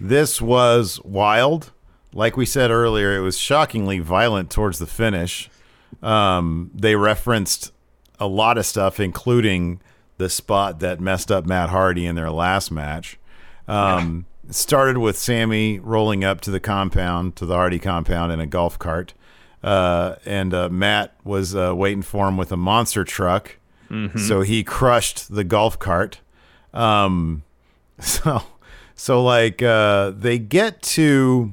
This 0.00 0.40
was 0.42 1.00
wild. 1.04 1.72
Like 2.12 2.36
we 2.36 2.46
said 2.46 2.70
earlier, 2.70 3.16
it 3.16 3.20
was 3.20 3.38
shockingly 3.38 3.98
violent 4.00 4.50
towards 4.50 4.78
the 4.78 4.86
finish. 4.86 5.48
Um, 6.02 6.70
they 6.74 6.96
referenced 6.96 7.72
a 8.20 8.26
lot 8.26 8.58
of 8.58 8.66
stuff, 8.66 9.00
including 9.00 9.80
the 10.18 10.28
spot 10.28 10.80
that 10.80 11.00
messed 11.00 11.30
up 11.32 11.46
Matt 11.46 11.70
Hardy 11.70 12.06
in 12.06 12.14
their 12.14 12.30
last 12.30 12.70
match. 12.70 13.18
Um, 13.66 14.26
it 14.48 14.54
started 14.54 14.98
with 14.98 15.16
Sammy 15.16 15.78
rolling 15.78 16.22
up 16.22 16.40
to 16.42 16.50
the 16.50 16.60
compound, 16.60 17.34
to 17.36 17.46
the 17.46 17.54
Hardy 17.54 17.78
compound 17.78 18.30
in 18.32 18.40
a 18.40 18.46
golf 18.46 18.78
cart. 18.78 19.14
Uh, 19.64 20.16
and 20.26 20.52
uh, 20.52 20.68
Matt 20.68 21.14
was 21.24 21.56
uh, 21.56 21.74
waiting 21.74 22.02
for 22.02 22.28
him 22.28 22.36
with 22.36 22.52
a 22.52 22.56
monster 22.56 23.02
truck. 23.02 23.56
Mhm. 23.90 24.18
So 24.18 24.42
he 24.42 24.62
crushed 24.62 25.34
the 25.34 25.42
golf 25.44 25.78
cart. 25.78 26.20
Um, 26.74 27.42
so, 27.98 28.42
so 28.94 29.22
like 29.24 29.62
uh, 29.62 30.10
they 30.10 30.38
get 30.38 30.82
to. 30.82 31.52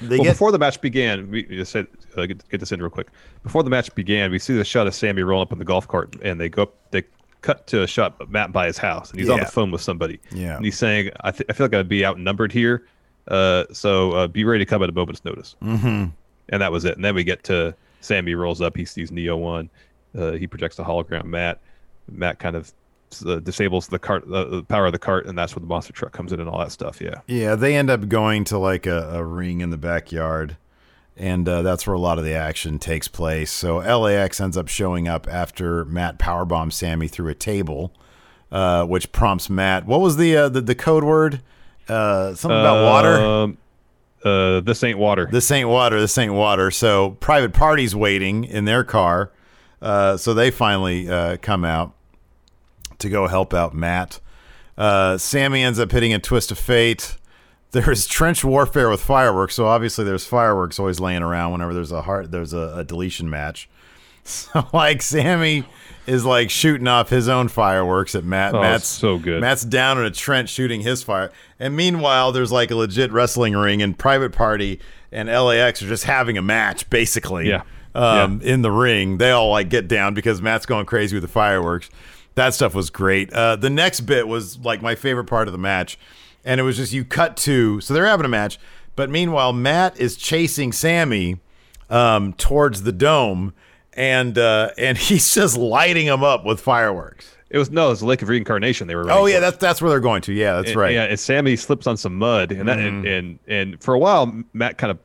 They 0.00 0.16
well, 0.18 0.24
get 0.24 0.32
before 0.32 0.52
the 0.52 0.58
match 0.58 0.80
began, 0.80 1.30
we 1.30 1.44
just 1.44 1.72
said 1.72 1.86
uh, 2.16 2.26
get, 2.26 2.46
get 2.50 2.60
this 2.60 2.70
in 2.72 2.80
real 2.80 2.90
quick. 2.90 3.08
Before 3.42 3.62
the 3.62 3.70
match 3.70 3.94
began, 3.94 4.30
we 4.30 4.38
see 4.38 4.54
the 4.56 4.64
shot 4.64 4.86
of 4.86 4.94
Sammy 4.94 5.22
rolling 5.22 5.42
up 5.42 5.52
in 5.52 5.58
the 5.58 5.64
golf 5.64 5.88
cart, 5.88 6.16
and 6.22 6.38
they 6.40 6.48
go 6.48 6.62
up. 6.64 6.74
They 6.90 7.04
cut 7.42 7.66
to 7.68 7.82
a 7.82 7.86
shot 7.86 8.14
of 8.20 8.28
Matt 8.30 8.52
by 8.52 8.66
his 8.66 8.76
house, 8.76 9.10
and 9.10 9.20
he's 9.20 9.30
on 9.30 9.38
the 9.40 9.46
phone 9.46 9.70
with 9.70 9.80
somebody. 9.82 10.18
Yeah. 10.32 10.56
and 10.56 10.64
he's 10.64 10.76
saying, 10.76 11.10
"I, 11.20 11.30
th- 11.30 11.46
I 11.48 11.52
feel 11.52 11.66
like 11.66 11.74
I'd 11.74 11.88
be 11.88 12.04
outnumbered 12.04 12.52
here, 12.52 12.86
uh, 13.28 13.64
so 13.72 14.12
uh, 14.12 14.26
be 14.26 14.44
ready 14.44 14.64
to 14.64 14.68
come 14.68 14.82
at 14.82 14.88
a 14.88 14.92
moment's 14.92 15.24
notice." 15.24 15.54
Mhm. 15.62 16.12
And 16.48 16.62
that 16.62 16.72
was 16.72 16.84
it. 16.84 16.96
And 16.96 17.04
then 17.04 17.14
we 17.14 17.24
get 17.24 17.42
to 17.44 17.74
Sammy 18.00 18.34
rolls 18.34 18.60
up. 18.60 18.76
He 18.76 18.84
sees 18.84 19.10
Neo 19.10 19.36
one. 19.36 19.68
Uh, 20.16 20.32
he 20.32 20.46
projects 20.46 20.78
a 20.78 20.84
hologram 20.84 21.24
Matt. 21.24 21.60
Matt 22.08 22.38
kind 22.38 22.56
of 22.56 22.72
uh, 23.24 23.40
disables 23.40 23.88
the 23.88 23.98
cart, 23.98 24.24
uh, 24.32 24.44
the 24.44 24.62
power 24.62 24.86
of 24.86 24.92
the 24.92 24.98
cart, 24.98 25.26
and 25.26 25.36
that's 25.36 25.54
where 25.54 25.60
the 25.60 25.66
monster 25.66 25.92
truck 25.92 26.12
comes 26.12 26.32
in 26.32 26.40
and 26.40 26.48
all 26.48 26.58
that 26.58 26.72
stuff. 26.72 27.00
Yeah. 27.00 27.20
Yeah, 27.26 27.54
they 27.54 27.76
end 27.76 27.90
up 27.90 28.08
going 28.08 28.44
to 28.44 28.58
like 28.58 28.86
a, 28.86 29.10
a 29.14 29.24
ring 29.24 29.60
in 29.60 29.70
the 29.70 29.76
backyard, 29.76 30.56
and 31.16 31.48
uh, 31.48 31.62
that's 31.62 31.86
where 31.86 31.94
a 31.94 31.98
lot 31.98 32.18
of 32.18 32.24
the 32.24 32.34
action 32.34 32.78
takes 32.78 33.08
place. 33.08 33.50
So 33.50 33.78
LAX 33.78 34.40
ends 34.40 34.56
up 34.56 34.68
showing 34.68 35.08
up 35.08 35.26
after 35.28 35.84
Matt 35.84 36.18
powerbombs 36.18 36.74
Sammy 36.74 37.08
through 37.08 37.28
a 37.28 37.34
table, 37.34 37.92
uh, 38.52 38.84
which 38.84 39.12
prompts 39.12 39.50
Matt. 39.50 39.86
What 39.86 40.00
was 40.00 40.16
the 40.16 40.36
uh, 40.36 40.48
the, 40.48 40.60
the 40.60 40.74
code 40.74 41.04
word? 41.04 41.42
Uh, 41.88 42.34
something 42.34 42.58
about 42.58 42.84
water. 42.84 43.16
Um, 43.16 43.58
uh, 44.26 44.60
this 44.60 44.82
ain't 44.82 44.98
water. 44.98 45.28
This 45.30 45.50
ain't 45.50 45.68
water. 45.68 46.00
This 46.00 46.18
ain't 46.18 46.32
water. 46.32 46.70
So 46.72 47.10
private 47.20 47.52
parties 47.52 47.94
waiting 47.94 48.44
in 48.44 48.64
their 48.64 48.82
car. 48.82 49.30
Uh, 49.80 50.16
so 50.16 50.34
they 50.34 50.50
finally 50.50 51.08
uh, 51.08 51.36
come 51.36 51.64
out 51.64 51.94
to 52.98 53.08
go 53.08 53.28
help 53.28 53.54
out 53.54 53.72
Matt. 53.72 54.18
Uh, 54.76 55.16
Sammy 55.16 55.62
ends 55.62 55.78
up 55.78 55.92
hitting 55.92 56.12
a 56.12 56.18
twist 56.18 56.50
of 56.50 56.58
fate. 56.58 57.16
There's 57.70 58.06
trench 58.06 58.42
warfare 58.44 58.88
with 58.88 59.00
fireworks, 59.00 59.54
so 59.54 59.66
obviously 59.66 60.04
there's 60.04 60.24
fireworks 60.24 60.78
always 60.78 60.98
laying 60.98 61.22
around 61.22 61.52
whenever 61.52 61.74
there's 61.74 61.92
a 61.92 62.00
heart 62.02 62.30
there's 62.30 62.54
a, 62.54 62.72
a 62.76 62.84
deletion 62.84 63.28
match. 63.28 63.68
So 64.24 64.66
like 64.72 65.02
Sammy 65.02 65.64
is 66.06 66.24
like 66.24 66.50
shooting 66.50 66.86
off 66.86 67.10
his 67.10 67.28
own 67.28 67.48
fireworks 67.48 68.14
at 68.14 68.24
Matt. 68.24 68.54
Oh, 68.54 68.60
Matt's 68.60 68.86
so 68.88 69.18
good. 69.18 69.40
Matt's 69.40 69.64
down 69.64 69.98
in 69.98 70.04
a 70.04 70.10
trench 70.10 70.50
shooting 70.50 70.80
his 70.80 71.02
fire. 71.02 71.32
And 71.58 71.76
meanwhile, 71.76 72.32
there's 72.32 72.52
like 72.52 72.70
a 72.70 72.76
legit 72.76 73.12
wrestling 73.12 73.54
ring 73.54 73.82
and 73.82 73.98
Private 73.98 74.32
Party 74.32 74.80
and 75.12 75.28
LAX 75.28 75.82
are 75.82 75.88
just 75.88 76.04
having 76.04 76.36
a 76.38 76.42
match, 76.42 76.88
basically. 76.90 77.48
Yeah. 77.48 77.62
Um, 77.94 78.42
In 78.42 78.60
the 78.60 78.70
ring, 78.70 79.16
they 79.18 79.30
all 79.30 79.50
like 79.50 79.70
get 79.70 79.88
down 79.88 80.12
because 80.12 80.42
Matt's 80.42 80.66
going 80.66 80.84
crazy 80.84 81.16
with 81.16 81.22
the 81.22 81.28
fireworks. 81.28 81.88
That 82.34 82.52
stuff 82.52 82.74
was 82.74 82.90
great. 82.90 83.32
Uh, 83.32 83.56
the 83.56 83.70
next 83.70 84.00
bit 84.00 84.28
was 84.28 84.58
like 84.58 84.82
my 84.82 84.94
favorite 84.94 85.24
part 85.24 85.48
of 85.48 85.52
the 85.52 85.58
match, 85.58 85.98
and 86.44 86.60
it 86.60 86.62
was 86.62 86.76
just 86.76 86.92
you 86.92 87.04
cut 87.04 87.38
to 87.38 87.80
so 87.80 87.94
they're 87.94 88.04
having 88.06 88.26
a 88.26 88.28
match, 88.28 88.58
but 88.94 89.08
meanwhile 89.08 89.54
Matt 89.54 89.98
is 89.98 90.16
chasing 90.16 90.72
Sammy 90.72 91.38
um, 91.88 92.34
towards 92.34 92.82
the 92.82 92.92
dome, 92.92 93.54
and 93.96 94.38
uh, 94.38 94.70
and 94.78 94.96
he's 94.98 95.34
just 95.34 95.56
lighting 95.56 96.06
them 96.06 96.22
up 96.22 96.44
with 96.44 96.60
fireworks. 96.60 97.32
It 97.50 97.58
was 97.58 97.70
no, 97.70 97.86
it 97.86 97.90
was 97.90 98.00
the 98.00 98.06
Lake 98.06 98.22
of 98.22 98.28
Reincarnation. 98.28 98.86
They 98.88 98.94
were. 98.96 99.10
Oh 99.10 99.26
yeah, 99.26 99.40
that's 99.40 99.56
that's 99.56 99.80
where 99.82 99.88
they're 99.90 100.00
going 100.00 100.22
to. 100.22 100.32
Yeah, 100.32 100.56
that's 100.56 100.70
And- 100.70 100.80
right. 100.80 100.92
Yeah, 100.94 101.04
and 101.04 101.18
Sammy 101.18 101.56
slips 101.56 101.86
on 101.86 101.96
some 101.96 102.16
mud, 102.16 102.52
and 102.52 102.68
that, 102.68 102.78
and, 102.78 103.04
Mhm. 103.04 103.18
and 103.18 103.38
and 103.46 103.82
for 103.82 103.94
a 103.94 103.98
while, 103.98 104.32
Matt 104.52 104.78
kind 104.78 104.90
of 104.90 104.98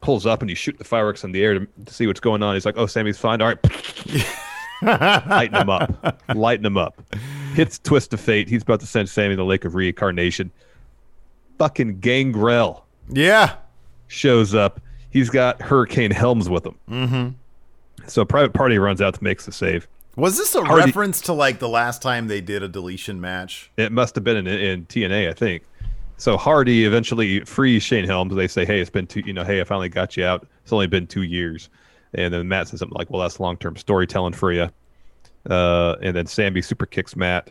pulls 0.00 0.26
up 0.26 0.40
and 0.42 0.48
you 0.50 0.56
shoot 0.56 0.76
the 0.78 0.84
fireworks 0.84 1.22
in 1.24 1.30
the 1.32 1.42
air 1.44 1.58
to, 1.58 1.66
to 1.84 1.94
see 1.94 2.06
what's 2.06 2.20
going 2.20 2.42
on. 2.42 2.54
He's 2.54 2.64
like, 2.66 2.76
"Oh, 2.76 2.86
Sammy's 2.86 3.18
fine. 3.18 3.40
All 3.42 3.48
right." 3.48 3.58
Lighten 4.82 5.54
him 5.60 5.70
up. 5.70 6.22
Lighten 6.34 6.66
him 6.66 6.76
up. 6.76 7.00
Hits 7.54 7.78
twist 7.78 8.12
of 8.14 8.20
fate. 8.20 8.48
He's 8.48 8.62
about 8.62 8.80
to 8.80 8.86
send 8.86 9.08
Sammy 9.08 9.30
to 9.30 9.36
the 9.36 9.44
Lake 9.44 9.64
of 9.64 9.74
Reincarnation. 9.76 10.50
Fucking 11.58 12.00
Gangrel 12.00 12.84
Yeah. 13.08 13.54
shows 14.08 14.54
up. 14.54 14.80
He's 15.10 15.30
got 15.30 15.60
Hurricane 15.62 16.10
Helms 16.10 16.48
with 16.48 16.66
him. 16.66 16.74
Mm-hmm. 16.90 17.28
So 18.06 18.24
Private 18.24 18.52
Party 18.52 18.78
runs 18.78 19.00
out 19.00 19.14
to 19.14 19.24
makes 19.24 19.46
the 19.46 19.52
save. 19.52 19.88
Was 20.16 20.36
this 20.36 20.54
a 20.54 20.62
Hardy- 20.64 20.86
reference 20.86 21.20
to 21.22 21.32
like 21.32 21.58
the 21.58 21.68
last 21.68 22.02
time 22.02 22.28
they 22.28 22.40
did 22.40 22.62
a 22.62 22.68
deletion 22.68 23.20
match? 23.20 23.70
It 23.76 23.92
must 23.92 24.14
have 24.14 24.24
been 24.24 24.36
in, 24.36 24.46
in 24.46 24.86
TNA, 24.86 25.30
I 25.30 25.32
think. 25.32 25.62
So 26.18 26.36
Hardy 26.36 26.84
eventually 26.84 27.40
frees 27.40 27.82
Shane 27.82 28.04
Helms. 28.04 28.34
They 28.34 28.46
say, 28.46 28.64
"Hey, 28.64 28.80
it's 28.80 28.90
been 28.90 29.06
two. 29.06 29.22
You 29.24 29.32
know, 29.32 29.42
hey, 29.44 29.60
I 29.60 29.64
finally 29.64 29.88
got 29.88 30.16
you 30.16 30.24
out. 30.24 30.46
It's 30.62 30.72
only 30.72 30.86
been 30.86 31.06
two 31.06 31.22
years." 31.22 31.68
And 32.14 32.32
then 32.32 32.46
Matt 32.46 32.68
says 32.68 32.80
something 32.80 32.96
like, 32.96 33.10
"Well, 33.10 33.22
that's 33.22 33.40
long-term 33.40 33.76
storytelling 33.76 34.34
for 34.34 34.52
you." 34.52 34.68
Uh, 35.48 35.96
and 36.02 36.14
then 36.14 36.26
Sammy 36.26 36.62
super 36.62 36.86
kicks 36.86 37.16
Matt. 37.16 37.50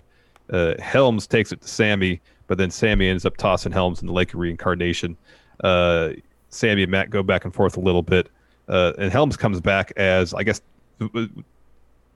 Uh, 0.52 0.76
Helms 0.80 1.28
takes 1.28 1.52
it 1.52 1.62
to 1.62 1.68
Sammy, 1.68 2.22
but 2.48 2.58
then 2.58 2.70
Sammy 2.70 3.08
ends 3.10 3.26
up 3.26 3.38
tossing 3.38 3.72
Helms 3.72 4.02
in 4.02 4.08
the 4.08 4.14
Lake 4.14 4.34
of 4.34 4.40
Reincarnation. 4.40 5.18
Uh, 5.64 6.12
Sammy 6.50 6.84
and 6.84 6.92
Matt 6.92 7.10
go 7.10 7.24
back 7.24 7.44
and 7.44 7.54
forth 7.54 7.76
a 7.76 7.80
little 7.82 8.02
bit, 8.04 8.30
uh, 8.68 8.94
and 8.98 9.12
Helms 9.12 9.38
comes 9.38 9.60
back 9.62 9.92
as 9.98 10.34
I 10.34 10.44
guess, 10.44 10.62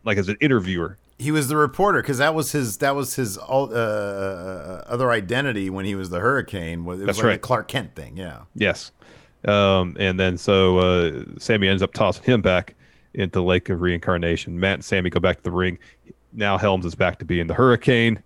like 0.04 0.18
as 0.18 0.30
an 0.30 0.38
interviewer. 0.41 0.98
He 1.18 1.32
was 1.32 1.48
the 1.48 1.56
reporter 1.56 2.02
because 2.02 2.18
that 2.18 2.36
was 2.36 2.52
his 2.52 2.78
that 2.80 2.96
was 2.96 3.16
his 3.16 3.38
al- 3.38 3.72
uh, 3.74 4.84
other 4.86 5.12
identity 5.12 5.70
when 5.70 5.86
he 5.86 5.96
was 5.96 6.10
the 6.10 6.20
Hurricane. 6.20 6.80
It 6.82 6.84
was 6.84 7.00
That's 7.02 7.18
like 7.20 7.26
right. 7.26 7.36
a 7.36 7.39
Clark 7.39 7.68
Kent 7.68 7.96
thing. 7.96 8.18
Yeah. 8.18 8.41
Yes. 8.54 8.91
Um, 9.46 9.96
and 10.00 10.20
then 10.20 10.38
so 10.38 10.80
uh, 10.80 11.24
Sammy 11.38 11.68
ends 11.68 11.82
up 11.82 11.93
tossing 11.93 12.24
him 12.24 12.41
back 12.41 12.76
into 13.14 13.41
Lake 13.41 13.70
of 13.70 13.82
Reincarnation. 13.82 14.60
Matt 14.60 14.74
and 14.76 14.86
Sammy 14.86 15.10
go 15.10 15.20
back 15.20 15.38
to 15.38 15.43
the 15.43 15.52
ring. 15.52 15.78
Now 16.34 16.58
Helms 16.58 16.86
is 16.86 16.96
back 16.96 17.20
to 17.20 17.26
being 17.26 17.48
the 17.48 17.54
Hurricane. 17.54 18.22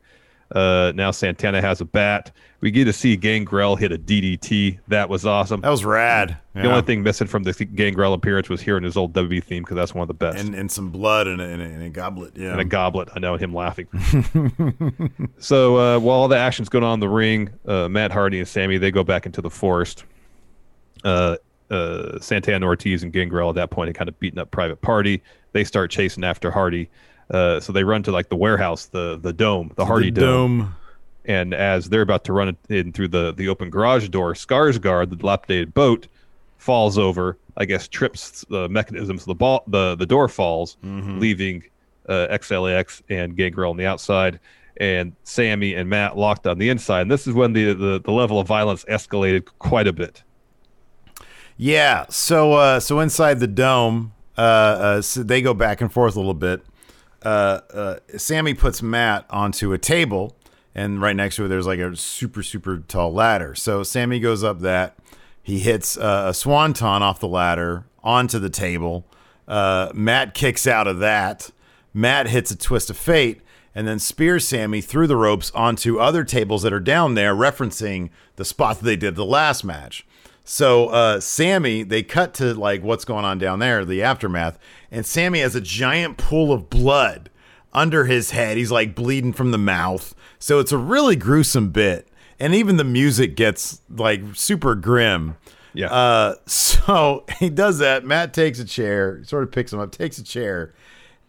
Uh, 0.54 0.92
now 0.96 1.12
Santana 1.12 1.62
has 1.62 1.80
a 1.82 1.86
bat. 1.86 2.32
We 2.62 2.72
get 2.72 2.86
to 2.86 2.94
see 2.94 3.16
Gangrel 3.16 3.76
hit 3.76 3.92
a 3.92 3.98
DDT. 3.98 4.80
That 4.88 5.08
was 5.08 5.26
awesome. 5.26 5.62
That 5.62 5.70
was 5.70 5.86
rad. 5.86 6.38
The 6.56 6.62
Yeah. 6.64 6.70
only 6.70 6.82
thing 6.82 7.04
missing 7.04 7.28
from 7.28 7.44
the 7.44 7.54
Gangrel 7.54 8.14
appearance 8.14 8.50
was 8.50 8.60
hearing 8.60 8.84
his 8.84 8.98
old 8.98 9.14
WB 9.14 9.44
theme 9.44 9.64
because 9.64 9.76
that's 9.78 9.94
one 9.94 10.02
of 10.02 10.08
the 10.08 10.14
best. 10.16 10.40
And 10.44 10.56
and 10.56 10.70
some 10.72 10.90
blood 10.90 11.28
in 11.28 11.40
a, 11.40 11.44
in 11.44 11.62
a, 11.62 11.64
in 11.64 11.82
a 11.84 11.90
goblet. 11.90 12.34
Yeah. 12.36 12.52
and 12.52 12.60
a 12.60 12.66
goblet. 12.66 13.10
I 13.16 13.20
know 13.20 13.36
him 13.38 13.54
laughing. 13.54 13.88
so 15.40 15.78
uh, 15.78 16.00
while 16.00 16.18
all 16.20 16.28
the 16.28 16.38
action's 16.38 16.70
going 16.70 16.84
on 16.84 16.96
in 16.96 17.00
the 17.00 17.10
ring, 17.10 17.50
uh, 17.68 17.88
Matt 17.88 18.12
Hardy 18.12 18.40
and 18.40 18.48
Sammy 18.48 18.78
they 18.78 18.92
go 18.92 19.04
back 19.04 19.26
into 19.26 19.42
the 19.42 19.50
forest. 19.50 20.04
Uh, 21.04 21.38
uh, 21.72 22.20
Santana 22.20 22.66
Ortiz 22.66 23.04
and 23.04 23.14
Gangrel 23.14 23.50
at 23.50 23.56
that 23.56 23.70
point 23.70 23.88
had 23.90 23.96
kind 23.96 24.10
of 24.10 24.20
beaten 24.20 24.40
up 24.40 24.52
Private 24.52 24.82
Party. 24.82 25.22
They 25.54 25.64
start 25.64 25.92
chasing 25.92 26.24
after 26.24 26.52
Hardy. 26.52 26.90
Uh, 27.32 27.60
so 27.60 27.72
they 27.72 27.84
run 27.84 28.02
to 28.04 28.12
like 28.12 28.30
the 28.30 28.36
warehouse, 28.36 28.86
the 28.88 29.18
the 29.22 29.32
dome, 29.34 29.72
the 29.76 29.86
Hardy 29.86 30.10
The 30.12 30.22
dome. 30.22 30.60
dome. 30.60 30.76
And 31.26 31.54
as 31.54 31.90
they're 31.90 32.02
about 32.02 32.24
to 32.24 32.34
run 32.34 32.58
in 32.70 32.92
through 32.92 33.10
the 33.10 33.34
the 33.34 33.48
open 33.50 33.70
garage 33.70 34.10
door, 34.10 34.34
Skarsgård, 34.34 35.10
the 35.12 35.16
dilapidated 35.16 35.74
boat, 35.74 36.08
falls 36.58 36.98
over. 36.98 37.38
I 37.58 37.66
guess 37.66 37.88
trips 37.88 38.46
the 38.50 38.68
mechanisms. 38.70 39.26
The 39.26 39.36
ball, 39.36 39.64
the 39.68 39.96
the 39.96 40.06
door 40.08 40.28
falls, 40.28 40.78
Mhm. 40.84 41.20
leaving 41.20 41.64
uh, 42.08 42.28
XLAX 42.32 43.02
and 43.10 43.36
Gangrel 43.36 43.70
on 43.70 43.78
the 43.78 43.86
outside, 43.86 44.40
and 44.78 45.12
Sammy 45.24 45.76
and 45.76 45.88
Matt 45.90 46.18
locked 46.18 46.48
on 46.48 46.58
the 46.58 46.70
inside. 46.70 47.02
And 47.02 47.12
this 47.12 47.28
is 47.28 47.34
when 47.36 47.54
the 47.54 47.74
the, 47.74 48.00
the 48.04 48.12
level 48.12 48.40
of 48.40 48.48
violence 48.48 48.84
escalated 48.86 49.46
quite 49.60 49.88
a 49.88 49.94
bit. 49.94 50.24
Yeah. 51.58 52.06
So 52.10 52.54
uh, 52.54 52.80
so 52.80 53.00
inside 53.02 53.40
the 53.40 53.48
dome, 53.48 54.14
uh, 54.38 54.42
uh, 54.42 55.02
so 55.02 55.22
they 55.22 55.42
go 55.42 55.54
back 55.54 55.82
and 55.82 55.92
forth 55.92 56.16
a 56.16 56.20
little 56.20 56.34
bit. 56.34 56.64
Uh, 57.24 57.62
uh, 57.74 58.00
Sammy 58.18 58.54
puts 58.54 58.82
Matt 58.82 59.26
onto 59.30 59.74
a 59.74 59.78
table, 59.78 60.36
and 60.74 61.02
right 61.02 61.16
next 61.16 61.36
to 61.38 61.46
it, 61.46 61.48
there's 61.50 61.68
like 61.68 61.80
a 61.80 61.96
super 61.96 62.44
super 62.44 62.78
tall 62.78 63.14
ladder. 63.14 63.56
So 63.56 63.84
Sammy 63.84 64.20
goes 64.20 64.44
up 64.44 64.60
that. 64.60 64.96
He 65.42 65.60
hits 65.60 65.98
uh, 65.98 66.26
a 66.28 66.34
swanton 66.34 67.02
off 67.02 67.20
the 67.20 67.28
ladder 67.28 67.86
onto 68.04 68.40
the 68.40 68.50
table. 68.50 69.06
Matt 69.48 70.34
kicks 70.34 70.68
out 70.68 70.88
of 70.88 71.00
that. 71.00 71.50
Matt 71.94 72.28
hits 72.28 72.52
a 72.52 72.58
twist 72.58 72.90
of 72.92 72.98
fate 72.98 73.42
and 73.74 73.88
then 73.88 74.00
spears 74.00 74.48
Sammy 74.48 74.82
through 74.82 75.08
the 75.08 75.16
ropes 75.16 75.52
onto 75.52 76.00
other 76.00 76.24
tables 76.24 76.64
that 76.64 76.74
are 76.74 76.80
down 76.80 77.14
there, 77.14 77.36
referencing 77.36 78.10
the 78.36 78.46
spot 78.46 78.80
that 78.80 78.86
they 78.86 78.96
did 78.96 79.16
the 79.16 79.26
last 79.26 79.64
match. 79.64 80.06
So 80.52 80.88
uh, 80.88 81.20
Sammy, 81.20 81.84
they 81.84 82.02
cut 82.02 82.34
to 82.36 82.56
like 82.56 82.82
what's 82.82 83.06
going 83.06 83.24
on 83.24 83.38
down 83.38 83.60
there, 83.60 83.86
the 83.86 84.02
aftermath, 84.02 84.58
and 84.90 85.06
Sammy 85.06 85.42
has 85.42 85.54
a 85.54 85.62
giant 85.62 86.18
pool 86.18 86.52
of 86.52 86.72
blood 86.72 87.30
under 87.72 88.06
his 88.06 88.32
head. 88.32 88.58
He's 88.58 88.72
like 88.72 88.96
bleeding 88.96 89.32
from 89.32 89.52
the 89.52 89.60
mouth. 89.60 90.16
So 90.40 90.58
it's 90.58 90.72
a 90.72 90.78
really 90.80 91.16
gruesome 91.16 91.70
bit, 91.70 92.08
and 92.40 92.56
even 92.56 92.78
the 92.78 92.84
music 92.84 93.36
gets 93.36 93.82
like 93.92 94.24
super 94.34 94.74
grim. 94.74 95.38
Yeah. 95.76 95.94
Uh, 95.94 96.36
so 96.48 97.26
he 97.40 97.52
does 97.52 97.78
that. 97.78 98.04
Matt 98.04 98.34
takes 98.34 98.58
a 98.58 98.66
chair, 98.66 99.24
sort 99.26 99.44
of 99.44 99.52
picks 99.52 99.72
him 99.72 99.80
up, 99.80 99.92
takes 99.92 100.18
a 100.18 100.24
chair, 100.24 100.74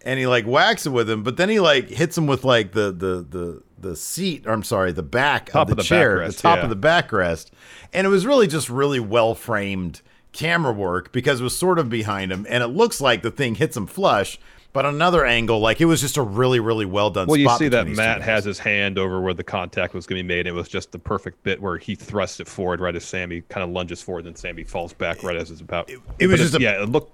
and 0.01 0.19
he 0.19 0.27
like 0.27 0.47
whacks 0.47 0.87
it 0.87 0.91
with 0.91 1.11
him. 1.11 1.25
But 1.25 1.37
then 1.37 1.51
he 1.51 1.61
like 1.61 1.91
hits 1.91 2.17
him 2.17 2.27
with 2.27 2.43
like 2.43 2.73
the 2.73 2.91
the 2.91 3.27
the 3.29 3.63
the 3.81 3.97
seat. 3.97 4.47
Or 4.47 4.53
I'm 4.53 4.63
sorry, 4.63 4.93
the 4.93 5.03
back 5.03 5.51
Top 5.51 5.63
of 5.63 5.69
the, 5.69 5.73
of 5.73 5.77
the 5.79 5.83
chair, 5.85 6.19
backrest, 6.19 6.37
the 6.37 6.43
top 6.43 6.59
yeah. 6.59 6.65
of 6.65 6.71
the 6.71 6.77
backrest, 6.77 7.51
and 7.93 8.07
it 8.07 8.11
was 8.11 8.27
really 8.27 8.47
just 8.47 8.69
really 8.71 9.01
well 9.01 9.35
framed 9.35 10.03
camera 10.33 10.73
work 10.73 11.13
because 11.13 11.41
it 11.41 11.45
was 11.45 11.57
sort 11.57 11.79
of 11.79 11.89
behind 11.89 12.33
him, 12.33 12.47
and 12.49 12.63
it 12.63 12.69
looks 12.69 13.01
like 13.01 13.23
the 13.23 13.31
thing 13.31 13.55
hits 13.57 13.77
him 13.77 13.87
flush. 13.87 14.39
But 14.73 14.87
another 14.87 15.27
angle, 15.27 15.59
like 15.59 15.81
it 15.81 15.87
was 15.87 16.01
just 16.01 16.17
a 16.17 16.23
really, 16.23 16.61
really 16.61 16.85
well 16.85 17.11
done. 17.11 17.27
Well, 17.27 17.37
you 17.37 17.49
see 17.59 17.67
that 17.69 17.87
between 17.87 17.87
these 17.87 17.97
two 17.97 18.03
Matt 18.03 18.23
has 18.23 18.45
his 18.45 18.61
hand 18.61 19.01
over 19.01 19.21
where 19.21 19.35
the 19.35 19.43
contact 19.43 19.95
was 19.95 20.07
going 20.07 20.19
to 20.19 20.23
be 20.23 20.29
made. 20.29 20.47
It 20.47 20.53
was 20.53 20.69
just 20.69 20.93
the 20.93 20.99
perfect 20.99 21.43
bit 21.43 21.61
where 21.61 21.77
he 21.77 21.97
thrusts 21.97 22.39
it 22.39 22.47
forward 22.47 22.79
right 22.79 22.95
as 22.95 23.05
Sammy 23.05 23.41
kind 23.49 23.65
of 23.65 23.71
lunges 23.71 24.01
forward, 24.01 24.27
and 24.27 24.39
Sammy 24.39 24.63
falls 24.63 24.93
back 24.93 25.25
right 25.25 25.35
as 25.35 25.51
it's 25.51 25.61
about. 25.61 25.91
It 25.91 26.29
was 26.29 26.39
But 26.39 26.45
just 26.45 26.55
a- 26.55 26.61
yeah, 26.61 26.83
it 26.83 26.89
looked. 26.89 27.13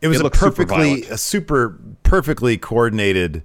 It 0.00 0.06
was 0.06 0.20
a 0.20 0.22
looked 0.22 0.36
super 0.36 0.64
perfectly 0.64 1.02
a 1.06 1.18
super 1.18 1.76
perfectly 2.04 2.56
coordinated 2.56 3.42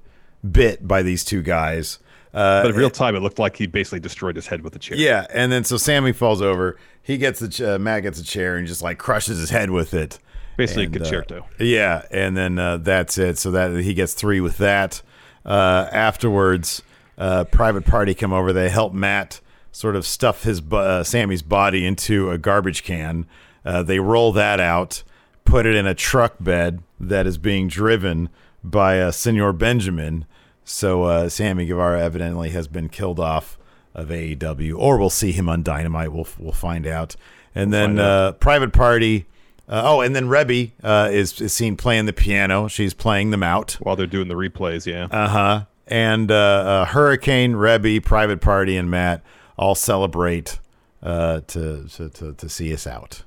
bit 0.50 0.88
by 0.88 1.02
these 1.02 1.24
two 1.24 1.42
guys. 1.42 1.98
Uh, 2.38 2.62
But 2.62 2.72
in 2.72 2.78
real 2.78 2.90
time, 2.90 3.16
it 3.16 3.22
looked 3.22 3.40
like 3.40 3.56
he 3.58 3.66
basically 3.68 4.00
destroyed 4.00 4.36
his 4.36 4.46
head 4.48 4.62
with 4.62 4.76
a 4.76 4.80
chair. 4.80 4.96
Yeah, 4.98 5.26
and 5.34 5.52
then 5.52 5.64
so 5.64 5.78
Sammy 5.78 6.12
falls 6.14 6.42
over. 6.42 6.78
He 7.02 7.18
gets 7.18 7.40
the 7.40 7.50
ch- 7.50 7.62
uh, 7.62 7.80
Matt 7.80 8.04
gets 8.04 8.20
a 8.20 8.24
chair 8.24 8.58
and 8.58 8.68
just 8.68 8.82
like 8.82 8.98
crushes 8.98 9.40
his 9.40 9.50
head 9.50 9.70
with 9.72 9.94
it. 9.94 10.20
Basically 10.58 10.86
And, 10.86 10.94
Con-Chair-To. 10.96 11.40
Uh, 11.40 11.44
yeah, 11.60 12.04
and 12.12 12.36
then 12.36 12.58
uh, 12.60 12.78
that's 12.78 13.18
it. 13.18 13.38
So 13.38 13.52
that 13.52 13.76
he 13.82 13.94
gets 13.94 14.14
three 14.14 14.40
with 14.42 14.58
that. 14.58 15.02
Uh, 15.46 15.88
afterwards, 15.92 16.82
uh, 17.18 17.46
private 17.46 17.86
party 17.86 18.14
come 18.14 18.34
over. 18.34 18.52
They 18.54 18.70
help 18.70 18.94
Matt 18.94 19.40
sort 19.72 19.96
of 19.96 20.06
stuff 20.06 20.44
his 20.44 20.62
uh, 20.72 21.04
Sammy's 21.04 21.42
body 21.44 21.86
into 21.86 22.32
a 22.32 22.38
garbage 22.38 22.84
can. 22.84 23.26
Uh, 23.64 23.84
they 23.84 24.00
roll 24.00 24.32
that 24.34 24.60
out, 24.60 25.04
put 25.46 25.66
it 25.66 25.76
in 25.76 25.86
a 25.86 25.94
truck 25.94 26.36
bed 26.40 26.82
that 27.00 27.28
is 27.28 27.38
being 27.38 27.68
driven 27.68 28.30
by 28.64 29.00
uh, 29.00 29.12
Senor 29.12 29.54
Benjamin. 29.54 30.26
So 30.70 31.04
uh, 31.04 31.30
Sammy 31.30 31.66
Guevara 31.66 32.02
evidently 32.02 32.50
has 32.50 32.68
been 32.68 32.90
killed 32.90 33.20
off 33.20 33.58
of 33.96 34.10
AEW, 34.10 34.78
or 34.78 34.98
we'll 34.98 35.10
see 35.10 35.32
him 35.32 35.48
on 35.50 35.64
Dynamite. 35.64 36.12
We'll 36.12 36.28
we'll 36.38 36.52
find 36.52 36.86
out. 36.86 37.16
And 37.56 37.74
then 37.74 37.92
find 37.92 38.00
out. 38.00 38.06
uh, 38.06 38.32
private 38.34 38.74
party. 38.74 39.26
Uh, 39.70 39.82
oh, 39.86 40.02
and 40.02 40.16
then 40.16 40.26
Reby 40.28 40.72
uh, 40.84 41.10
is, 41.12 41.42
is 41.42 41.52
seen 41.54 41.76
playing 41.76 42.06
the 42.06 42.14
piano. 42.14 42.68
She's 42.68 42.94
playing 42.94 43.32
them 43.32 43.44
out. 43.44 43.74
While 43.82 43.96
they're 43.96 44.08
doing 44.08 44.28
the 44.28 44.36
replays, 44.36 44.86
yeah. 44.86 45.08
Uh 45.12 45.28
huh. 45.28 45.66
And 45.88 46.30
uh, 46.32 46.86
Hurricane, 46.86 47.54
Reby, 47.54 48.04
Private 48.04 48.40
Party, 48.42 48.76
and 48.78 48.90
Matt 48.92 49.24
all 49.58 49.74
celebrate 49.76 50.60
uh, 51.02 51.42
to, 51.48 51.88
to 51.88 52.10
to 52.10 52.34
to 52.34 52.50
see 52.50 52.74
us 52.74 52.86
out. 52.86 53.24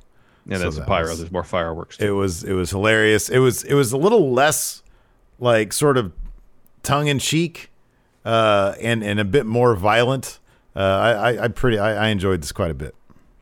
And 0.46 0.56
So 0.56 0.62
there's 0.62 0.76
a 0.76 0.80
that 0.80 0.88
pyro. 0.88 1.08
was- 1.08 1.18
There's 1.18 1.32
more 1.32 1.44
fireworks. 1.44 1.98
It 1.98 2.10
was 2.10 2.44
it 2.44 2.52
was 2.52 2.70
hilarious. 2.70 3.28
It 3.30 3.38
was 3.38 3.64
it 3.64 3.74
was 3.74 3.92
a 3.92 3.96
little 3.98 4.30
less 4.32 4.82
like 5.38 5.72
sort 5.72 5.96
of 5.96 6.12
tongue 6.82 7.06
in 7.08 7.18
cheek 7.18 7.70
uh, 8.24 8.74
and 8.80 9.02
and 9.02 9.18
a 9.20 9.24
bit 9.24 9.46
more 9.46 9.74
violent. 9.74 10.38
Uh, 10.74 10.78
I, 10.80 11.10
I 11.12 11.44
I 11.44 11.48
pretty 11.48 11.78
I, 11.78 12.06
I 12.06 12.08
enjoyed 12.08 12.42
this 12.42 12.52
quite 12.52 12.70
a 12.70 12.74
bit. 12.74 12.94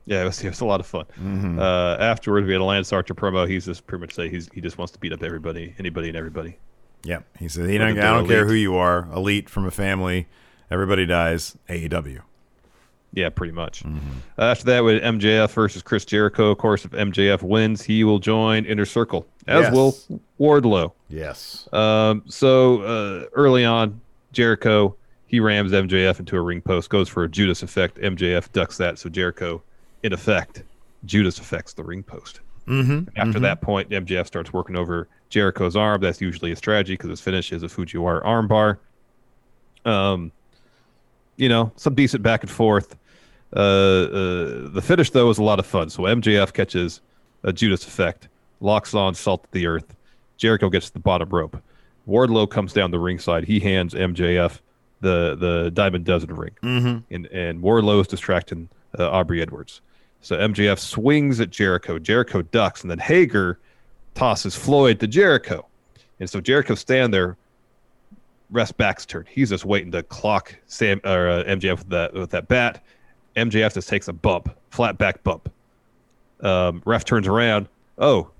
Yeah, 0.06 0.22
it 0.22 0.24
was, 0.24 0.42
it 0.42 0.48
was 0.48 0.60
a 0.62 0.64
lot 0.64 0.80
of 0.80 0.86
fun. 0.86 1.04
Mhm. 1.20 1.58
Uh, 1.58 2.02
afterwards, 2.02 2.46
we 2.46 2.52
had 2.54 2.62
a 2.62 2.64
Lance 2.64 2.92
Archer 2.94 3.14
promo. 3.14 3.46
He's 3.46 3.66
just 3.66 3.86
pretty 3.86 4.00
much 4.00 4.14
say 4.14 4.28
he's 4.30 4.48
he 4.54 4.60
just 4.62 4.78
wants 4.78 4.92
to 4.92 4.98
beat 4.98 5.12
up 5.12 5.22
everybody, 5.22 5.74
anybody, 5.78 6.08
and 6.08 6.16
everybody. 6.16 6.56
Yep. 7.04 7.24
He 7.38 7.48
said, 7.48 7.68
he 7.68 7.78
don't, 7.78 7.96
I 7.98 8.02
don't 8.14 8.26
care 8.26 8.44
who 8.46 8.54
you 8.54 8.74
are, 8.74 9.06
elite 9.14 9.48
from 9.48 9.66
a 9.66 9.70
family, 9.70 10.26
everybody 10.70 11.06
dies. 11.06 11.56
AEW. 11.68 12.22
Yeah, 13.12 13.30
pretty 13.30 13.52
much. 13.52 13.82
Mm-hmm. 13.84 13.98
Uh, 14.38 14.42
after 14.42 14.64
that, 14.66 14.84
with 14.84 15.02
MJF 15.02 15.50
versus 15.52 15.82
Chris 15.82 16.04
Jericho. 16.04 16.50
Of 16.50 16.58
course, 16.58 16.84
if 16.84 16.90
MJF 16.92 17.42
wins, 17.42 17.82
he 17.82 18.04
will 18.04 18.18
join 18.18 18.64
Inner 18.66 18.84
Circle, 18.84 19.26
as 19.46 19.62
Yes. 19.62 19.72
will 19.72 19.96
Wardlow. 20.38 20.92
Yes. 21.08 21.68
Um, 21.72 22.22
so 22.26 22.82
uh, 22.82 23.24
early 23.32 23.64
on, 23.64 24.00
Jericho 24.32 24.94
he 25.28 25.40
rams 25.40 25.72
MJF 25.72 26.18
into 26.18 26.36
a 26.36 26.40
ring 26.40 26.60
post, 26.62 26.88
goes 26.88 27.08
for 27.08 27.22
a 27.22 27.28
Judas 27.28 27.62
effect. 27.62 27.98
MJF 27.98 28.50
ducks 28.52 28.78
that, 28.78 28.98
so 28.98 29.08
Jericho, 29.10 29.62
in 30.02 30.12
effect, 30.14 30.62
Judas 31.04 31.38
affects 31.38 31.74
the 31.74 31.84
ring 31.84 32.02
post. 32.02 32.40
Mhm, 32.66 33.08
After 33.16 33.38
mhm. 33.38 33.42
that 33.42 33.60
point, 33.60 33.90
MJF 33.90 34.26
starts 34.26 34.52
working 34.52 34.74
over 34.74 35.06
Jericho's 35.28 35.76
arm. 35.76 36.00
That's 36.00 36.20
usually 36.20 36.50
a 36.52 36.56
strategy 36.56 36.94
because 36.94 37.10
his 37.10 37.20
finish 37.20 37.52
is 37.52 37.62
a 37.62 37.66
Fujiwara 37.66 38.24
armbar. 38.24 38.78
Um, 39.90 40.32
you 41.38 41.48
know, 41.48 41.72
some 41.76 41.94
decent 41.94 42.22
back 42.22 42.42
and 42.42 42.50
forth. 42.50 42.96
Uh, 43.56 43.58
uh, 43.58 44.68
the 44.68 44.82
finish 44.82 45.10
though 45.10 45.26
was 45.26 45.38
a 45.38 45.42
lot 45.42 45.58
of 45.58 45.64
fun. 45.66 45.88
So 45.88 46.02
MJF 46.02 46.52
catches 46.52 47.00
a 47.44 47.52
Judas 47.52 47.86
effect, 47.86 48.28
locks 48.60 48.92
on 48.94 49.14
Salt 49.14 49.44
of 49.44 49.50
the 49.52 49.66
Earth. 49.66 49.96
Jericho 50.36 50.68
gets 50.68 50.88
to 50.88 50.92
the 50.92 50.98
bottom 50.98 51.30
rope. 51.30 51.56
Wardlow 52.06 52.48
comes 52.50 52.72
down 52.72 52.90
the 52.90 52.98
ringside. 52.98 53.44
He 53.44 53.58
hands 53.60 53.94
MJF 53.94 54.60
the 55.00 55.34
the 55.36 55.70
Diamond 55.72 56.04
Dozen 56.04 56.34
ring, 56.34 56.50
Mhm. 56.62 57.02
and 57.10 57.26
and 57.26 57.62
Wardlow 57.62 58.00
is 58.00 58.06
distracting 58.08 58.68
uh, 58.98 59.08
Aubrey 59.10 59.40
Edwards. 59.40 59.80
So 60.20 60.36
MJF 60.36 60.78
swings 60.78 61.40
at 61.40 61.50
Jericho. 61.50 61.98
Jericho 61.98 62.42
ducks, 62.42 62.82
and 62.82 62.90
then 62.90 62.98
Hager 62.98 63.58
tosses 64.14 64.54
Floyd 64.56 64.98
to 65.00 65.06
Jericho, 65.06 65.66
and 66.18 66.28
so 66.28 66.40
Jericho's 66.40 66.80
standing 66.80 67.12
there, 67.12 67.36
rest 68.50 68.76
back's 68.76 69.04
turned. 69.06 69.28
He's 69.28 69.50
just 69.50 69.64
waiting 69.64 69.90
to 69.92 70.02
clock 70.02 70.54
Sam 70.66 71.00
or 71.04 71.28
uh, 71.28 71.44
MJF 71.44 71.78
with 71.78 71.88
that 71.90 72.14
with 72.14 72.30
that 72.30 72.48
bat. 72.48 72.82
MJF 73.36 73.74
just 73.74 73.88
takes 73.88 74.08
a 74.08 74.12
bump, 74.12 74.54
flat 74.70 74.98
back 74.98 75.22
bump. 75.22 75.52
Um, 76.40 76.82
ref 76.84 77.04
turns 77.04 77.26
around. 77.26 77.68
Oh, 77.98 78.30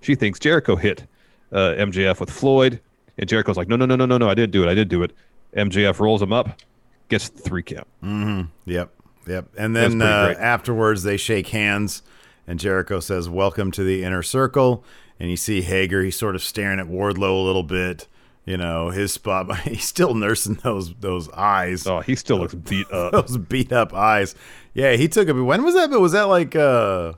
she 0.00 0.14
thinks 0.14 0.38
Jericho 0.38 0.76
hit 0.76 1.04
uh, 1.52 1.74
MJF 1.78 2.20
with 2.20 2.30
Floyd, 2.30 2.80
and 3.18 3.28
Jericho's 3.28 3.56
like, 3.56 3.68
no, 3.68 3.76
no, 3.76 3.86
no, 3.86 3.96
no, 3.96 4.06
no, 4.06 4.18
no, 4.18 4.28
I 4.28 4.34
didn't 4.34 4.52
do 4.52 4.62
it, 4.62 4.68
I 4.68 4.74
didn't 4.74 4.90
do 4.90 5.02
it. 5.02 5.12
MJF 5.56 5.98
rolls 5.98 6.22
him 6.22 6.32
up, 6.32 6.60
gets 7.08 7.28
the 7.28 7.40
three 7.40 7.62
count. 7.62 7.86
hmm 8.00 8.42
Yep. 8.66 8.90
Yep. 9.26 9.48
And 9.58 9.76
then 9.76 10.00
uh, 10.00 10.34
afterwards, 10.38 11.02
they 11.02 11.16
shake 11.16 11.48
hands, 11.48 12.02
and 12.46 12.58
Jericho 12.58 12.98
says, 13.00 13.28
"Welcome 13.28 13.70
to 13.72 13.84
the 13.84 14.02
inner 14.02 14.22
circle." 14.22 14.84
And 15.20 15.30
you 15.30 15.36
see 15.36 15.60
Hager; 15.60 16.02
he's 16.02 16.16
sort 16.16 16.34
of 16.34 16.42
staring 16.42 16.80
at 16.80 16.86
Wardlow 16.86 17.42
a 17.42 17.44
little 17.44 17.62
bit. 17.62 18.06
You 18.48 18.56
know, 18.56 18.88
his 18.88 19.12
spot. 19.12 19.54
He's 19.64 19.84
still 19.84 20.14
nursing 20.14 20.54
those 20.62 20.94
those 20.94 21.28
eyes. 21.32 21.86
Oh, 21.86 22.00
he 22.00 22.14
still 22.14 22.38
looks 22.38 22.54
beat 22.54 22.90
up. 22.90 23.12
those 23.26 23.36
beat 23.36 23.72
up 23.72 23.92
eyes. 23.92 24.34
Yeah, 24.72 24.92
he 24.92 25.06
took 25.06 25.28
a. 25.28 25.34
When 25.34 25.62
was 25.64 25.74
that? 25.74 25.90
Bit? 25.90 26.00
Was 26.00 26.12
that 26.12 26.22
like? 26.28 26.56
uh 26.56 27.12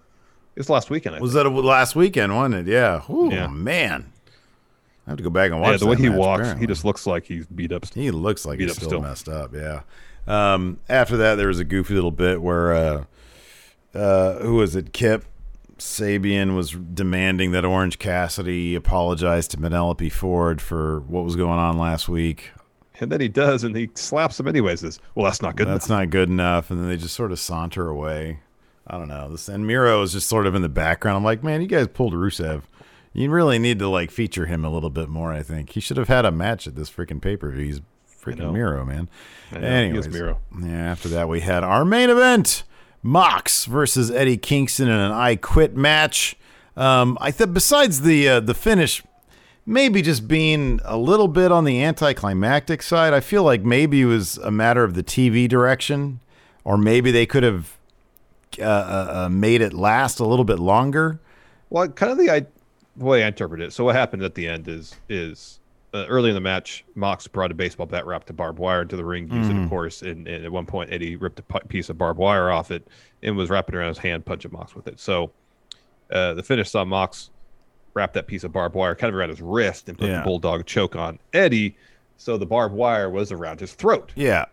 It's 0.56 0.68
last 0.68 0.90
weekend. 0.90 1.14
I 1.14 1.20
Was 1.20 1.34
that 1.34 1.46
a, 1.46 1.48
last 1.48 1.94
weekend? 1.94 2.34
Wasn't 2.34 2.66
it? 2.68 2.72
Yeah. 2.72 3.02
Ooh, 3.08 3.28
Yeah. 3.30 3.46
man. 3.46 4.12
I 5.06 5.10
have 5.10 5.18
to 5.18 5.22
go 5.22 5.30
back 5.30 5.52
and 5.52 5.60
watch. 5.60 5.70
yeah, 5.70 5.76
the 5.76 5.86
way 5.86 5.96
he 5.96 6.08
match, 6.08 6.18
walks, 6.18 6.40
apparently. 6.40 6.62
he 6.64 6.66
just 6.66 6.84
looks 6.84 7.06
like 7.06 7.26
he's 7.26 7.46
beat 7.46 7.70
up. 7.70 7.84
He 7.94 8.10
looks 8.10 8.44
like 8.44 8.58
beat 8.58 8.64
he's 8.66 8.74
still, 8.76 8.88
still. 8.88 9.00
messed 9.00 9.28
up. 9.28 9.54
Yeah. 9.54 9.82
Um, 10.26 10.80
after 10.88 11.16
that, 11.18 11.36
there 11.36 11.46
was 11.46 11.60
a 11.60 11.64
goofy 11.64 11.94
little 11.94 12.10
bit 12.10 12.42
where 12.42 12.74
uh, 12.74 13.04
uh, 13.94 14.38
who 14.40 14.56
was 14.56 14.74
it? 14.74 14.92
Kip 14.92 15.24
Sabian 15.80 16.54
was 16.54 16.70
demanding 16.72 17.52
that 17.52 17.64
Orange 17.64 17.98
Cassidy 17.98 18.74
apologize 18.74 19.48
to 19.48 19.56
Penelope 19.56 20.08
Ford 20.10 20.60
for 20.60 21.00
what 21.00 21.24
was 21.24 21.36
going 21.36 21.58
on 21.58 21.78
last 21.78 22.08
week. 22.08 22.50
And 23.00 23.10
then 23.10 23.20
he 23.20 23.28
does, 23.28 23.64
and 23.64 23.74
he 23.74 23.90
slaps 23.94 24.38
him 24.38 24.46
anyways. 24.46 24.80
Says, 24.80 25.00
"Well, 25.14 25.24
that's 25.24 25.40
not 25.40 25.56
good 25.56 25.66
That's 25.66 25.88
enough." 25.88 26.00
not 26.00 26.10
good 26.10 26.28
enough. 26.28 26.70
And 26.70 26.80
then 26.80 26.88
they 26.88 26.96
just 26.98 27.14
sort 27.16 27.32
of 27.32 27.38
saunter 27.38 27.88
away. 27.88 28.40
I 28.86 28.98
don't 28.98 29.08
know. 29.08 29.30
This 29.30 29.48
and 29.48 29.66
Miro 29.66 30.02
is 30.02 30.12
just 30.12 30.28
sort 30.28 30.46
of 30.46 30.54
in 30.54 30.62
the 30.62 30.68
background. 30.68 31.16
I'm 31.16 31.24
like, 31.24 31.42
man, 31.42 31.62
you 31.62 31.66
guys 31.66 31.88
pulled 31.88 32.12
Rusev. 32.12 32.62
You 33.12 33.30
really 33.30 33.58
need 33.58 33.78
to 33.78 33.88
like 33.88 34.10
feature 34.10 34.46
him 34.46 34.64
a 34.64 34.70
little 34.70 34.90
bit 34.90 35.08
more. 35.08 35.32
I 35.32 35.42
think 35.42 35.70
he 35.70 35.80
should 35.80 35.96
have 35.96 36.08
had 36.08 36.24
a 36.26 36.30
match 36.30 36.66
at 36.66 36.76
this 36.76 36.90
freaking 36.90 37.22
pay 37.22 37.36
per 37.36 37.50
view. 37.50 37.64
He's 37.64 37.80
freaking 38.22 38.52
Miro, 38.52 38.84
man. 38.84 39.08
I 39.50 39.54
know, 39.54 39.60
he 39.60 39.66
is 39.66 40.06
Anyways, 40.06 40.08
Miro. 40.08 40.38
yeah. 40.62 40.90
After 40.92 41.08
that, 41.08 41.28
we 41.28 41.40
had 41.40 41.64
our 41.64 41.84
main 41.86 42.10
event: 42.10 42.64
Mox 43.02 43.64
versus 43.64 44.10
Eddie 44.10 44.36
Kingston 44.36 44.88
in 44.88 44.94
an 44.94 45.12
I 45.12 45.36
Quit 45.36 45.76
match. 45.76 46.36
Um, 46.76 47.16
I 47.20 47.30
thought 47.30 47.54
besides 47.54 48.02
the 48.02 48.28
uh, 48.28 48.40
the 48.40 48.54
finish, 48.54 49.02
maybe 49.66 50.02
just 50.02 50.28
being 50.28 50.80
a 50.84 50.96
little 50.96 51.28
bit 51.28 51.52
on 51.52 51.64
the 51.64 51.82
anticlimactic 51.82 52.82
side, 52.82 53.12
I 53.12 53.20
feel 53.20 53.42
like 53.42 53.62
maybe 53.62 54.02
it 54.02 54.06
was 54.06 54.38
a 54.38 54.50
matter 54.50 54.84
of 54.84 54.94
the 54.94 55.02
TV 55.02 55.48
direction, 55.48 56.20
or 56.64 56.76
maybe 56.76 57.10
they 57.10 57.26
could 57.26 57.42
have 57.42 57.76
uh, 58.58 58.64
uh, 58.64 59.24
uh, 59.24 59.28
made 59.28 59.60
it 59.60 59.72
last 59.72 60.18
a 60.18 60.26
little 60.26 60.44
bit 60.44 60.58
longer. 60.58 61.20
Well, 61.70 61.88
kind 61.88 62.10
of 62.10 62.18
the, 62.18 62.30
I, 62.30 62.46
way 62.96 63.22
I 63.22 63.28
interpret 63.28 63.60
it. 63.60 63.72
So 63.72 63.84
what 63.84 63.94
happened 63.94 64.22
at 64.24 64.34
the 64.34 64.48
end 64.48 64.66
is 64.68 64.96
is 65.08 65.59
uh, 65.92 66.06
early 66.08 66.28
in 66.30 66.34
the 66.34 66.40
match, 66.40 66.84
Mox 66.94 67.26
brought 67.26 67.50
a 67.50 67.54
baseball 67.54 67.86
bat 67.86 68.06
wrapped 68.06 68.28
to 68.28 68.32
barbed 68.32 68.58
wire 68.58 68.82
into 68.82 68.96
the 68.96 69.04
ring, 69.04 69.28
used 69.32 69.50
it, 69.50 69.54
Mhm. 69.54 69.64
of 69.64 69.70
course. 69.70 70.02
And, 70.02 70.28
and 70.28 70.44
at 70.44 70.52
one 70.52 70.66
point, 70.66 70.92
Eddie 70.92 71.16
ripped 71.16 71.40
a 71.40 71.60
piece 71.66 71.88
of 71.88 71.98
barbed 71.98 72.18
wire 72.18 72.50
off 72.50 72.70
it 72.70 72.86
and 73.22 73.36
was 73.36 73.50
wrapping 73.50 73.74
around 73.74 73.88
his 73.88 73.98
hand, 73.98 74.24
punching 74.24 74.52
Mox 74.52 74.74
with 74.74 74.86
it. 74.86 75.00
So 75.00 75.32
uh, 76.12 76.34
the 76.34 76.42
finish 76.42 76.70
saw 76.70 76.84
Mox 76.84 77.30
wrap 77.94 78.12
that 78.12 78.26
piece 78.26 78.44
of 78.44 78.52
barbed 78.52 78.74
wire 78.74 78.94
kind 78.94 79.08
of 79.08 79.14
around 79.16 79.30
his 79.30 79.40
wrist 79.42 79.88
and 79.88 79.98
put 79.98 80.08
Yeah. 80.08 80.18
the 80.18 80.24
bulldog 80.24 80.64
choke 80.66 80.94
on 80.96 81.18
Eddie. 81.32 81.76
So 82.16 82.36
the 82.36 82.46
barbed 82.46 82.74
wire 82.74 83.08
was 83.10 83.32
around 83.32 83.58
his 83.60 83.72
throat, 83.74 84.12
Yeah, 84.14 84.44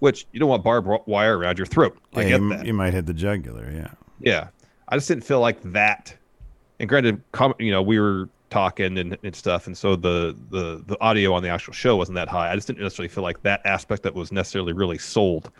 which 0.00 0.26
you 0.32 0.38
don't 0.40 0.48
want 0.48 0.62
barbed 0.62 0.88
wire 1.06 1.38
around 1.38 1.58
your 1.58 1.66
throat. 1.66 1.96
I 2.14 2.22
Yeah, 2.22 2.28
get 2.28 2.40
you, 2.40 2.48
that. 2.50 2.66
you 2.66 2.72
might 2.74 2.92
hit 2.92 3.06
the 3.06 3.14
jugular. 3.14 3.70
Yeah, 3.74 3.90
Yeah, 4.20 4.48
I 4.88 4.96
just 4.96 5.08
didn't 5.08 5.24
feel 5.24 5.40
like 5.40 5.60
that. 5.72 6.14
And 6.80 6.88
granted, 6.88 7.22
com- 7.32 7.54
you 7.58 7.70
know, 7.70 7.82
we 7.82 7.98
were 7.98 8.28
talking 8.54 8.98
and, 8.98 9.18
and 9.26 9.34
stuff, 9.34 9.66
and 9.66 9.76
so 9.76 9.96
the, 9.96 10.34
the 10.50 10.82
the 10.86 10.96
audio 11.00 11.34
on 11.36 11.42
the 11.42 11.48
actual 11.48 11.74
show 11.74 11.96
wasn't 11.96 12.16
that 12.16 12.28
high. 12.28 12.48
I 12.52 12.54
just 12.54 12.66
didn't 12.68 12.82
necessarily 12.82 13.08
feel 13.08 13.24
like 13.24 13.42
that 13.42 13.60
aspect 13.64 14.02
that 14.04 14.14
was 14.14 14.30
necessarily 14.30 14.72
really 14.72 14.98
sold. 14.98 15.50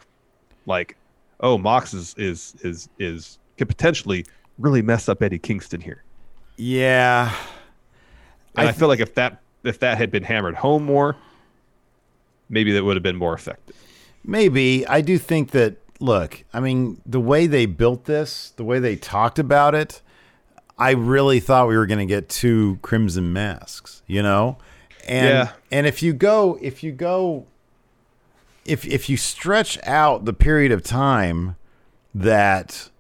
Like, 0.67 0.97
oh, 1.41 1.59
Mox 1.59 1.93
is 1.93 2.15
is 2.17 2.55
is 2.63 2.89
is 2.99 3.39
could 3.59 3.69
potentially 3.69 4.25
really 4.59 4.83
mess 4.83 5.09
up 5.09 5.23
Eddie 5.23 5.39
Kingston 5.39 5.81
here. 5.81 6.03
yeah. 6.57 7.35
And 8.57 8.69
I, 8.69 8.71
I 8.71 8.73
feel 8.73 8.89
like 8.89 9.01
if 9.01 9.15
that 9.15 9.33
if 9.65 9.79
that 9.81 9.99
had 9.99 10.11
been 10.11 10.23
hammered 10.23 10.55
home 10.55 10.85
more, 10.85 11.17
maybe 12.49 12.73
that 12.73 12.85
would 12.85 12.97
have 12.97 13.03
been 13.03 13.17
more 13.17 13.35
effective. 13.35 13.77
Maybe. 14.23 14.87
I 14.87 15.01
do 15.01 15.19
think 15.19 15.51
that, 15.51 15.77
look, 16.01 16.45
I 16.53 16.61
mean, 16.61 17.01
the 17.05 17.21
way 17.21 17.49
they 17.49 17.67
built 17.67 18.05
this, 18.05 18.53
the 18.57 18.65
way 18.65 18.79
they 18.79 18.97
talked 18.97 19.39
about 19.39 19.75
it, 19.75 20.03
I 20.79 20.91
really 20.91 21.41
thought 21.41 21.69
we 21.69 21.77
were 21.77 21.87
going 21.87 22.01
to 22.01 22.07
get 22.07 22.29
two 22.29 22.79
Crimson 22.83 23.33
Masks, 23.33 24.03
you 24.07 24.23
know? 24.23 24.59
And, 25.07 25.29
Yeah. 25.29 25.53
and 25.71 25.87
if 25.87 26.03
you 26.03 26.13
go, 26.13 26.59
if 26.61 26.83
you 26.83 26.91
go, 26.93 27.47
if, 28.65 28.85
if 28.87 29.09
you 29.09 29.17
stretch 29.17 29.79
out 29.87 30.25
the 30.25 30.33
period 30.33 30.73
of 30.73 30.83
time 30.83 31.57
that 32.15 32.91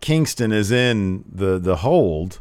Kingston 0.00 0.52
is 0.52 0.72
in 0.72 1.24
the, 1.30 1.58
the 1.58 1.76
hold, 1.76 2.40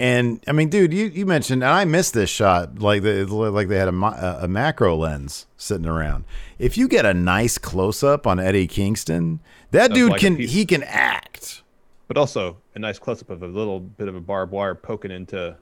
and 0.00 0.40
I 0.46 0.52
mean, 0.52 0.68
dude, 0.68 0.92
you, 0.92 1.06
you 1.06 1.26
mentioned, 1.26 1.62
and 1.64 1.72
I 1.72 1.84
missed 1.84 2.14
this 2.14 2.30
shot, 2.30 2.78
like 2.78 3.02
the, 3.02 3.24
like 3.26 3.68
they 3.68 3.78
had 3.78 3.88
a, 3.88 4.38
a 4.42 4.48
macro 4.48 4.94
lens 4.96 5.46
sitting 5.56 5.86
around. 5.86 6.24
If 6.58 6.76
you 6.78 6.86
get 6.88 7.04
a 7.04 7.14
nice 7.14 7.58
close 7.58 8.02
up 8.04 8.26
on 8.26 8.38
Eddie 8.38 8.68
Kingston, 8.68 9.40
that 9.72 9.90
Of 9.90 9.96
dude 9.96 10.10
like 10.12 10.20
can 10.20 10.36
he 10.36 10.66
can 10.66 10.84
act. 10.84 11.62
But 12.06 12.16
also 12.16 12.58
a 12.78 12.80
nice 12.80 12.98
close 12.98 13.20
up 13.20 13.30
of 13.30 13.42
a 13.42 13.46
little 13.46 13.80
bit 13.80 14.08
of 14.08 14.14
a 14.14 14.20
barbed 14.20 14.52
wire 14.52 14.74
poking 14.74 15.10
into 15.10 15.56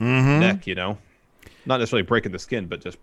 Mhm. 0.00 0.40
neck, 0.40 0.66
you 0.66 0.74
know, 0.74 0.98
not 1.66 1.78
necessarily 1.78 2.02
breaking 2.04 2.32
the 2.32 2.38
skin, 2.38 2.66
but 2.66 2.80
just 2.80 2.98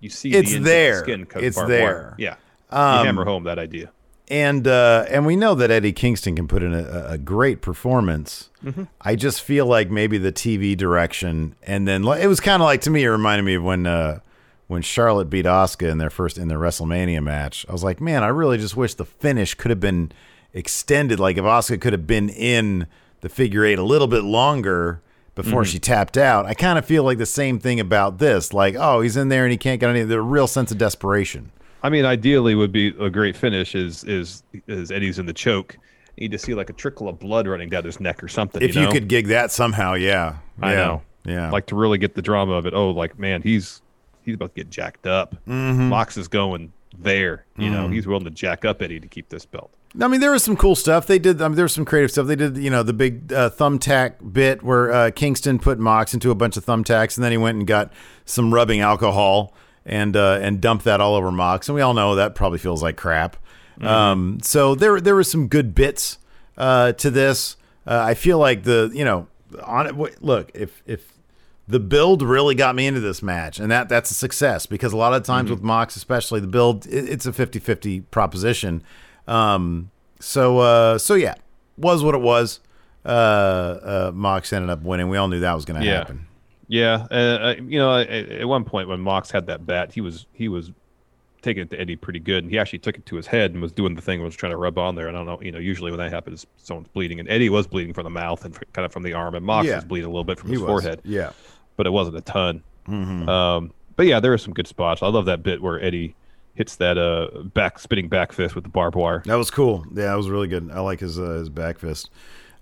you 0.00 0.10
see 0.10 0.30
It's 0.32 0.52
the 0.52 0.58
there. 0.58 0.92
The 0.94 0.98
skin 1.00 1.26
It's 1.36 1.56
there. 1.62 1.82
Wire. 1.84 2.14
Yeah, 2.18 2.34
Um, 2.70 2.98
you 3.00 3.04
hammer 3.06 3.24
home 3.24 3.44
that 3.44 3.58
idea. 3.58 3.90
And 4.28 4.66
uh, 4.66 5.04
and 5.10 5.26
we 5.26 5.36
know 5.36 5.54
that 5.54 5.70
Eddie 5.70 5.92
Kingston 5.92 6.34
can 6.34 6.48
put 6.48 6.62
in 6.62 6.72
a, 6.74 7.06
a 7.10 7.18
great 7.18 7.60
performance. 7.60 8.48
Mhm. 8.64 8.88
I 9.02 9.16
just 9.16 9.42
feel 9.42 9.66
like 9.66 9.90
maybe 9.90 10.16
the 10.16 10.32
TV 10.32 10.74
direction, 10.74 11.54
and 11.66 11.86
then 11.86 12.04
it 12.04 12.26
was 12.26 12.40
kind 12.40 12.62
of 12.62 12.66
like 12.66 12.80
to 12.82 12.90
me, 12.90 13.04
it 13.04 13.08
reminded 13.10 13.42
me 13.44 13.54
of 13.54 13.62
when 13.62 13.86
uh, 13.86 14.20
when 14.66 14.80
Charlotte 14.80 15.28
beat 15.28 15.44
Asuka 15.44 15.90
in 15.90 15.98
their 15.98 16.08
first 16.08 16.38
in 16.38 16.48
their 16.48 16.58
WrestleMania 16.58 17.22
match. 17.22 17.66
I 17.68 17.72
was 17.72 17.84
like, 17.84 18.00
man, 18.00 18.22
I 18.24 18.28
really 18.28 18.56
just 18.56 18.76
wish 18.78 18.94
the 18.94 19.04
finish 19.04 19.52
could 19.54 19.70
have 19.70 19.80
been 19.80 20.10
extended. 20.54 21.20
Like 21.20 21.36
if 21.36 21.44
Asuka 21.44 21.80
could 21.80 21.92
have 21.92 22.06
been 22.06 22.28
in 22.30 22.86
the 23.20 23.28
figure 23.28 23.64
eight 23.64 23.78
a 23.78 23.82
little 23.82 24.06
bit 24.06 24.22
longer 24.24 25.00
before 25.34 25.62
Mhm. 25.62 25.66
she 25.66 25.78
tapped 25.80 26.16
out. 26.16 26.46
I 26.46 26.54
kind 26.54 26.78
of 26.78 26.84
feel 26.84 27.02
like 27.02 27.18
the 27.18 27.26
same 27.26 27.58
thing 27.58 27.80
about 27.80 28.18
this. 28.18 28.52
Like, 28.52 28.76
oh, 28.78 29.00
he's 29.00 29.16
in 29.16 29.28
there 29.30 29.44
and 29.44 29.50
he 29.50 29.58
can't 29.58 29.80
get 29.80 29.90
any. 29.90 30.02
The 30.02 30.22
real 30.22 30.46
sense 30.46 30.70
of 30.70 30.78
desperation. 30.78 31.50
I 31.82 31.90
mean, 31.90 32.04
ideally 32.04 32.54
would 32.54 32.72
be 32.72 32.94
a 33.00 33.10
great 33.10 33.36
finish 33.36 33.74
is 33.74 34.04
is 34.04 34.42
is 34.68 34.90
Eddie's 34.90 35.18
in 35.18 35.26
the 35.26 35.32
choke. 35.32 35.76
You 36.16 36.22
need 36.22 36.30
to 36.32 36.38
see 36.38 36.54
like 36.54 36.70
a 36.70 36.72
trickle 36.72 37.08
of 37.08 37.18
blood 37.18 37.48
running 37.48 37.68
down 37.68 37.84
his 37.84 37.98
neck 37.98 38.22
or 38.22 38.28
something. 38.28 38.62
If 38.62 38.76
you, 38.76 38.82
you 38.82 38.88
could 38.88 39.08
gig 39.08 39.26
that 39.28 39.50
somehow, 39.50 39.94
yeah, 39.94 40.36
I 40.62 40.74
know. 40.74 41.02
yeah. 41.24 41.50
like 41.50 41.66
to 41.66 41.74
really 41.74 41.98
get 41.98 42.14
the 42.14 42.22
drama 42.22 42.52
of 42.52 42.64
it. 42.66 42.72
Oh, 42.74 42.90
like 42.90 43.18
man, 43.18 43.42
he's 43.42 43.82
he's 44.22 44.36
about 44.36 44.54
to 44.54 44.60
get 44.60 44.70
jacked 44.70 45.06
up. 45.08 45.34
Mhm. 45.48 45.88
Mox 45.88 46.16
is 46.16 46.28
going 46.28 46.72
there. 46.96 47.44
You 47.58 47.68
know, 47.70 47.88
Mhm. 47.88 47.92
he's 47.94 48.06
willing 48.06 48.24
to 48.24 48.30
jack 48.30 48.64
up 48.64 48.80
Eddie 48.80 49.00
to 49.00 49.08
keep 49.08 49.28
this 49.28 49.44
belt. 49.44 49.70
I 50.00 50.08
mean, 50.08 50.20
there 50.20 50.32
was 50.32 50.42
some 50.42 50.56
cool 50.56 50.74
stuff 50.74 51.06
they 51.06 51.20
did. 51.20 51.40
I 51.40 51.46
mean, 51.46 51.54
there 51.54 51.64
was 51.64 51.72
some 51.72 51.84
creative 51.84 52.10
stuff 52.10 52.26
they 52.26 52.36
did. 52.36 52.56
You 52.56 52.70
know, 52.70 52.82
the 52.82 52.92
big 52.92 53.32
uh, 53.32 53.50
thumbtack 53.50 54.32
bit 54.32 54.62
where 54.62 54.90
uh, 54.90 55.10
Kingston 55.12 55.58
put 55.58 55.78
Mox 55.78 56.14
into 56.14 56.30
a 56.30 56.34
bunch 56.34 56.56
of 56.56 56.66
thumbtacks, 56.66 57.16
and 57.16 57.24
then 57.24 57.30
he 57.30 57.38
went 57.38 57.58
and 57.58 57.66
got 57.66 57.92
some 58.24 58.52
rubbing 58.52 58.80
alcohol 58.80 59.54
and 59.86 60.16
uh, 60.16 60.38
and 60.42 60.60
dumped 60.60 60.84
that 60.84 61.00
all 61.00 61.14
over 61.14 61.30
Mox. 61.30 61.68
And 61.68 61.76
we 61.76 61.80
all 61.80 61.94
know 61.94 62.16
that 62.16 62.34
probably 62.34 62.58
feels 62.58 62.82
like 62.82 62.96
crap. 62.96 63.36
Um, 63.80 64.38
so 64.42 64.74
there 64.74 65.00
there 65.00 65.14
were 65.14 65.24
some 65.24 65.46
good 65.48 65.74
bits 65.74 66.18
uh, 66.56 66.92
to 66.92 67.10
this. 67.10 67.56
Uh, 67.86 68.02
I 68.04 68.14
feel 68.14 68.38
like 68.38 68.64
the 68.64 68.90
you 68.92 69.04
know 69.04 69.28
on 69.62 69.86
it. 69.86 70.22
Look, 70.22 70.50
if 70.54 70.82
if 70.86 71.12
the 71.66 71.80
build 71.80 72.20
really 72.20 72.54
got 72.54 72.74
me 72.74 72.86
into 72.86 73.00
this 73.00 73.22
match 73.22 73.58
and 73.58 73.70
that 73.70 73.88
that's 73.88 74.10
a 74.10 74.14
success 74.14 74.66
because 74.66 74.92
a 74.92 74.96
lot 74.96 75.14
of 75.14 75.22
times 75.22 75.48
with 75.48 75.62
mox 75.62 75.96
especially 75.96 76.38
the 76.38 76.46
build 76.46 76.84
it, 76.86 77.08
it's 77.08 77.24
a 77.24 77.32
50-50 77.32 78.04
proposition 78.10 78.82
um 79.28 79.90
so 80.20 80.58
uh 80.58 80.98
so 80.98 81.14
yeah 81.14 81.34
was 81.76 82.02
what 82.04 82.14
it 82.14 82.20
was 82.20 82.60
uh 83.04 83.08
uh 83.08 84.10
mox 84.14 84.52
ended 84.52 84.70
up 84.70 84.82
winning 84.82 85.08
we 85.08 85.16
all 85.16 85.28
knew 85.28 85.40
that 85.40 85.54
was 85.54 85.64
going 85.64 85.80
to 85.80 85.86
Yeah. 85.86 85.98
happen 85.98 86.26
Yeah, 86.66 87.06
uh, 87.10 87.14
uh, 87.14 87.54
you 87.60 87.78
know, 87.78 87.98
at, 87.98 88.48
one 88.48 88.64
point 88.64 88.88
when 88.88 88.98
Mox 88.98 89.30
had 89.30 89.46
that 89.48 89.66
bat, 89.66 89.92
he 89.92 90.00
was 90.00 90.26
he 90.32 90.48
was 90.48 90.72
taking 91.42 91.62
it 91.62 91.70
to 91.70 91.78
Eddie 91.78 91.94
pretty 91.94 92.18
good, 92.20 92.42
and 92.42 92.50
he 92.50 92.58
actually 92.58 92.78
took 92.78 92.96
it 92.96 93.04
to 93.04 93.16
his 93.16 93.26
head 93.26 93.52
and 93.52 93.60
was 93.60 93.70
doing 93.70 93.94
the 93.94 94.00
thing, 94.00 94.22
was 94.22 94.34
trying 94.34 94.50
to 94.52 94.56
rub 94.56 94.78
on 94.78 94.94
there. 94.94 95.06
And 95.06 95.14
I 95.14 95.20
don't 95.20 95.26
know, 95.26 95.42
you 95.42 95.52
know, 95.52 95.58
usually 95.58 95.90
when 95.90 95.98
that 95.98 96.10
happens, 96.10 96.46
someone's 96.56 96.88
bleeding, 96.88 97.20
and 97.20 97.28
Eddie 97.28 97.50
was 97.50 97.66
bleeding 97.66 97.92
from 97.92 98.04
the 98.04 98.10
mouth 98.10 98.46
and 98.46 98.54
kind 98.72 98.86
of 98.86 98.92
from 98.92 99.02
the 99.02 99.12
arm, 99.12 99.34
and 99.34 99.44
Mox 99.44 99.66
Yeah. 99.68 99.76
was 99.76 99.84
bleeding 99.84 100.06
a 100.06 100.10
little 100.10 100.24
bit 100.24 100.38
from 100.38 100.48
He 100.48 100.54
his 100.54 100.62
was, 100.62 100.68
forehead. 100.70 101.02
yeah. 101.04 101.32
but 101.76 101.86
it 101.86 101.90
wasn't 101.90 102.16
a 102.16 102.22
ton. 102.22 102.62
Mhm. 102.88 103.28
Um, 103.28 103.70
but 103.96 104.06
yeah, 104.06 104.18
there 104.18 104.32
are 104.32 104.38
some 104.38 104.54
good 104.54 104.66
spots. 104.66 105.02
I 105.02 105.08
love 105.08 105.26
that 105.26 105.42
bit 105.42 105.60
where 105.60 105.78
Eddie 105.84 106.14
hits 106.54 106.76
that 106.76 106.96
uh 106.98 107.42
back 107.42 107.78
spinning 107.78 108.08
back 108.08 108.32
fist 108.32 108.54
with 108.54 108.64
the 108.64 108.70
barbed 108.70 108.96
wire. 108.96 109.22
That 109.26 109.34
was 109.36 109.50
cool. 109.50 109.84
Yeah, 109.90 110.06
that 110.06 110.14
was 110.14 110.30
really 110.30 110.48
good. 110.48 110.70
I 110.72 110.80
like 110.80 111.00
his 111.00 111.18
uh, 111.18 111.32
his 111.32 111.48
back 111.48 111.78
fist. 111.78 112.10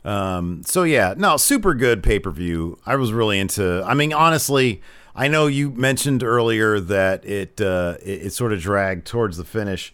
Um, 0.04 0.62
so 0.64 0.82
yeah, 0.82 1.14
no, 1.16 1.36
super 1.36 1.74
good 1.74 2.02
pay 2.02 2.18
per 2.18 2.30
view. 2.30 2.78
I 2.86 2.96
was 2.96 3.12
really 3.12 3.38
into. 3.38 3.84
I 3.86 3.94
mean, 3.94 4.12
honestly, 4.12 4.82
I 5.14 5.28
know 5.28 5.46
you 5.46 5.70
mentioned 5.70 6.22
earlier 6.22 6.80
that 6.80 7.24
it 7.24 7.60
uh, 7.60 7.96
it, 8.04 8.26
it 8.26 8.32
sort 8.32 8.52
of 8.52 8.60
dragged 8.60 9.06
towards 9.06 9.36
the 9.36 9.44
finish. 9.44 9.92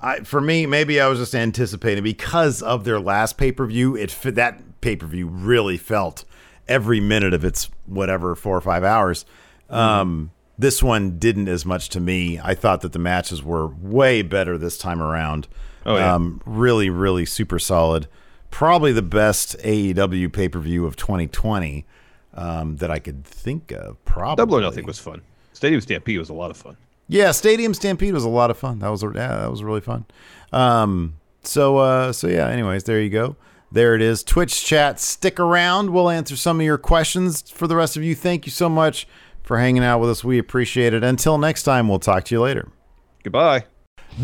I, 0.00 0.20
for 0.20 0.40
me, 0.40 0.64
maybe 0.64 0.98
I 0.98 1.08
was 1.08 1.18
just 1.18 1.34
anticipating 1.34 2.02
because 2.02 2.62
of 2.62 2.84
their 2.84 2.98
last 2.98 3.36
pay 3.36 3.52
per 3.52 3.66
view. 3.66 3.96
It 3.96 4.16
that 4.24 4.80
pay 4.80 4.96
per 4.96 5.06
view 5.06 5.26
really 5.26 5.76
felt 5.76 6.24
every 6.68 7.00
minute 7.00 7.34
of 7.34 7.44
its 7.44 7.68
whatever 7.86 8.34
four 8.34 8.56
or 8.56 8.60
five 8.60 8.84
hours. 8.84 9.26
Um, 9.68 10.30
this 10.60 10.82
one 10.82 11.18
didn't 11.18 11.48
as 11.48 11.64
much 11.64 11.88
to 11.90 12.00
me. 12.00 12.38
I 12.38 12.54
thought 12.54 12.82
that 12.82 12.92
the 12.92 12.98
matches 12.98 13.42
were 13.42 13.68
way 13.68 14.20
better 14.20 14.58
this 14.58 14.76
time 14.76 15.00
around. 15.00 15.48
Oh, 15.86 15.96
yeah. 15.96 16.14
Um, 16.14 16.42
really, 16.44 16.90
really 16.90 17.24
super 17.24 17.58
solid. 17.58 18.06
Probably 18.50 18.92
the 18.92 19.02
best 19.02 19.56
AEW 19.60 20.30
pay 20.32 20.48
per 20.48 20.58
view 20.58 20.84
of 20.84 20.96
2020 20.96 21.86
um, 22.34 22.76
that 22.76 22.90
I 22.90 22.98
could 22.98 23.24
think 23.24 23.72
of. 23.72 24.04
Probably. 24.04 24.36
Double 24.36 24.58
or 24.58 24.60
Nothing 24.60 24.84
was 24.84 24.98
fun. 24.98 25.22
Stadium 25.54 25.80
Stampede 25.80 26.18
was 26.18 26.28
a 26.28 26.34
lot 26.34 26.50
of 26.50 26.56
fun. 26.56 26.76
Yeah, 27.08 27.32
Stadium 27.32 27.72
Stampede 27.72 28.12
was 28.12 28.24
a 28.24 28.28
lot 28.28 28.50
of 28.50 28.58
fun. 28.58 28.80
That 28.80 28.88
was 28.88 29.02
yeah, 29.02 29.10
that 29.38 29.50
was 29.50 29.64
really 29.64 29.80
fun. 29.80 30.04
Um, 30.52 31.16
so 31.42 31.78
uh, 31.78 32.12
so 32.12 32.28
yeah. 32.28 32.48
Anyways, 32.48 32.84
there 32.84 33.00
you 33.00 33.10
go. 33.10 33.36
There 33.72 33.94
it 33.94 34.02
is. 34.02 34.22
Twitch 34.22 34.64
chat. 34.64 35.00
Stick 35.00 35.40
around. 35.40 35.90
We'll 35.90 36.10
answer 36.10 36.36
some 36.36 36.60
of 36.60 36.66
your 36.66 36.78
questions 36.78 37.50
for 37.50 37.66
the 37.66 37.76
rest 37.76 37.96
of 37.96 38.02
you. 38.02 38.14
Thank 38.14 38.46
you 38.46 38.52
so 38.52 38.68
much 38.68 39.06
for 39.50 39.58
hanging 39.58 39.82
out 39.82 39.98
with 39.98 40.08
us. 40.10 40.22
We 40.22 40.38
appreciate 40.38 40.94
it. 40.94 41.02
Until 41.02 41.36
next 41.36 41.64
time, 41.64 41.88
we'll 41.88 41.98
talk 41.98 42.22
to 42.26 42.34
you 42.36 42.40
later. 42.40 42.68
Goodbye. 43.24 43.64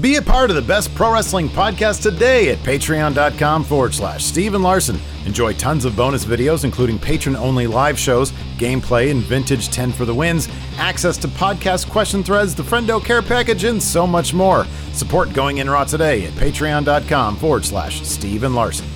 Be 0.00 0.14
a 0.14 0.22
part 0.22 0.50
of 0.50 0.56
the 0.56 0.62
best 0.62 0.94
pro 0.94 1.12
wrestling 1.12 1.48
podcast 1.48 2.00
today 2.00 2.50
at 2.50 2.58
patreon.com 2.58 3.64
forward 3.64 3.92
slash 3.92 4.24
Steve 4.24 4.54
and 4.54 4.62
Larson. 4.62 5.00
Enjoy 5.24 5.52
tons 5.52 5.84
of 5.84 5.96
bonus 5.96 6.24
videos, 6.24 6.62
including 6.62 6.96
patron 6.96 7.34
only 7.34 7.66
live 7.66 7.98
shows, 7.98 8.30
gameplay, 8.56 9.10
and 9.10 9.20
vintage 9.20 9.68
10 9.70 9.90
for 9.90 10.04
the 10.04 10.14
wins, 10.14 10.48
access 10.78 11.16
to 11.18 11.26
podcast 11.26 11.90
question 11.90 12.22
threads, 12.22 12.54
the 12.54 12.62
Friendo 12.62 13.04
Care 13.04 13.20
Package, 13.22 13.64
and 13.64 13.82
so 13.82 14.06
much 14.06 14.32
more. 14.32 14.64
Support 14.92 15.32
Going 15.32 15.58
In 15.58 15.68
Raw 15.68 15.82
today 15.82 16.24
at 16.24 16.34
patreon.com 16.34 17.34
forward 17.34 17.64
slash 17.64 18.00
Steve 18.02 18.44
and 18.44 18.54
Larson. 18.54 18.86